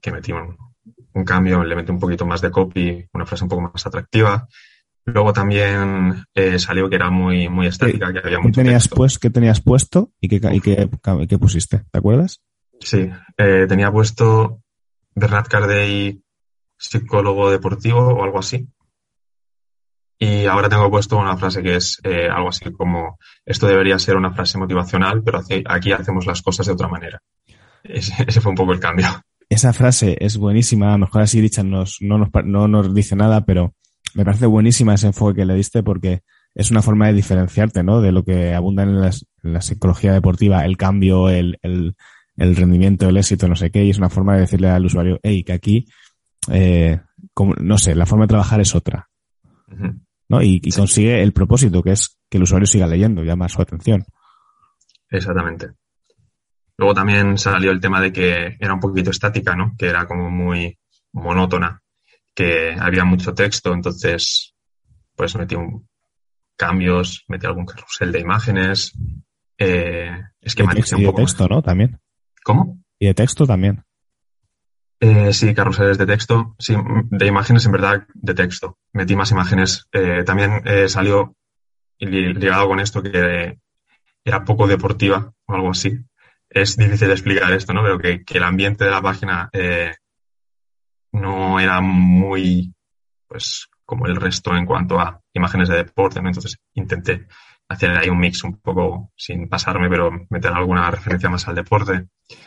que 0.00 0.10
metí 0.10 0.32
un, 0.32 0.56
un, 1.14 1.24
cambio, 1.24 1.62
le 1.62 1.76
metí 1.76 1.92
un 1.92 2.00
poquito 2.00 2.26
más 2.26 2.40
de 2.40 2.50
copy, 2.50 3.06
una 3.12 3.26
frase 3.26 3.44
un 3.44 3.50
poco 3.50 3.62
más 3.62 3.86
atractiva. 3.86 4.48
Luego 5.04 5.32
también 5.32 6.24
eh, 6.34 6.58
salió 6.58 6.88
que 6.90 6.96
era 6.96 7.10
muy, 7.10 7.48
muy 7.48 7.68
estética, 7.68 8.12
que 8.12 8.18
había 8.18 8.38
¿Qué 8.38 8.42
mucho 8.42 8.60
tenías, 8.60 8.82
texto. 8.84 8.96
pues, 8.96 9.18
¿Qué 9.20 9.30
tenías 9.30 9.60
puesto 9.60 10.10
y 10.20 10.28
qué, 10.28 10.40
y 10.52 10.60
qué, 10.60 10.90
qué 11.28 11.38
pusiste? 11.38 11.84
¿Te 11.92 11.98
acuerdas? 11.98 12.42
Sí, 12.80 13.08
eh, 13.38 13.66
tenía 13.68 13.92
puesto 13.92 14.62
Bernat 15.14 15.46
Cardey, 15.46 16.20
psicólogo 16.76 17.50
deportivo 17.50 18.00
o 18.00 18.24
algo 18.24 18.40
así. 18.40 18.68
Y 20.18 20.46
ahora 20.46 20.68
tengo 20.68 20.90
puesto 20.90 21.18
una 21.18 21.36
frase 21.36 21.62
que 21.62 21.76
es 21.76 21.98
eh, 22.02 22.28
algo 22.30 22.48
así 22.48 22.70
como, 22.72 23.18
esto 23.44 23.66
debería 23.66 23.98
ser 23.98 24.16
una 24.16 24.32
frase 24.32 24.56
motivacional, 24.58 25.22
pero 25.22 25.42
aquí 25.66 25.92
hacemos 25.92 26.26
las 26.26 26.40
cosas 26.42 26.66
de 26.66 26.72
otra 26.72 26.88
manera. 26.88 27.20
Ese, 27.84 28.14
ese 28.26 28.40
fue 28.40 28.50
un 28.50 28.56
poco 28.56 28.72
el 28.72 28.80
cambio. 28.80 29.06
Esa 29.48 29.72
frase 29.72 30.16
es 30.20 30.38
buenísima, 30.38 30.88
a 30.88 30.92
lo 30.92 31.06
mejor 31.06 31.22
así 31.22 31.40
dicha 31.40 31.62
nos, 31.62 31.98
no, 32.00 32.18
nos, 32.18 32.28
no 32.44 32.66
nos 32.66 32.94
dice 32.94 33.14
nada, 33.14 33.44
pero 33.44 33.74
me 34.14 34.24
parece 34.24 34.46
buenísima 34.46 34.94
ese 34.94 35.08
enfoque 35.08 35.36
que 35.40 35.44
le 35.44 35.54
diste 35.54 35.82
porque 35.82 36.22
es 36.54 36.70
una 36.70 36.80
forma 36.82 37.06
de 37.08 37.12
diferenciarte, 37.12 37.82
¿no? 37.84 38.00
De 38.00 38.10
lo 38.10 38.24
que 38.24 38.54
abunda 38.54 38.82
en, 38.82 38.98
las- 39.00 39.26
en 39.42 39.52
la 39.52 39.60
psicología 39.60 40.12
deportiva, 40.14 40.64
el 40.64 40.76
cambio, 40.78 41.28
el, 41.28 41.58
el, 41.62 41.94
el 42.38 42.56
rendimiento, 42.56 43.08
el 43.08 43.18
éxito, 43.18 43.46
no 43.46 43.54
sé 43.54 43.70
qué, 43.70 43.84
y 43.84 43.90
es 43.90 43.98
una 43.98 44.08
forma 44.08 44.34
de 44.34 44.40
decirle 44.40 44.70
al 44.70 44.86
usuario, 44.86 45.20
hey, 45.22 45.44
que 45.44 45.52
aquí, 45.52 45.86
eh, 46.50 47.00
como- 47.34 47.54
no 47.60 47.76
sé, 47.76 47.94
la 47.94 48.06
forma 48.06 48.24
de 48.24 48.28
trabajar 48.30 48.60
es 48.62 48.74
otra, 48.74 49.08
Ujú. 49.70 50.00
¿No? 50.28 50.42
Y, 50.42 50.60
y 50.62 50.70
Sí. 50.72 50.78
consigue 50.80 51.22
el 51.22 51.32
propósito, 51.32 51.82
que 51.82 51.92
es 51.92 52.18
que 52.28 52.38
el 52.38 52.42
usuario 52.44 52.66
siga 52.66 52.86
leyendo, 52.86 53.22
llama 53.22 53.48
su 53.48 53.60
atención. 53.62 54.04
Exactamente. 55.10 55.68
Luego 56.78 56.94
también 56.94 57.38
salió 57.38 57.70
el 57.70 57.80
tema 57.80 58.00
de 58.00 58.12
que 58.12 58.56
era 58.60 58.74
un 58.74 58.80
poquito 58.80 59.10
estática, 59.10 59.54
¿no? 59.56 59.74
Que 59.78 59.86
era 59.88 60.06
como 60.06 60.30
muy 60.30 60.78
monótona, 61.12 61.80
que 62.34 62.76
había 62.78 63.04
mucho 63.04 63.32
texto, 63.34 63.72
entonces 63.72 64.54
pues 65.14 65.34
metí 65.36 65.54
un, 65.54 65.88
cambios, 66.56 67.24
metí 67.28 67.46
algún 67.46 67.64
carrusel 67.64 68.12
de 68.12 68.20
imágenes, 68.20 68.92
eh, 69.58 70.10
de, 70.40 70.62
un 70.62 70.70
y 70.76 71.02
de 71.02 71.06
poco 71.06 71.22
más. 71.22 71.30
texto, 71.30 71.48
¿no? 71.48 71.62
También. 71.62 71.98
¿Cómo? 72.44 72.78
Y 72.98 73.06
de 73.06 73.14
texto 73.14 73.46
también. 73.46 73.82
Eh, 75.00 75.32
sí, 75.32 75.54
carruseles 75.54 75.98
de 75.98 76.06
texto. 76.06 76.54
Sí, 76.58 76.74
de 77.10 77.26
imágenes, 77.26 77.66
en 77.66 77.72
verdad, 77.72 78.06
de 78.14 78.34
texto. 78.34 78.78
Metí 78.92 79.14
más 79.16 79.30
imágenes. 79.30 79.86
Eh, 79.92 80.22
también 80.24 80.62
eh, 80.64 80.88
salió 80.88 81.34
li- 81.98 82.34
ligado 82.34 82.68
con 82.68 82.80
esto 82.80 83.02
que 83.02 83.58
era 84.24 84.44
poco 84.44 84.66
deportiva 84.66 85.32
o 85.46 85.54
algo 85.54 85.70
así. 85.70 85.98
Es 86.50 86.76
difícil 86.76 87.08
de 87.08 87.14
explicar 87.14 87.52
esto, 87.52 87.74
¿no? 87.74 87.82
Pero 87.82 87.98
que, 87.98 88.24
que 88.24 88.38
el 88.38 88.44
ambiente 88.44 88.84
de 88.84 88.90
la 88.90 89.02
página 89.02 89.50
eh, 89.52 89.94
no 91.12 91.58
era 91.60 91.80
muy, 91.80 92.74
pues, 93.28 93.68
como 93.84 94.06
el 94.06 94.16
resto 94.16 94.56
en 94.56 94.66
cuanto 94.66 95.00
a 95.00 95.20
imágenes 95.32 95.68
de 95.68 95.76
deporte, 95.76 96.20
¿no? 96.20 96.28
Entonces 96.28 96.58
intenté 96.74 97.26
hacer 97.68 97.90
ahí 97.90 98.08
un 98.08 98.18
mix 98.18 98.44
un 98.44 98.58
poco 98.60 99.12
sin 99.16 99.48
pasarme, 99.48 99.88
pero 99.88 100.10
meter 100.30 100.52
alguna 100.52 100.90
referencia 100.90 101.28
más 101.28 101.46
al 101.48 101.56
deporte. 101.56 102.06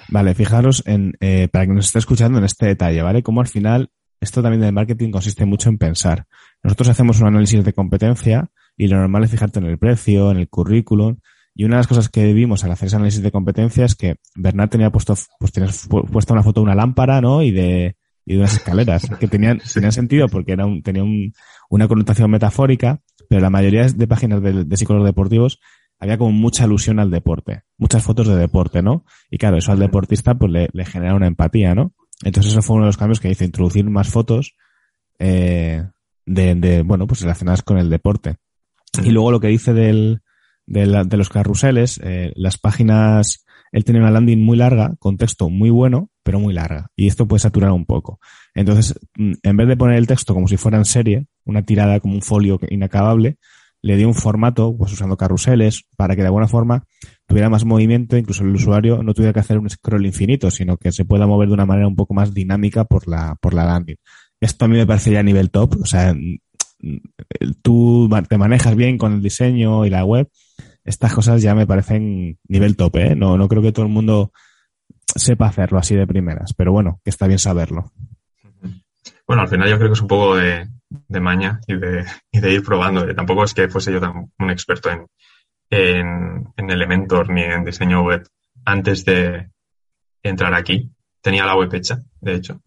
Vale, 0.09 0.33
fijaros 0.33 0.83
en, 0.85 1.13
eh, 1.19 1.47
para 1.51 1.65
que 1.67 1.73
nos 1.73 1.87
esté 1.87 1.99
escuchando 1.99 2.37
en 2.39 2.45
este 2.45 2.67
detalle, 2.67 3.01
¿vale? 3.01 3.21
Como 3.23 3.41
al 3.41 3.47
final, 3.47 3.91
esto 4.21 4.41
también 4.41 4.61
del 4.61 4.73
marketing 4.73 5.11
consiste 5.11 5.45
mucho 5.45 5.69
en 5.69 5.77
pensar. 5.77 6.25
Nosotros 6.63 6.89
hacemos 6.89 7.19
un 7.21 7.27
análisis 7.27 7.63
de 7.63 7.73
competencia 7.73 8.49
y 8.77 8.87
lo 8.87 8.97
normal 8.97 9.23
es 9.23 9.31
fijarte 9.31 9.59
en 9.59 9.65
el 9.65 9.77
precio, 9.77 10.31
en 10.31 10.37
el 10.37 10.49
currículum. 10.49 11.17
Y 11.55 11.65
una 11.65 11.75
de 11.75 11.79
las 11.79 11.87
cosas 11.87 12.07
que 12.09 12.31
vimos 12.33 12.63
al 12.63 12.71
hacer 12.71 12.87
ese 12.87 12.95
análisis 12.95 13.21
de 13.21 13.31
competencia 13.31 13.83
es 13.83 13.95
que 13.95 14.15
Bernard 14.35 14.69
tenía 14.69 14.89
puesto, 14.91 15.15
pues 15.39 15.51
tenías 15.51 15.89
pu- 15.89 16.09
puesta 16.09 16.33
una 16.33 16.43
foto 16.43 16.61
de 16.61 16.65
una 16.65 16.75
lámpara, 16.75 17.19
¿no? 17.19 17.41
Y 17.43 17.51
de, 17.51 17.97
y 18.29 18.33
de 18.33 18.39
unas 18.39 18.53
escaleras 18.53 19.09
que 19.19 19.27
tenían, 19.27 19.59
tenían 19.73 19.91
sentido 19.91 20.27
porque 20.27 20.51
era 20.53 20.65
un, 20.65 20.83
tenía 20.83 21.03
un- 21.03 21.33
una 21.69 21.87
connotación 21.87 22.29
metafórica, 22.29 23.01
pero 23.27 23.41
la 23.41 23.49
mayoría 23.49 23.87
de 23.87 24.07
páginas 24.07 24.41
de, 24.41 24.63
de 24.65 24.77
psicólogos 24.77 25.07
deportivos 25.09 25.59
había 25.99 26.17
como 26.17 26.31
mucha 26.31 26.63
alusión 26.65 26.99
al 26.99 27.09
deporte, 27.11 27.63
muchas 27.77 28.03
fotos 28.03 28.27
de 28.27 28.35
deporte, 28.35 28.81
¿no? 28.83 29.03
Y 29.31 29.37
claro, 29.39 29.57
eso 29.57 29.71
al 29.71 29.79
deportista 29.79 30.35
pues 30.35 30.51
le, 30.51 30.69
le 30.71 30.85
genera 30.85 31.15
una 31.15 31.27
empatía, 31.27 31.73
¿no? 31.75 31.93
Entonces 32.23 32.51
eso 32.51 32.61
fue 32.61 32.75
uno 32.75 32.85
de 32.85 32.89
los 32.89 32.97
cambios 32.97 33.19
que 33.19 33.29
hice, 33.31 33.45
introducir 33.45 33.83
más 33.89 34.07
fotos 34.09 34.55
eh, 35.17 35.83
de, 36.25 36.55
de, 36.55 36.83
bueno, 36.83 37.07
pues 37.07 37.21
relacionadas 37.21 37.63
con 37.63 37.77
el 37.77 37.89
deporte. 37.89 38.37
Y 39.03 39.09
luego 39.09 39.31
lo 39.31 39.39
que 39.39 39.47
dice 39.47 39.73
del, 39.73 40.21
de 40.67 41.17
los 41.17 41.29
carruseles, 41.29 41.99
eh, 42.03 42.31
las 42.35 42.57
páginas, 42.57 43.45
él 43.71 43.83
tenía 43.83 44.01
una 44.01 44.11
landing 44.11 44.43
muy 44.43 44.57
larga, 44.57 44.95
con 44.99 45.17
texto 45.17 45.49
muy 45.49 45.69
bueno, 45.69 46.09
pero 46.23 46.39
muy 46.39 46.53
larga. 46.53 46.87
Y 46.95 47.07
esto 47.07 47.27
puede 47.27 47.39
saturar 47.39 47.71
un 47.71 47.85
poco. 47.85 48.19
Entonces, 48.53 48.95
mm, 49.17 49.33
en 49.43 49.57
vez 49.57 49.67
de 49.67 49.77
poner 49.77 49.97
el 49.97 50.07
texto 50.07 50.33
como 50.33 50.47
si 50.47 50.57
fuera 50.57 50.77
en 50.77 50.85
serie, 50.85 51.25
una 51.45 51.63
tirada 51.63 51.99
como 51.99 52.15
un 52.15 52.21
folio 52.21 52.59
inacabable, 52.69 53.37
le 53.81 53.95
dio 53.95 54.07
un 54.07 54.13
formato, 54.13 54.75
pues 54.77 54.91
usando 54.91 55.15
carruseles, 55.17 55.85
para 55.95 56.15
que 56.15 56.21
de 56.21 56.27
alguna 56.27 56.47
forma 56.47 56.85
tuviera 57.25 57.49
más 57.49 57.65
movimiento, 57.65 58.17
incluso 58.17 58.43
el 58.43 58.49
usuario 58.49 59.01
no 59.03 59.13
tuviera 59.13 59.33
que 59.33 59.39
hacer 59.39 59.57
un 59.57 59.69
scroll 59.69 60.05
infinito, 60.05 60.51
sino 60.51 60.77
que 60.77 60.91
se 60.91 61.05
pueda 61.05 61.27
mover 61.27 61.47
de 61.47 61.53
una 61.53 61.65
manera 61.65 61.87
un 61.87 61.95
poco 61.95 62.13
más 62.13 62.33
dinámica 62.33 62.85
por 62.85 63.07
la, 63.07 63.37
por 63.41 63.53
la 63.53 63.65
landing. 63.65 63.95
Esto 64.41 64.65
a 64.65 64.67
mí 64.67 64.77
me 64.77 64.87
parece 64.87 65.11
ya 65.11 65.19
a 65.19 65.23
nivel 65.23 65.51
top, 65.51 65.77
o 65.81 65.85
sea, 65.85 66.13
mm, 66.13 66.37
mm, 66.81 66.97
tú 67.61 68.09
te 68.27 68.37
manejas 68.37 68.75
bien 68.75 68.97
con 68.97 69.13
el 69.13 69.21
diseño 69.21 69.85
y 69.85 69.89
la 69.89 70.03
web, 70.03 70.27
estas 70.89 71.13
cosas 71.13 71.41
ya 71.41 71.53
me 71.53 71.67
parecen 71.67 72.39
nivel 72.47 72.75
top, 72.75 72.95
¿eh? 72.97 73.15
No, 73.15 73.37
no 73.37 73.47
creo 73.47 73.61
que 73.61 73.71
todo 73.71 73.85
el 73.85 73.91
mundo 73.91 74.31
sepa 75.15 75.47
hacerlo 75.47 75.77
así 75.77 75.95
de 75.95 76.07
primeras, 76.07 76.53
pero 76.53 76.71
bueno, 76.71 76.99
que 77.03 77.11
está 77.11 77.27
bien 77.27 77.39
saberlo. 77.39 77.91
Bueno, 79.27 79.43
al 79.43 79.47
final 79.47 79.69
yo 79.69 79.77
creo 79.77 79.89
que 79.89 79.93
es 79.93 80.01
un 80.01 80.07
poco 80.07 80.35
de, 80.35 80.67
de 80.89 81.19
maña 81.19 81.59
y 81.67 81.75
de, 81.75 82.05
y 82.31 82.39
de 82.39 82.51
ir 82.51 82.63
probando. 82.63 83.07
Eh, 83.07 83.13
Tampoco 83.13 83.43
es 83.43 83.53
que 83.53 83.69
fuese 83.69 83.93
yo 83.93 84.01
tan 84.01 84.31
un 84.39 84.49
experto 84.49 84.89
en, 84.89 85.05
en, 85.69 86.47
en 86.57 86.69
Elementor 86.69 87.29
ni 87.29 87.43
en 87.43 87.63
diseño 87.63 88.01
web 88.01 88.27
antes 88.65 89.05
de 89.05 89.51
entrar 90.23 90.55
aquí. 90.55 90.91
Tenía 91.21 91.45
la 91.45 91.55
web 91.55 91.71
hecha, 91.73 92.01
de 92.19 92.33
hecho. 92.33 92.61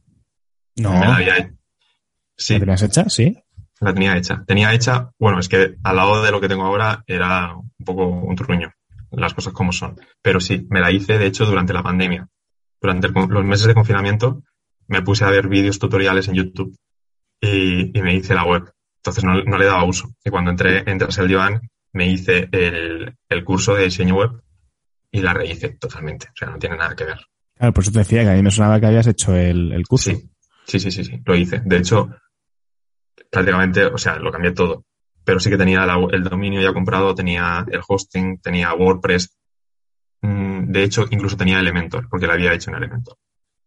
No, 0.76 0.92
Me 0.92 1.06
la 1.06 1.16
había 1.16 1.52
Sí, 2.36 2.54
¿la 2.54 2.60
tenías 2.60 2.82
hecha? 2.82 3.08
Sí. 3.08 3.36
La 3.82 3.92
tenía 3.92 4.16
hecha. 4.16 4.44
Tenía 4.46 4.72
hecha, 4.72 5.10
bueno, 5.18 5.38
es 5.38 5.48
que 5.48 5.74
al 5.82 5.96
lado 5.96 6.22
de 6.22 6.30
lo 6.30 6.40
que 6.40 6.48
tengo 6.48 6.64
ahora 6.64 7.02
era 7.06 7.54
un 7.56 7.84
poco 7.84 8.06
un 8.06 8.36
truño, 8.36 8.72
las 9.10 9.34
cosas 9.34 9.52
como 9.52 9.72
son. 9.72 10.00
Pero 10.22 10.40
sí, 10.40 10.66
me 10.70 10.80
la 10.80 10.90
hice, 10.90 11.18
de 11.18 11.26
hecho, 11.26 11.44
durante 11.44 11.72
la 11.72 11.82
pandemia. 11.82 12.28
Durante 12.80 13.08
el 13.08 13.12
los 13.12 13.44
meses 13.44 13.66
de 13.66 13.74
confinamiento 13.74 14.42
me 14.88 15.02
puse 15.02 15.24
a 15.24 15.30
ver 15.30 15.48
vídeos 15.48 15.78
tutoriales 15.78 16.28
en 16.28 16.34
YouTube 16.34 16.76
y, 17.40 17.96
y 17.96 18.02
me 18.02 18.14
hice 18.14 18.34
la 18.34 18.44
web. 18.44 18.72
Entonces 18.96 19.24
no, 19.24 19.42
no 19.42 19.58
le 19.58 19.66
daba 19.66 19.84
uso. 19.84 20.10
Y 20.24 20.30
cuando 20.30 20.50
entré 20.50 20.88
en 20.88 20.98
Tras 20.98 21.18
el 21.18 21.28
Diván, 21.28 21.60
me 21.92 22.08
hice 22.08 22.48
el, 22.52 23.14
el 23.28 23.44
curso 23.44 23.74
de 23.74 23.84
diseño 23.84 24.16
web 24.16 24.30
y 25.10 25.20
la 25.20 25.34
rehice 25.34 25.70
totalmente. 25.70 26.28
O 26.28 26.36
sea, 26.36 26.50
no 26.50 26.58
tiene 26.58 26.76
nada 26.76 26.94
que 26.94 27.04
ver. 27.04 27.18
Claro, 27.56 27.72
por 27.72 27.82
eso 27.82 27.92
te 27.92 27.98
decía 27.98 28.22
que 28.22 28.30
a 28.30 28.34
mí 28.34 28.42
me 28.42 28.50
sonaba 28.50 28.80
que 28.80 28.86
habías 28.86 29.06
hecho 29.06 29.34
el, 29.34 29.72
el 29.72 29.86
curso. 29.86 30.10
Sí, 30.10 30.30
sí, 30.66 30.80
sí, 30.80 30.90
sí, 30.90 31.04
sí, 31.04 31.20
lo 31.24 31.34
hice. 31.34 31.60
De 31.64 31.78
hecho, 31.78 32.10
prácticamente, 33.32 33.86
o 33.86 33.96
sea, 33.98 34.16
lo 34.16 34.30
cambié 34.30 34.52
todo. 34.52 34.84
Pero 35.24 35.40
sí 35.40 35.48
que 35.50 35.56
tenía 35.56 35.86
la- 35.86 36.06
el 36.12 36.22
dominio 36.22 36.60
ya 36.60 36.72
comprado, 36.74 37.14
tenía 37.14 37.64
el 37.70 37.80
hosting, 37.88 38.38
tenía 38.40 38.74
WordPress. 38.74 39.36
Mm, 40.20 40.70
De 40.70 40.82
hecho, 40.84 41.06
incluso 41.10 41.36
tenía 41.36 41.58
Elementor, 41.58 42.08
porque 42.08 42.26
lo 42.26 42.34
había 42.34 42.52
hecho 42.52 42.70
en 42.70 42.76
Elementor. 42.76 43.16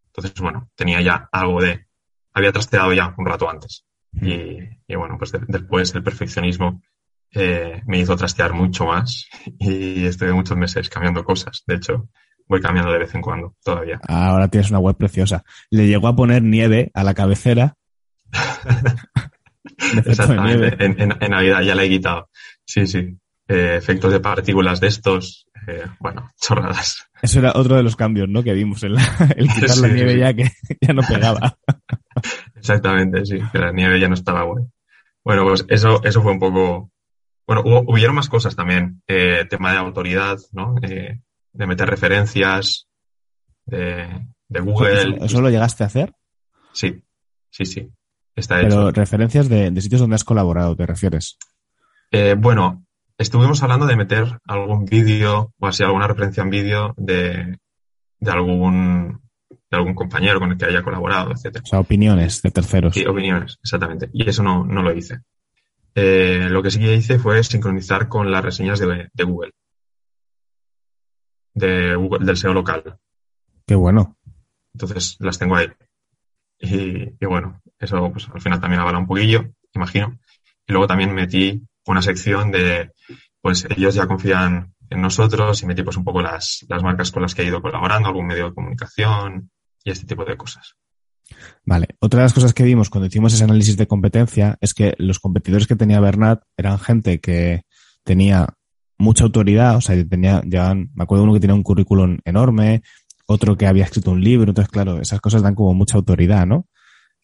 Entonces, 0.08 0.40
bueno, 0.40 0.70
tenía 0.76 1.02
ya 1.02 1.28
algo 1.32 1.62
de 1.62 1.88
había 2.34 2.52
trasteado 2.52 2.94
ya 2.94 3.14
un 3.18 3.26
rato 3.26 3.50
antes. 3.50 3.86
Y, 4.22 4.60
y 4.88 4.96
bueno, 4.96 5.18
pues 5.18 5.32
después 5.48 5.94
el 5.96 6.04
perfeccionismo 6.04 6.82
eh, 7.32 7.82
me 7.86 8.00
hizo 8.00 8.16
trastear 8.16 8.54
mucho 8.54 8.86
más 8.86 9.28
y 9.60 10.06
estuve 10.06 10.32
muchos 10.34 10.56
meses 10.58 10.90
cambiando 10.90 11.24
cosas. 11.24 11.64
De 11.66 11.76
hecho, 11.76 12.10
voy 12.48 12.62
cambiando 12.62 12.92
de 12.94 13.00
vez 13.00 13.16
en 13.16 13.22
cuando 13.22 13.56
todavía. 13.64 14.00
Ahora 14.08 14.48
tienes 14.50 14.70
una 14.70 14.80
web 14.80 14.96
preciosa. 14.96 15.44
Le 15.70 15.88
llegó 15.88 16.08
a 16.08 16.16
poner 16.16 16.44
nieve 16.44 16.92
a 16.94 17.04
la 17.04 17.14
cabecera. 17.14 17.76
Exactamente. 20.06 20.84
En, 20.84 21.00
en, 21.00 21.18
en, 21.20 21.32
Navidad 21.32 21.62
ya 21.62 21.76
la 21.76 21.84
he 21.84 21.90
quitado. 21.90 22.30
Sí, 22.66 22.88
sí. 22.88 23.18
Eh, 23.48 23.76
efectos 23.78 24.12
de 24.12 24.20
partículas 24.20 24.80
de 24.80 24.88
estos. 24.88 25.48
Eh, 25.68 25.86
bueno, 26.00 26.32
chorradas. 26.40 27.08
Eso 27.22 27.40
era 27.40 27.54
otro 27.56 27.76
de 27.76 27.84
los 27.84 27.96
cambios, 27.96 28.28
¿no? 28.30 28.44
Que 28.44 28.54
vimos 28.54 28.84
en 28.84 28.96
la, 28.96 29.02
el 29.36 29.48
quitar 29.48 29.70
sí, 29.70 29.82
la 29.82 29.88
nieve 29.90 30.14
sí. 30.14 30.20
ya 30.20 30.34
que 30.34 30.52
ya 30.82 30.94
no 30.94 31.02
pegaba. 31.02 31.58
Exactamente, 32.56 33.26
sí. 33.26 33.40
Que 33.52 33.60
la 33.60 33.72
nieve 33.72 34.00
ya 34.00 34.08
no 34.08 34.16
estaba 34.16 34.44
buena. 34.44 34.68
Bueno, 35.24 35.44
pues 35.44 35.66
eso, 35.70 36.04
eso 36.04 36.22
fue 36.22 36.32
un 36.32 36.40
poco. 36.40 36.92
Bueno, 37.48 37.62
hubo, 37.66 37.84
hubieron 37.88 38.16
más 38.16 38.30
cosas 38.30 38.56
también. 38.56 39.02
Eh, 39.08 39.46
tema 39.50 39.72
de 39.72 39.78
autoridad, 39.78 40.38
¿no? 40.52 40.76
Eh, 40.82 41.20
de 41.54 41.68
meter 41.68 41.90
referencias 41.90 42.88
de, 43.66 44.28
de 44.48 44.60
Google. 44.60 45.18
¿Eso 45.22 45.42
lo 45.42 45.50
llegaste 45.50 45.84
a 45.84 45.88
hacer? 45.88 46.14
Sí, 46.74 47.02
sí, 47.50 47.66
sí. 47.66 47.92
Está 48.36 48.60
Pero 48.60 48.92
referencias 48.92 49.48
de, 49.48 49.72
de, 49.72 49.82
sitios 49.82 50.02
donde 50.02 50.16
has 50.16 50.24
colaborado, 50.24 50.76
¿te 50.76 50.86
refieres? 50.86 51.38
Eh, 52.12 52.36
bueno, 52.38 52.86
estuvimos 53.18 53.64
hablando 53.64 53.86
de 53.86 53.96
meter 53.96 54.40
algún 54.46 54.86
vídeo 54.86 55.54
o 55.58 55.68
así 55.68 55.84
alguna 55.84 56.08
referencia 56.08 56.44
en 56.44 56.50
vídeo 56.50 56.94
de, 56.98 57.58
de 58.20 58.32
algún 58.32 59.22
de 59.50 59.78
algún 59.78 59.96
compañero 59.96 60.40
con 60.40 60.52
el 60.52 60.58
que 60.58 60.66
haya 60.66 60.84
colaborado, 60.84 61.32
etcétera. 61.32 61.64
O 61.64 61.68
sea, 61.68 61.80
opiniones 61.80 62.42
de 62.42 62.52
terceros. 62.52 62.94
Sí, 62.94 63.06
opiniones, 63.06 63.58
exactamente. 63.64 64.10
Y 64.14 64.30
eso 64.30 64.44
no, 64.44 64.64
no 64.66 64.82
lo 64.82 64.94
hice. 64.94 65.20
Eh, 65.96 66.48
lo 66.50 66.62
que 66.62 66.72
sí 66.72 66.80
que 66.80 66.94
hice 66.94 67.20
fue 67.20 67.44
sincronizar 67.44 68.10
con 68.10 68.32
las 68.32 68.44
reseñas 68.44 68.80
de, 68.80 69.10
de 69.12 69.24
Google. 69.24 69.52
De 71.54 71.96
Google, 71.96 72.26
del 72.26 72.38
SEO 72.38 72.54
local. 72.54 72.98
Qué 73.66 73.76
bueno. 73.76 74.18
Entonces 74.74 75.16
las 75.20 75.40
tengo 75.40 75.56
ahí. 75.56 75.68
Y, 76.60 77.14
y, 77.20 77.26
bueno, 77.26 77.62
eso 77.80 78.12
pues 78.12 78.28
al 78.34 78.42
final 78.42 78.60
también 78.60 78.82
avala 78.82 78.98
un 78.98 79.08
poquillo, 79.08 79.52
imagino. 79.74 80.20
Y 80.68 80.72
luego 80.72 80.88
también 80.88 81.14
metí 81.14 81.62
una 81.86 82.02
sección 82.02 82.52
de, 82.52 82.92
pues 83.42 83.68
ellos 83.70 83.96
ya 83.96 84.08
confían 84.08 84.74
en 84.90 85.02
nosotros 85.02 85.62
y 85.62 85.66
metí 85.66 85.84
pues 85.84 85.98
un 85.98 86.04
poco 86.04 86.22
las, 86.22 86.66
las 86.70 86.84
marcas 86.84 87.12
con 87.12 87.22
las 87.22 87.36
que 87.36 87.44
he 87.44 87.48
ido 87.48 87.62
colaborando, 87.62 88.08
algún 88.08 88.28
medio 88.28 88.46
de 88.46 88.54
comunicación 88.54 89.52
y 89.84 89.92
este 89.92 90.08
tipo 90.08 90.26
de 90.26 90.38
cosas. 90.38 90.76
Vale. 91.66 91.88
Otra 92.00 92.20
de 92.20 92.26
las 92.26 92.34
cosas 92.34 92.54
que 92.54 92.64
vimos 92.64 92.90
cuando 92.90 93.08
hicimos 93.08 93.34
ese 93.34 93.44
análisis 93.44 93.78
de 93.78 93.88
competencia 93.88 94.58
es 94.62 94.74
que 94.74 94.94
los 94.98 95.20
competidores 95.20 95.68
que 95.68 95.76
tenía 95.76 96.00
Bernat 96.00 96.44
eran 96.58 96.80
gente 96.80 97.20
que 97.20 97.64
tenía 98.04 98.48
mucha 98.98 99.26
autoridad, 99.26 99.76
o 99.76 99.82
sea, 99.82 99.96
tenía, 100.08 100.42
llevan, 100.42 100.92
me 100.94 101.04
acuerdo 101.04 101.24
uno 101.24 101.34
que 101.34 101.40
tenía 101.40 101.56
un 101.56 101.64
currículum 101.64 102.20
enorme, 102.24 102.82
otro 103.26 103.58
que 103.58 103.68
había 103.68 103.84
escrito 103.84 104.12
un 104.12 104.24
libro, 104.24 104.52
entonces 104.52 104.72
claro, 104.72 105.02
esas 105.02 105.22
cosas 105.22 105.42
dan 105.42 105.56
como 105.56 105.74
mucha 105.74 105.98
autoridad, 105.98 106.46
¿no? 106.46 106.68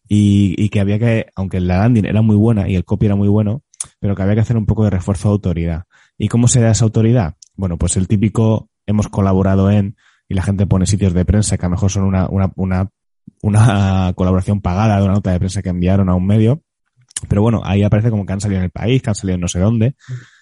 Y, 0.07 0.55
y 0.57 0.69
que 0.69 0.79
había 0.79 0.99
que, 0.99 1.27
aunque 1.35 1.59
la 1.59 1.77
landing 1.77 2.05
era 2.05 2.21
muy 2.21 2.35
buena 2.35 2.67
y 2.67 2.75
el 2.75 2.83
copy 2.83 3.05
era 3.05 3.15
muy 3.15 3.29
bueno, 3.29 3.63
pero 3.99 4.15
que 4.15 4.21
había 4.23 4.35
que 4.35 4.41
hacer 4.41 4.57
un 4.57 4.65
poco 4.65 4.83
de 4.83 4.89
refuerzo 4.89 5.29
de 5.29 5.33
autoridad. 5.33 5.83
¿Y 6.17 6.27
cómo 6.27 6.47
se 6.47 6.61
da 6.61 6.71
esa 6.71 6.85
autoridad? 6.85 7.35
Bueno, 7.55 7.77
pues 7.77 7.97
el 7.97 8.07
típico 8.07 8.69
hemos 8.85 9.07
colaborado 9.07 9.71
en 9.71 9.95
y 10.27 10.33
la 10.33 10.43
gente 10.43 10.65
pone 10.65 10.85
sitios 10.85 11.13
de 11.13 11.25
prensa 11.25 11.57
que 11.57 11.65
a 11.65 11.69
lo 11.69 11.75
mejor 11.75 11.91
son 11.91 12.03
una, 12.03 12.27
una, 12.29 12.51
una, 12.55 12.89
una 13.41 14.13
colaboración 14.15 14.61
pagada 14.61 14.97
de 14.97 15.03
una 15.03 15.13
nota 15.13 15.31
de 15.31 15.39
prensa 15.39 15.61
que 15.61 15.69
enviaron 15.69 16.09
a 16.09 16.15
un 16.15 16.25
medio. 16.25 16.61
Pero 17.27 17.41
bueno, 17.41 17.61
ahí 17.65 17.83
aparece 17.83 18.09
como 18.09 18.25
que 18.25 18.33
han 18.33 18.41
salido 18.41 18.59
en 18.59 18.65
el 18.65 18.71
país, 18.71 19.01
que 19.01 19.09
han 19.09 19.15
salido 19.15 19.35
en 19.35 19.41
no 19.41 19.47
sé 19.47 19.59
dónde. 19.59 19.95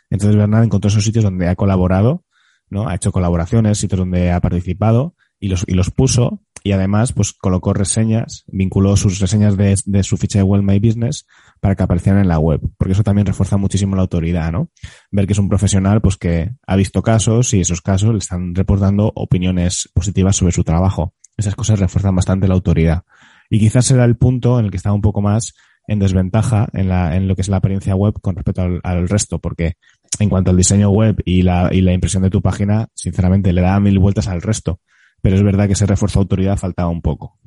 Entonces 0.10 0.38
Bernard 0.38 0.64
encontró 0.64 0.90
esos 0.90 1.04
sitios 1.04 1.24
donde 1.24 1.48
ha 1.48 1.56
colaborado, 1.56 2.24
¿no? 2.70 2.88
Ha 2.88 2.96
hecho 2.96 3.12
colaboraciones, 3.12 3.78
sitios 3.78 4.00
donde 4.00 4.32
ha 4.32 4.40
participado 4.40 5.16
y 5.40 5.50
los, 5.50 5.64
y 5.68 5.74
los 5.74 5.92
puso 5.92 6.42
y 6.64 6.72
además 6.72 7.14
pues 7.14 7.34
colocó 7.34 7.74
reseñas, 7.74 8.44
vinculó 8.48 8.96
sus 8.98 9.20
reseñas 9.20 9.58
de, 9.58 9.78
de, 9.86 10.04
su 10.04 10.18
ficha 10.18 10.40
de 10.40 10.44
Well 10.44 10.64
My 10.64 10.80
Business 10.80 11.26
para 11.60 11.76
que 11.76 11.84
aparecieran 11.84 12.22
en 12.22 12.28
la 12.28 12.40
web, 12.40 12.62
porque 12.78 12.94
eso 12.94 13.04
también 13.04 13.26
refuerza 13.26 13.58
muchísimo 13.58 13.96
la 13.96 14.02
autoridad, 14.02 14.52
¿no? 14.52 14.70
Ver 15.12 15.26
que 15.26 15.34
es 15.34 15.40
un 15.40 15.50
profesional 15.50 16.02
pues 16.02 16.18
que 16.18 16.52
ha 16.68 16.76
visto 16.76 17.02
casos 17.02 17.54
y 17.54 17.62
esos 17.62 17.82
casos 17.82 18.12
le 18.12 18.20
están 18.20 18.56
reportando 18.56 19.12
opiniones 19.16 19.90
positivas 19.94 20.36
sobre 20.36 20.52
su 20.52 20.64
trabajo. 20.64 21.14
Esas 21.38 21.56
cosas 21.56 21.80
refuerzan 21.80 22.16
bastante 22.16 22.48
la 22.48 22.56
autoridad. 22.56 23.04
Y 23.50 23.60
quizás 23.60 23.86
será 23.86 24.04
el 24.06 24.18
punto 24.18 24.60
en 24.60 24.66
el 24.66 24.72
que 24.72 24.78
está 24.78 24.92
un 24.92 25.02
poco 25.02 25.22
más 25.22 25.54
en 25.88 26.00
desventaja 26.00 26.68
en, 26.74 26.90
la, 26.90 27.16
en 27.16 27.28
lo 27.28 27.36
que 27.36 27.42
es 27.42 27.50
la 27.50 27.58
apariencia 27.58 27.96
web 27.96 28.14
con 28.22 28.36
respecto 28.36 28.62
al, 28.62 28.80
al 28.84 29.08
resto, 29.08 29.40
porque 29.40 29.78
en 30.20 30.30
cuanto 30.30 30.52
al 30.52 30.58
diseño 30.58 30.90
web 30.90 31.16
y 31.26 31.42
la, 31.42 31.70
y 31.72 31.82
la 31.82 31.94
impresión 31.94 32.22
de 32.22 32.30
tu 32.30 32.42
página, 32.42 32.90
sinceramente 32.94 33.54
le 33.54 33.62
da 33.62 33.80
mil 33.80 33.98
vueltas 33.98 34.28
al 34.28 34.42
resto 34.42 34.82
pero 35.22 35.36
es 35.36 35.44
verdad 35.44 35.68
que 35.68 35.74
ese 35.74 35.86
refuerzo 35.86 36.20
de 36.20 36.24
autoridad 36.24 36.58
faltaba 36.58 36.90
un 36.90 37.02
poco. 37.02 37.38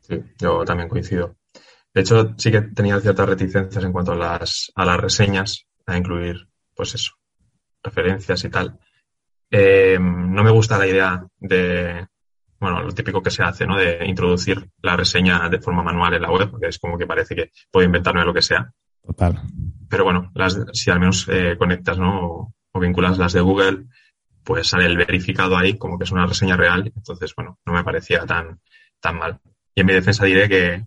Sí, 0.00 0.20
yo 0.38 0.64
también 0.64 0.88
coincido. 0.88 1.36
De 1.94 2.00
hecho, 2.00 2.34
sí 2.36 2.50
que 2.50 2.60
tenía 2.60 3.00
ciertas 3.00 3.28
reticencias 3.28 3.84
en 3.84 3.92
cuanto 3.92 4.12
a 4.12 4.16
las, 4.16 4.72
a 4.74 4.84
las 4.84 4.98
reseñas, 4.98 5.66
a 5.86 5.96
incluir, 5.96 6.48
pues 6.74 6.94
eso, 6.94 7.12
referencias 7.82 8.44
y 8.44 8.50
tal. 8.50 8.78
Eh, 9.50 9.98
no 10.00 10.42
me 10.42 10.50
gusta 10.50 10.76
la 10.76 10.86
idea 10.86 11.24
de, 11.38 12.06
bueno, 12.58 12.82
lo 12.82 12.92
típico 12.92 13.22
que 13.22 13.30
se 13.30 13.42
hace, 13.42 13.66
¿no? 13.66 13.76
De 13.76 14.04
introducir 14.06 14.68
la 14.82 14.96
reseña 14.96 15.48
de 15.48 15.60
forma 15.60 15.82
manual 15.82 16.14
en 16.14 16.22
la 16.22 16.32
web, 16.32 16.50
porque 16.50 16.66
es 16.66 16.78
como 16.78 16.98
que 16.98 17.06
parece 17.06 17.36
que 17.36 17.52
puedo 17.70 17.86
inventarme 17.86 18.24
lo 18.24 18.34
que 18.34 18.42
sea. 18.42 18.72
Total. 19.00 19.40
Pero 19.88 20.04
bueno, 20.04 20.32
las, 20.34 20.58
si 20.72 20.90
al 20.90 20.98
menos 20.98 21.28
eh, 21.30 21.56
conectas, 21.56 21.98
¿no? 21.98 22.26
O, 22.26 22.54
o 22.72 22.80
vinculas 22.80 23.18
las 23.18 23.32
de 23.32 23.40
Google, 23.40 23.86
pues 24.44 24.68
sale 24.68 24.86
el 24.86 24.96
verificado 24.96 25.56
ahí 25.56 25.76
como 25.78 25.98
que 25.98 26.04
es 26.04 26.12
una 26.12 26.26
reseña 26.26 26.56
real. 26.56 26.92
Entonces, 26.94 27.34
bueno, 27.34 27.58
no 27.64 27.72
me 27.72 27.84
parecía 27.84 28.24
tan, 28.26 28.60
tan 29.00 29.18
mal. 29.18 29.40
Y 29.74 29.80
en 29.80 29.86
mi 29.86 29.92
defensa 29.92 30.24
diré 30.24 30.48
que 30.48 30.84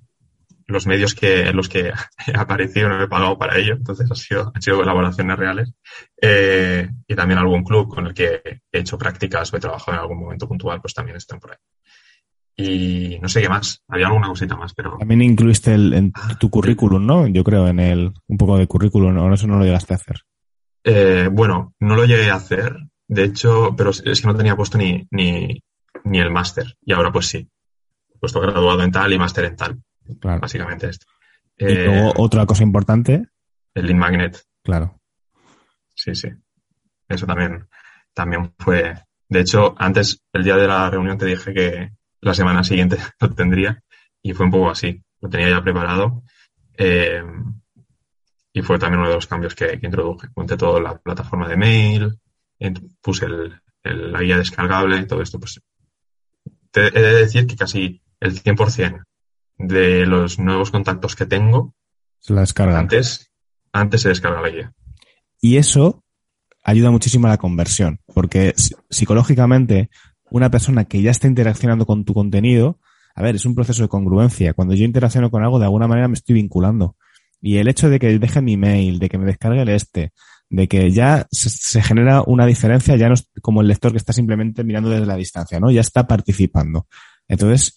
los 0.68 0.86
medios 0.86 1.16
que, 1.16 1.47
en 1.47 1.55
los 1.55 1.70
que 1.70 1.91
he 2.28 2.38
aparecido 2.38 2.89
no 2.89 3.01
he 3.01 3.08
pagado 3.08 3.38
para 3.38 3.58
ello, 3.58 3.74
entonces 3.74 4.10
ha 4.12 4.16
sido, 4.16 4.51
han 4.53 4.62
sido 4.62 4.78
colaboraciones 4.78 5.38
reales. 5.38 5.74
Eh, 6.22 6.88
y 7.08 7.16
también 7.16 7.39
algún 7.39 7.64
club 7.64 7.88
con 7.88 8.08
el 8.08 8.14
que 8.14 8.41
he 8.72 8.80
hecho 8.80 8.97
prácticas 8.97 9.51
o 9.51 9.58
he 9.58 9.60
trabajado 9.60 9.97
en 9.97 10.01
algún 10.01 10.20
momento 10.20 10.47
puntual, 10.47 10.82
pues 10.82 10.93
también 10.93 11.18
están 11.18 11.39
por 11.39 11.51
ahí. 11.51 11.58
Y 12.60 13.20
no 13.20 13.30
sé 13.30 13.41
qué 13.41 13.49
más, 13.49 13.84
había 13.88 14.08
alguna 14.08 14.30
cosita 14.30 14.55
más, 14.55 14.74
pero. 14.74 14.97
También 14.97 15.22
incluiste 15.22 15.76
el, 15.76 15.93
en 15.93 16.12
tu 16.39 16.49
currículum, 16.49 17.05
¿no? 17.05 17.28
Yo 17.28 17.43
creo, 17.43 17.68
en 17.68 17.80
el, 17.80 18.14
un 18.28 18.38
poco 18.38 18.58
de 18.58 18.66
currículum, 18.66 19.14
¿no? 19.14 19.32
Eso 19.32 19.45
no 19.45 19.60
lo 19.60 19.66
llegaste 19.66 19.93
a 19.93 19.97
hacer. 19.97 20.22
Eh, 20.84 21.30
bueno, 21.32 21.76
no 21.80 21.95
lo 21.95 22.05
llegué 22.05 22.32
a 22.32 22.36
hacer, 22.36 22.76
de 23.08 23.24
hecho, 23.24 23.74
pero 23.76 23.91
es 23.91 24.22
que 24.22 24.28
no 24.28 24.36
tenía 24.36 24.55
puesto 24.55 24.78
ni, 24.78 25.08
ni, 25.12 25.64
ni 26.03 26.20
el 26.20 26.32
máster. 26.32 26.76
Y 26.82 26.93
ahora 26.93 27.12
pues 27.12 27.28
sí. 27.28 27.49
He 28.14 28.20
puesto 28.20 28.41
graduado 28.41 28.84
en 28.84 28.91
tal 28.91 29.14
y 29.14 29.18
máster 29.18 29.45
en 29.45 29.55
tal. 29.55 29.82
Claro. 30.20 30.41
Básicamente 30.41 30.89
esto. 30.89 31.05
Y 31.58 31.66
eh, 31.66 31.86
luego 31.86 32.14
otra 32.18 32.45
cosa 32.45 32.64
importante. 32.64 33.28
El 33.74 33.86
Lean 33.86 33.99
Magnet. 33.99 34.43
Claro. 34.64 34.99
Sí, 35.95 36.16
sí. 36.16 36.30
Eso 37.08 37.26
también, 37.26 37.68
también 38.14 38.53
fue. 38.60 38.93
De 39.30 39.39
hecho, 39.39 39.76
antes, 39.78 40.22
el 40.34 40.43
día 40.43 40.55
de 40.55 40.68
la 40.68 40.89
reunión 40.89 41.18
te 41.18 41.26
dije 41.26 41.53
que 41.53 41.91
la 42.22 42.34
semana 42.34 42.64
siguiente 42.64 42.97
lo 43.22 43.34
tendría. 43.34 43.82
Y 44.22 44.34
fue 44.34 44.45
un 44.45 44.51
poco 44.51 44.70
así. 44.70 45.01
Lo 45.22 45.30
tenía 45.30 45.49
ya 45.49 45.64
preparado. 45.64 46.24
Eh, 46.78 47.24
y 48.51 48.62
fue 48.62 48.80
también 48.80 48.99
uno 48.99 49.10
de 49.10 49.16
los 49.16 49.28
cambios 49.28 49.55
que, 49.55 49.80
que 49.80 49.86
introduje. 49.86 50.28
Monté 50.36 50.58
toda 50.58 50.82
la 50.82 50.97
plataforma 50.97 51.47
de 51.47 51.58
mail, 51.58 52.20
puse 53.01 53.26
el, 53.26 53.62
el, 53.84 54.12
la 54.12 54.22
guía 54.22 54.38
descargable 54.38 54.97
y 54.97 55.08
todo 55.08 55.22
esto, 55.22 55.39
pues 55.39 55.62
te 56.72 56.88
he 56.88 57.01
de 57.01 57.14
decir 57.14 57.47
que 57.47 57.55
casi 57.55 58.01
el 58.20 58.41
100% 58.41 59.03
de 59.58 60.05
los 60.05 60.39
nuevos 60.39 60.72
contactos 60.72 61.16
que 61.16 61.26
tengo 61.26 61.76
se 62.20 62.34
la 62.34 62.41
descargan. 62.41 62.76
Antes, 62.76 63.32
antes 63.72 64.01
se 64.01 64.10
descarga 64.10 64.41
la 64.41 64.49
guía. 64.49 64.74
Y 65.39 65.58
eso 65.58 66.03
ayuda 66.64 66.91
muchísimo 66.91 67.28
a 67.28 67.32
la 67.32 67.38
conversión, 67.38 67.99
porque 68.14 68.53
psicológicamente 68.89 69.89
una 70.30 70.49
persona 70.51 70.86
que 70.86 71.01
ya 71.01 71.12
está 71.12 71.28
interaccionando 71.28 71.86
con 71.86 72.03
tu 72.03 72.14
contenido, 72.14 72.80
a 73.16 73.22
ver, 73.22 73.36
es 73.36 73.45
un 73.45 73.55
proceso 73.55 73.84
de 73.84 73.89
congruencia. 73.89 74.53
Cuando 74.53 74.76
yo 74.76 74.84
interacciono 74.84 75.32
con 75.32 75.43
algo, 75.43 75.60
de 75.60 75.66
alguna 75.66 75.88
manera 75.88 76.08
me 76.08 76.16
estoy 76.16 76.36
vinculando. 76.36 76.97
Y 77.39 77.58
el 77.58 77.68
hecho 77.68 77.89
de 77.89 77.99
que 77.99 78.20
deje 78.20 78.41
mi 78.41 78.58
mail, 78.58 78.99
de 78.99 79.10
que 79.10 79.18
me 79.18 79.26
descargue 79.26 79.62
el 79.62 79.70
este, 79.70 80.12
de 80.50 80.68
que 80.68 80.91
ya 80.91 81.28
se, 81.32 81.82
genera 81.82 82.24
una 82.26 82.45
diferencia, 82.45 82.95
ya 82.95 83.08
no 83.08 83.16
es 83.16 83.30
como 83.41 83.62
el 83.62 83.68
lector 83.68 83.91
que 83.91 83.98
está 83.98 84.14
simplemente 84.14 84.64
mirando 84.64 84.89
desde 84.89 85.06
la 85.06 85.16
distancia, 85.16 85.60
¿no? 85.60 85.72
Ya 85.72 85.82
está 85.82 86.08
participando. 86.08 86.88
Entonces, 87.28 87.76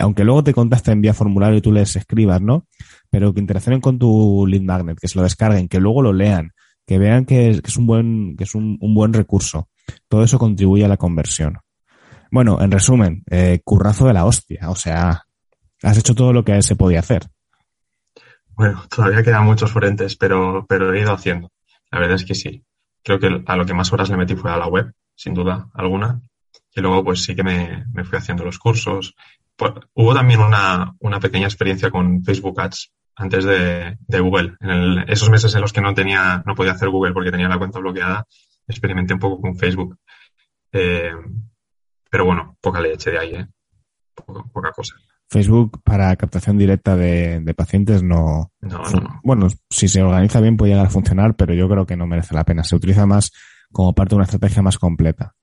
aunque 0.00 0.24
luego 0.24 0.42
te 0.42 0.54
contacten 0.54 0.94
en 0.94 1.02
vía 1.02 1.14
formulario 1.14 1.58
y 1.58 1.62
tú 1.62 1.72
les 1.72 1.94
escribas, 1.96 2.40
¿no? 2.40 2.66
Pero 3.10 3.34
que 3.34 3.40
interaccionen 3.40 3.80
con 3.80 3.98
tu 3.98 4.46
lead 4.46 4.62
magnet, 4.62 4.98
que 4.98 5.08
se 5.08 5.18
lo 5.18 5.24
descarguen, 5.24 5.68
que 5.68 5.80
luego 5.80 6.02
lo 6.02 6.12
lean, 6.12 6.52
que 6.86 6.98
vean 6.98 7.26
que 7.26 7.50
es, 7.50 7.60
que 7.60 7.70
es 7.70 7.76
un 7.76 7.86
buen, 7.86 8.36
que 8.36 8.44
es 8.44 8.54
un, 8.54 8.78
un, 8.80 8.94
buen 8.94 9.12
recurso. 9.12 9.68
Todo 10.08 10.24
eso 10.24 10.38
contribuye 10.38 10.84
a 10.84 10.88
la 10.88 10.96
conversión. 10.96 11.58
Bueno, 12.30 12.60
en 12.60 12.70
resumen, 12.70 13.22
eh, 13.30 13.60
currazo 13.62 14.06
de 14.06 14.14
la 14.14 14.24
hostia. 14.24 14.70
O 14.70 14.74
sea, 14.74 15.24
has 15.82 15.98
hecho 15.98 16.14
todo 16.14 16.32
lo 16.32 16.44
que 16.44 16.62
se 16.62 16.76
podía 16.76 17.00
hacer. 17.00 17.28
Bueno, 18.56 18.84
todavía 18.88 19.22
quedan 19.22 19.44
muchos 19.44 19.72
frentes, 19.72 20.16
pero, 20.16 20.64
pero 20.68 20.92
he 20.92 21.00
ido 21.00 21.12
haciendo. 21.12 21.50
La 21.94 22.00
verdad 22.00 22.16
es 22.16 22.24
que 22.24 22.34
sí. 22.34 22.64
Creo 23.04 23.20
que 23.20 23.44
a 23.46 23.56
lo 23.56 23.64
que 23.64 23.72
más 23.72 23.92
horas 23.92 24.10
le 24.10 24.16
metí 24.16 24.34
fue 24.34 24.50
a 24.50 24.56
la 24.56 24.66
web, 24.66 24.92
sin 25.14 25.32
duda 25.32 25.68
alguna. 25.74 26.20
Y 26.74 26.80
luego, 26.80 27.04
pues 27.04 27.22
sí 27.22 27.36
que 27.36 27.44
me, 27.44 27.84
me 27.92 28.02
fui 28.02 28.18
haciendo 28.18 28.44
los 28.44 28.58
cursos. 28.58 29.14
Pues, 29.54 29.74
hubo 29.94 30.12
también 30.12 30.40
una, 30.40 30.92
una, 30.98 31.20
pequeña 31.20 31.46
experiencia 31.46 31.92
con 31.92 32.24
Facebook 32.24 32.60
Ads 32.60 32.92
antes 33.14 33.44
de, 33.44 33.96
de 34.08 34.20
Google. 34.20 34.56
En 34.58 34.70
el, 34.70 35.04
esos 35.08 35.30
meses 35.30 35.54
en 35.54 35.60
los 35.60 35.72
que 35.72 35.82
no 35.82 35.94
tenía, 35.94 36.42
no 36.44 36.56
podía 36.56 36.72
hacer 36.72 36.88
Google 36.88 37.12
porque 37.12 37.30
tenía 37.30 37.48
la 37.48 37.58
cuenta 37.58 37.78
bloqueada, 37.78 38.26
experimenté 38.66 39.14
un 39.14 39.20
poco 39.20 39.40
con 39.40 39.56
Facebook. 39.56 39.96
Eh, 40.72 41.12
pero 42.10 42.24
bueno, 42.24 42.56
poca 42.60 42.80
leche 42.80 43.12
de 43.12 43.18
ahí, 43.20 43.34
¿eh? 43.36 43.46
poca 44.16 44.72
cosa. 44.72 44.96
Facebook 45.34 45.82
para 45.82 46.14
captación 46.14 46.56
directa 46.58 46.94
de, 46.96 47.40
de 47.40 47.54
pacientes 47.54 48.04
no, 48.04 48.52
no, 48.60 48.78
no, 48.78 49.20
Bueno, 49.24 49.48
si 49.68 49.88
se 49.88 50.00
organiza 50.00 50.40
bien 50.40 50.56
puede 50.56 50.70
llegar 50.72 50.86
a 50.86 50.90
funcionar, 50.90 51.34
pero 51.34 51.54
yo 51.54 51.68
creo 51.68 51.86
que 51.86 51.96
no 51.96 52.06
merece 52.06 52.36
la 52.36 52.44
pena. 52.44 52.62
Se 52.62 52.76
utiliza 52.76 53.04
más 53.04 53.32
como 53.72 53.92
parte 53.94 54.10
de 54.10 54.16
una 54.16 54.26
estrategia 54.26 54.62
más 54.62 54.78
completa. 54.78 55.34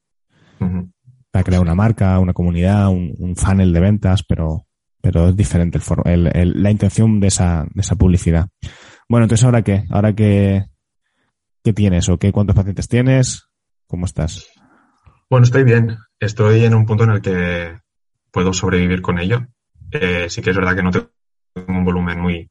Uh 0.61 0.65
-huh. 0.65 0.91
Para 1.29 1.43
crear 1.43 1.61
una 1.61 1.75
marca, 1.75 2.19
una 2.19 2.31
comunidad, 2.31 2.87
un, 2.87 3.13
un 3.17 3.35
funnel 3.35 3.73
de 3.73 3.79
ventas, 3.81 4.23
pero, 4.23 4.65
pero 5.01 5.27
es 5.27 5.35
diferente 5.35 5.77
el, 6.05 6.11
el, 6.13 6.37
el, 6.37 6.63
la 6.63 6.71
intención 6.71 7.19
de 7.19 7.27
esa, 7.27 7.65
de 7.73 7.81
esa 7.81 7.95
publicidad. 7.95 8.47
Bueno, 9.09 9.25
entonces 9.25 9.43
ahora 9.43 9.61
qué? 9.61 9.83
Ahora 9.89 10.13
qué, 10.13 10.67
qué 11.65 11.73
tienes 11.73 12.07
o 12.07 12.17
qué 12.17 12.31
cuántos 12.31 12.55
pacientes 12.55 12.87
tienes? 12.87 13.49
¿Cómo 13.87 14.05
estás? 14.05 14.47
Bueno, 15.29 15.43
estoy 15.43 15.65
bien. 15.65 15.97
Estoy 16.17 16.63
en 16.63 16.75
un 16.75 16.85
punto 16.85 17.03
en 17.03 17.09
el 17.11 17.21
que 17.21 17.77
puedo 18.31 18.53
sobrevivir 18.53 19.01
con 19.01 19.19
ello. 19.19 19.47
Eh, 19.91 20.29
sí 20.29 20.41
que 20.41 20.51
es 20.51 20.55
verdad 20.55 20.75
que 20.75 20.83
no 20.83 20.91
tengo 20.91 21.09
un 21.67 21.85
volumen 21.85 22.19
muy 22.19 22.49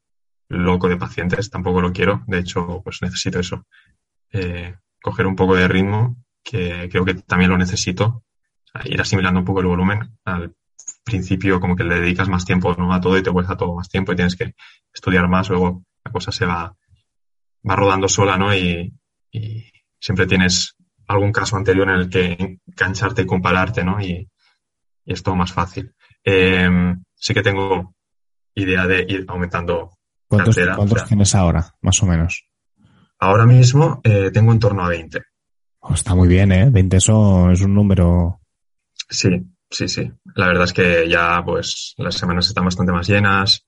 loco 0.49 0.87
de 0.87 0.97
pacientes, 0.97 1.49
tampoco 1.49 1.81
lo 1.81 1.91
quiero. 1.91 2.23
De 2.27 2.39
hecho, 2.39 2.81
pues 2.83 3.01
necesito 3.01 3.39
eso. 3.39 3.65
Eh, 4.31 4.75
coger 5.01 5.25
un 5.25 5.35
poco 5.35 5.55
de 5.55 5.67
ritmo, 5.67 6.17
que 6.43 6.87
creo 6.89 7.05
que 7.05 7.15
también 7.15 7.51
lo 7.51 7.57
necesito. 7.57 8.23
Ir 8.85 9.01
asimilando 9.01 9.39
un 9.39 9.45
poco 9.45 9.61
el 9.61 9.67
volumen. 9.67 10.17
Al 10.25 10.53
principio 11.03 11.59
como 11.59 11.75
que 11.75 11.83
le 11.83 11.99
dedicas 11.99 12.29
más 12.29 12.45
tiempo 12.45 12.73
¿no? 12.75 12.93
a 12.93 13.01
todo 13.01 13.17
y 13.17 13.23
te 13.23 13.31
cuesta 13.31 13.57
todo 13.57 13.75
más 13.75 13.89
tiempo 13.89 14.13
y 14.13 14.15
tienes 14.15 14.35
que 14.35 14.53
estudiar 14.93 15.27
más. 15.27 15.49
Luego 15.49 15.83
la 16.03 16.11
cosa 16.11 16.31
se 16.31 16.45
va, 16.45 16.75
va 17.67 17.75
rodando 17.75 18.07
sola, 18.07 18.37
¿no? 18.37 18.55
Y, 18.55 18.93
y 19.31 19.71
siempre 19.99 20.27
tienes 20.27 20.75
algún 21.07 21.31
caso 21.31 21.57
anterior 21.57 21.89
en 21.89 21.95
el 21.95 22.09
que 22.09 22.59
engancharte 22.67 23.23
y 23.23 23.25
compararte, 23.25 23.83
¿no? 23.83 24.01
Y, 24.01 24.29
y 25.05 25.13
es 25.13 25.23
todo 25.23 25.35
más 25.35 25.51
fácil. 25.51 25.93
Eh, 26.23 26.69
sí 27.21 27.33
que 27.33 27.43
tengo 27.43 27.95
idea 28.55 28.87
de 28.87 29.05
ir 29.07 29.25
aumentando 29.27 29.91
¿Cuántos, 30.27 30.55
cartera. 30.55 30.75
¿cuántos 30.75 30.95
o 30.95 30.99
sea, 30.99 31.07
tienes 31.07 31.35
ahora, 31.35 31.75
más 31.81 32.01
o 32.03 32.05
menos? 32.05 32.45
ahora 33.19 33.45
mismo 33.45 34.01
eh, 34.03 34.31
tengo 34.33 34.51
en 34.51 34.59
torno 34.59 34.83
a 34.83 34.89
20. 34.89 35.21
Oh, 35.81 35.93
está 35.93 36.15
muy 36.15 36.27
bien, 36.27 36.51
¿eh? 36.51 36.69
20 36.69 36.97
eso 36.97 37.51
es 37.51 37.61
un 37.61 37.73
número... 37.73 38.39
Sí, 39.09 39.29
sí, 39.69 39.87
sí. 39.87 40.11
La 40.35 40.47
verdad 40.47 40.65
es 40.65 40.73
que 40.73 41.07
ya 41.07 41.41
pues 41.45 41.93
las 41.97 42.15
semanas 42.15 42.47
están 42.47 42.65
bastante 42.65 42.91
más 42.91 43.07
llenas. 43.07 43.65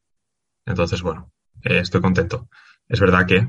Entonces, 0.65 1.01
bueno, 1.01 1.31
eh, 1.63 1.79
estoy 1.79 2.01
contento. 2.01 2.49
Es 2.87 2.99
verdad 2.99 3.25
que 3.25 3.47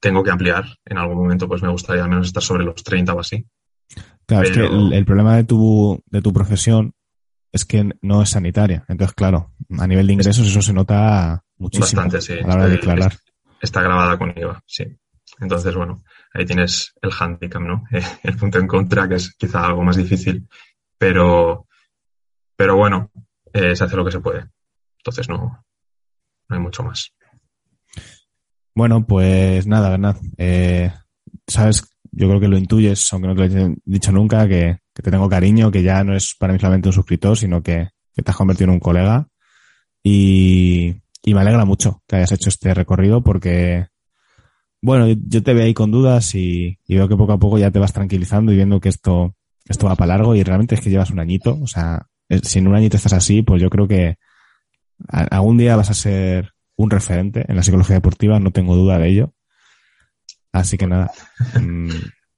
tengo 0.00 0.22
que 0.22 0.30
ampliar. 0.30 0.64
En 0.84 0.98
algún 0.98 1.16
momento 1.16 1.48
pues 1.48 1.62
me 1.62 1.70
gustaría 1.70 2.04
al 2.04 2.10
menos 2.10 2.26
estar 2.26 2.42
sobre 2.42 2.64
los 2.64 2.82
30 2.82 3.14
o 3.14 3.20
así. 3.20 3.44
Claro, 4.26 4.44
es 4.44 4.50
que 4.52 4.60
el, 4.60 4.92
el 4.92 5.04
problema 5.04 5.36
de 5.36 5.44
tu, 5.44 6.00
de 6.06 6.20
tu 6.22 6.32
profesión 6.32 6.94
es 7.52 7.64
que 7.64 7.88
no 8.00 8.22
es 8.22 8.30
sanitaria. 8.30 8.84
Entonces, 8.88 9.14
claro, 9.14 9.52
a 9.78 9.86
nivel 9.86 10.06
de 10.06 10.14
ingresos 10.14 10.46
eso 10.46 10.62
se 10.62 10.72
nota 10.72 11.44
muchísimo 11.58 12.02
Bastante, 12.02 12.20
sí. 12.20 12.32
a 12.42 12.46
la 12.46 12.54
hora 12.54 12.66
de 12.66 12.74
Estoy- 12.74 12.88
declarar. 12.88 13.18
Está 13.60 13.82
grabada 13.82 14.18
con 14.18 14.32
IVA, 14.36 14.62
sí. 14.66 14.84
Entonces, 15.40 15.74
bueno, 15.74 16.02
ahí 16.34 16.44
tienes 16.44 16.92
el 17.00 17.10
handicap, 17.18 17.62
¿no? 17.62 17.84
El 18.22 18.36
punto 18.36 18.58
en 18.58 18.66
contra, 18.66 19.08
que 19.08 19.14
es 19.16 19.34
quizá 19.36 19.64
algo 19.66 19.82
más 19.84 19.96
difícil. 19.96 20.48
Pero, 20.98 21.66
pero 22.56 22.76
bueno, 22.76 23.10
eh, 23.52 23.74
se 23.76 23.84
hace 23.84 23.96
lo 23.96 24.04
que 24.04 24.12
se 24.12 24.20
puede. 24.20 24.46
Entonces 24.98 25.28
no, 25.28 25.64
no 26.48 26.56
hay 26.56 26.60
mucho 26.60 26.82
más. 26.82 27.12
Bueno, 28.74 29.04
pues 29.06 29.66
nada, 29.66 29.90
Bernat. 29.90 30.16
Eh, 30.38 30.92
Sabes, 31.46 31.82
yo 32.12 32.28
creo 32.28 32.40
que 32.40 32.48
lo 32.48 32.56
intuyes, 32.56 33.12
aunque 33.12 33.28
no 33.28 33.34
te 33.34 33.48
lo 33.48 33.66
he 33.66 33.74
dicho 33.84 34.12
nunca, 34.12 34.46
que, 34.48 34.78
que 34.94 35.02
te 35.02 35.10
tengo 35.10 35.28
cariño, 35.28 35.70
que 35.70 35.82
ya 35.82 36.04
no 36.04 36.14
es 36.16 36.34
para 36.38 36.52
mí 36.52 36.58
solamente 36.58 36.88
un 36.88 36.92
suscriptor, 36.92 37.36
sino 37.36 37.62
que, 37.62 37.88
que 38.14 38.22
te 38.22 38.30
has 38.30 38.36
convertido 38.36 38.66
en 38.70 38.74
un 38.74 38.80
colega. 38.80 39.28
Y, 40.02 40.96
y 41.22 41.34
me 41.34 41.40
alegra 41.40 41.64
mucho 41.64 42.02
que 42.06 42.16
hayas 42.16 42.32
hecho 42.32 42.48
este 42.48 42.74
recorrido 42.74 43.22
porque, 43.22 43.86
bueno, 44.82 45.06
yo- 45.08 45.42
te 45.42 45.54
veo 45.54 45.64
ahí 45.64 45.74
con 45.74 45.90
dudas 45.90 46.34
y, 46.34 46.78
y 46.86 46.96
veo 46.96 47.08
que 47.08 47.16
poco 47.16 47.32
a 47.32 47.38
poco 47.38 47.58
ya 47.58 47.70
te 47.70 47.78
vas 47.78 47.92
tranquilizando 47.92 48.52
y 48.52 48.56
viendo 48.56 48.80
que 48.80 48.88
esto, 48.88 49.36
esto 49.66 49.86
va 49.86 49.96
para 49.96 50.16
largo 50.16 50.34
y 50.34 50.42
realmente 50.42 50.74
es 50.74 50.80
que 50.80 50.90
llevas 50.90 51.10
un 51.10 51.20
añito. 51.20 51.58
O 51.62 51.66
sea, 51.66 52.06
si 52.42 52.58
en 52.58 52.68
un 52.68 52.74
añito 52.74 52.96
estás 52.96 53.12
así, 53.12 53.42
pues 53.42 53.62
yo 53.62 53.70
creo 53.70 53.86
que 53.88 54.16
algún 55.08 55.58
día 55.58 55.76
vas 55.76 55.90
a 55.90 55.94
ser 55.94 56.52
un 56.76 56.90
referente 56.90 57.44
en 57.48 57.56
la 57.56 57.62
psicología 57.62 57.96
deportiva, 57.96 58.40
no 58.40 58.50
tengo 58.50 58.74
duda 58.76 58.98
de 58.98 59.08
ello. 59.08 59.32
Así 60.52 60.76
que 60.76 60.86
nada. 60.86 61.10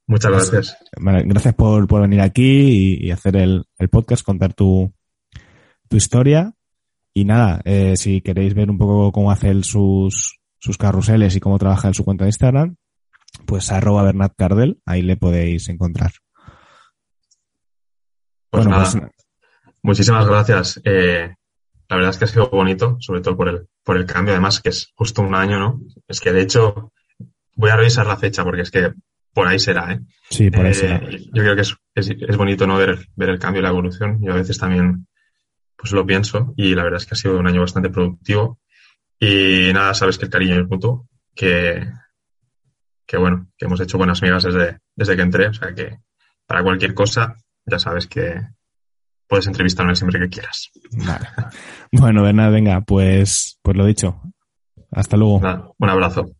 Muchas 0.06 0.32
Pues- 0.32 0.50
gracias. 0.50 0.78
Gracias 0.96 1.54
por, 1.54 1.86
por 1.86 2.02
venir 2.02 2.20
aquí 2.20 2.42
y, 3.00 3.06
y 3.06 3.10
hacer 3.10 3.36
el, 3.36 3.64
el 3.78 3.88
podcast, 3.88 4.24
contar 4.24 4.52
tu, 4.54 4.92
tu 5.88 5.96
historia. 5.96 6.52
Y 7.14 7.24
nada, 7.24 7.60
eh, 7.64 7.96
si 7.96 8.20
queréis 8.20 8.54
ver 8.54 8.70
un 8.70 8.78
poco 8.78 9.12
cómo 9.12 9.30
hace 9.30 9.48
él 9.48 9.64
sus, 9.64 10.40
sus 10.58 10.76
carruseles 10.76 11.36
y 11.36 11.40
cómo 11.40 11.58
trabaja 11.58 11.88
en 11.88 11.94
su 11.94 12.04
cuenta 12.04 12.24
de 12.24 12.30
Instagram, 12.30 12.76
pues 13.46 13.70
arroba 13.70 14.02
Bernat 14.02 14.34
Cardel, 14.36 14.80
ahí 14.84 15.02
le 15.02 15.16
podéis 15.16 15.68
encontrar. 15.68 16.10
Pues 18.50 18.64
bueno, 18.64 18.70
nada, 18.78 18.90
pues 18.90 19.12
muchísimas 19.82 20.26
gracias. 20.26 20.80
Eh, 20.84 21.34
la 21.88 21.96
verdad 21.96 22.10
es 22.10 22.18
que 22.18 22.24
ha 22.24 22.28
sido 22.28 22.50
bonito, 22.50 22.96
sobre 23.00 23.20
todo 23.20 23.36
por 23.36 23.48
el, 23.48 23.68
por 23.82 23.96
el 23.96 24.06
cambio, 24.06 24.32
además 24.34 24.60
que 24.60 24.70
es 24.70 24.92
justo 24.96 25.22
un 25.22 25.34
año, 25.34 25.58
¿no? 25.58 25.80
Es 26.08 26.20
que 26.20 26.32
de 26.32 26.42
hecho 26.42 26.92
voy 27.56 27.70
a 27.70 27.76
revisar 27.76 28.06
la 28.06 28.16
fecha 28.16 28.42
porque 28.44 28.62
es 28.62 28.70
que 28.70 28.92
por 29.34 29.46
ahí 29.48 29.58
será, 29.58 29.92
¿eh? 29.92 30.00
sí, 30.30 30.50
por 30.50 30.64
ahí 30.64 30.70
Eh, 30.70 30.74
será. 30.74 31.00
Yo 31.10 31.42
creo 31.42 31.54
que 31.54 31.62
es, 31.62 31.76
es, 31.94 32.10
es 32.10 32.36
bonito 32.36 32.66
no 32.66 32.78
ver, 32.78 33.08
ver 33.16 33.28
el 33.28 33.38
cambio 33.38 33.60
y 33.60 33.62
la 33.64 33.70
evolución. 33.70 34.20
Yo 34.22 34.32
a 34.32 34.36
veces 34.36 34.56
también 34.56 35.06
pues 35.76 35.92
lo 35.92 36.06
pienso 36.06 36.54
y 36.56 36.74
la 36.74 36.84
verdad 36.84 37.00
es 37.00 37.06
que 37.06 37.14
ha 37.14 37.16
sido 37.16 37.38
un 37.38 37.46
año 37.46 37.60
bastante 37.60 37.90
productivo. 37.90 38.60
Y 39.18 39.70
nada, 39.72 39.92
sabes 39.94 40.16
que 40.18 40.26
el 40.26 40.30
cariño 40.30 40.60
es 40.60 40.68
mutuo, 40.68 41.08
que, 41.34 41.86
que 43.06 43.16
bueno, 43.16 43.48
que 43.56 43.66
hemos 43.66 43.80
hecho 43.80 43.98
buenas 43.98 44.22
migas 44.22 44.44
desde, 44.44 44.78
desde 44.94 45.16
que 45.16 45.22
entré. 45.22 45.48
O 45.48 45.52
sea 45.54 45.74
que 45.74 45.98
para 46.46 46.62
cualquier 46.62 46.94
cosa, 46.94 47.36
ya 47.66 47.78
sabes 47.78 48.06
que 48.06 48.40
puedes 49.26 49.46
entrevistarme 49.46 49.96
siempre 49.96 50.20
que 50.20 50.28
quieras. 50.28 50.70
Vale. 50.92 51.28
Bueno, 51.96 52.24
Bernat, 52.24 52.50
venga, 52.52 52.80
pues, 52.80 53.58
pues 53.62 53.76
lo 53.76 53.86
dicho. 53.86 54.20
Hasta 54.90 55.16
luego. 55.16 55.40
Nada, 55.40 55.70
un 55.78 55.88
abrazo. 55.88 56.32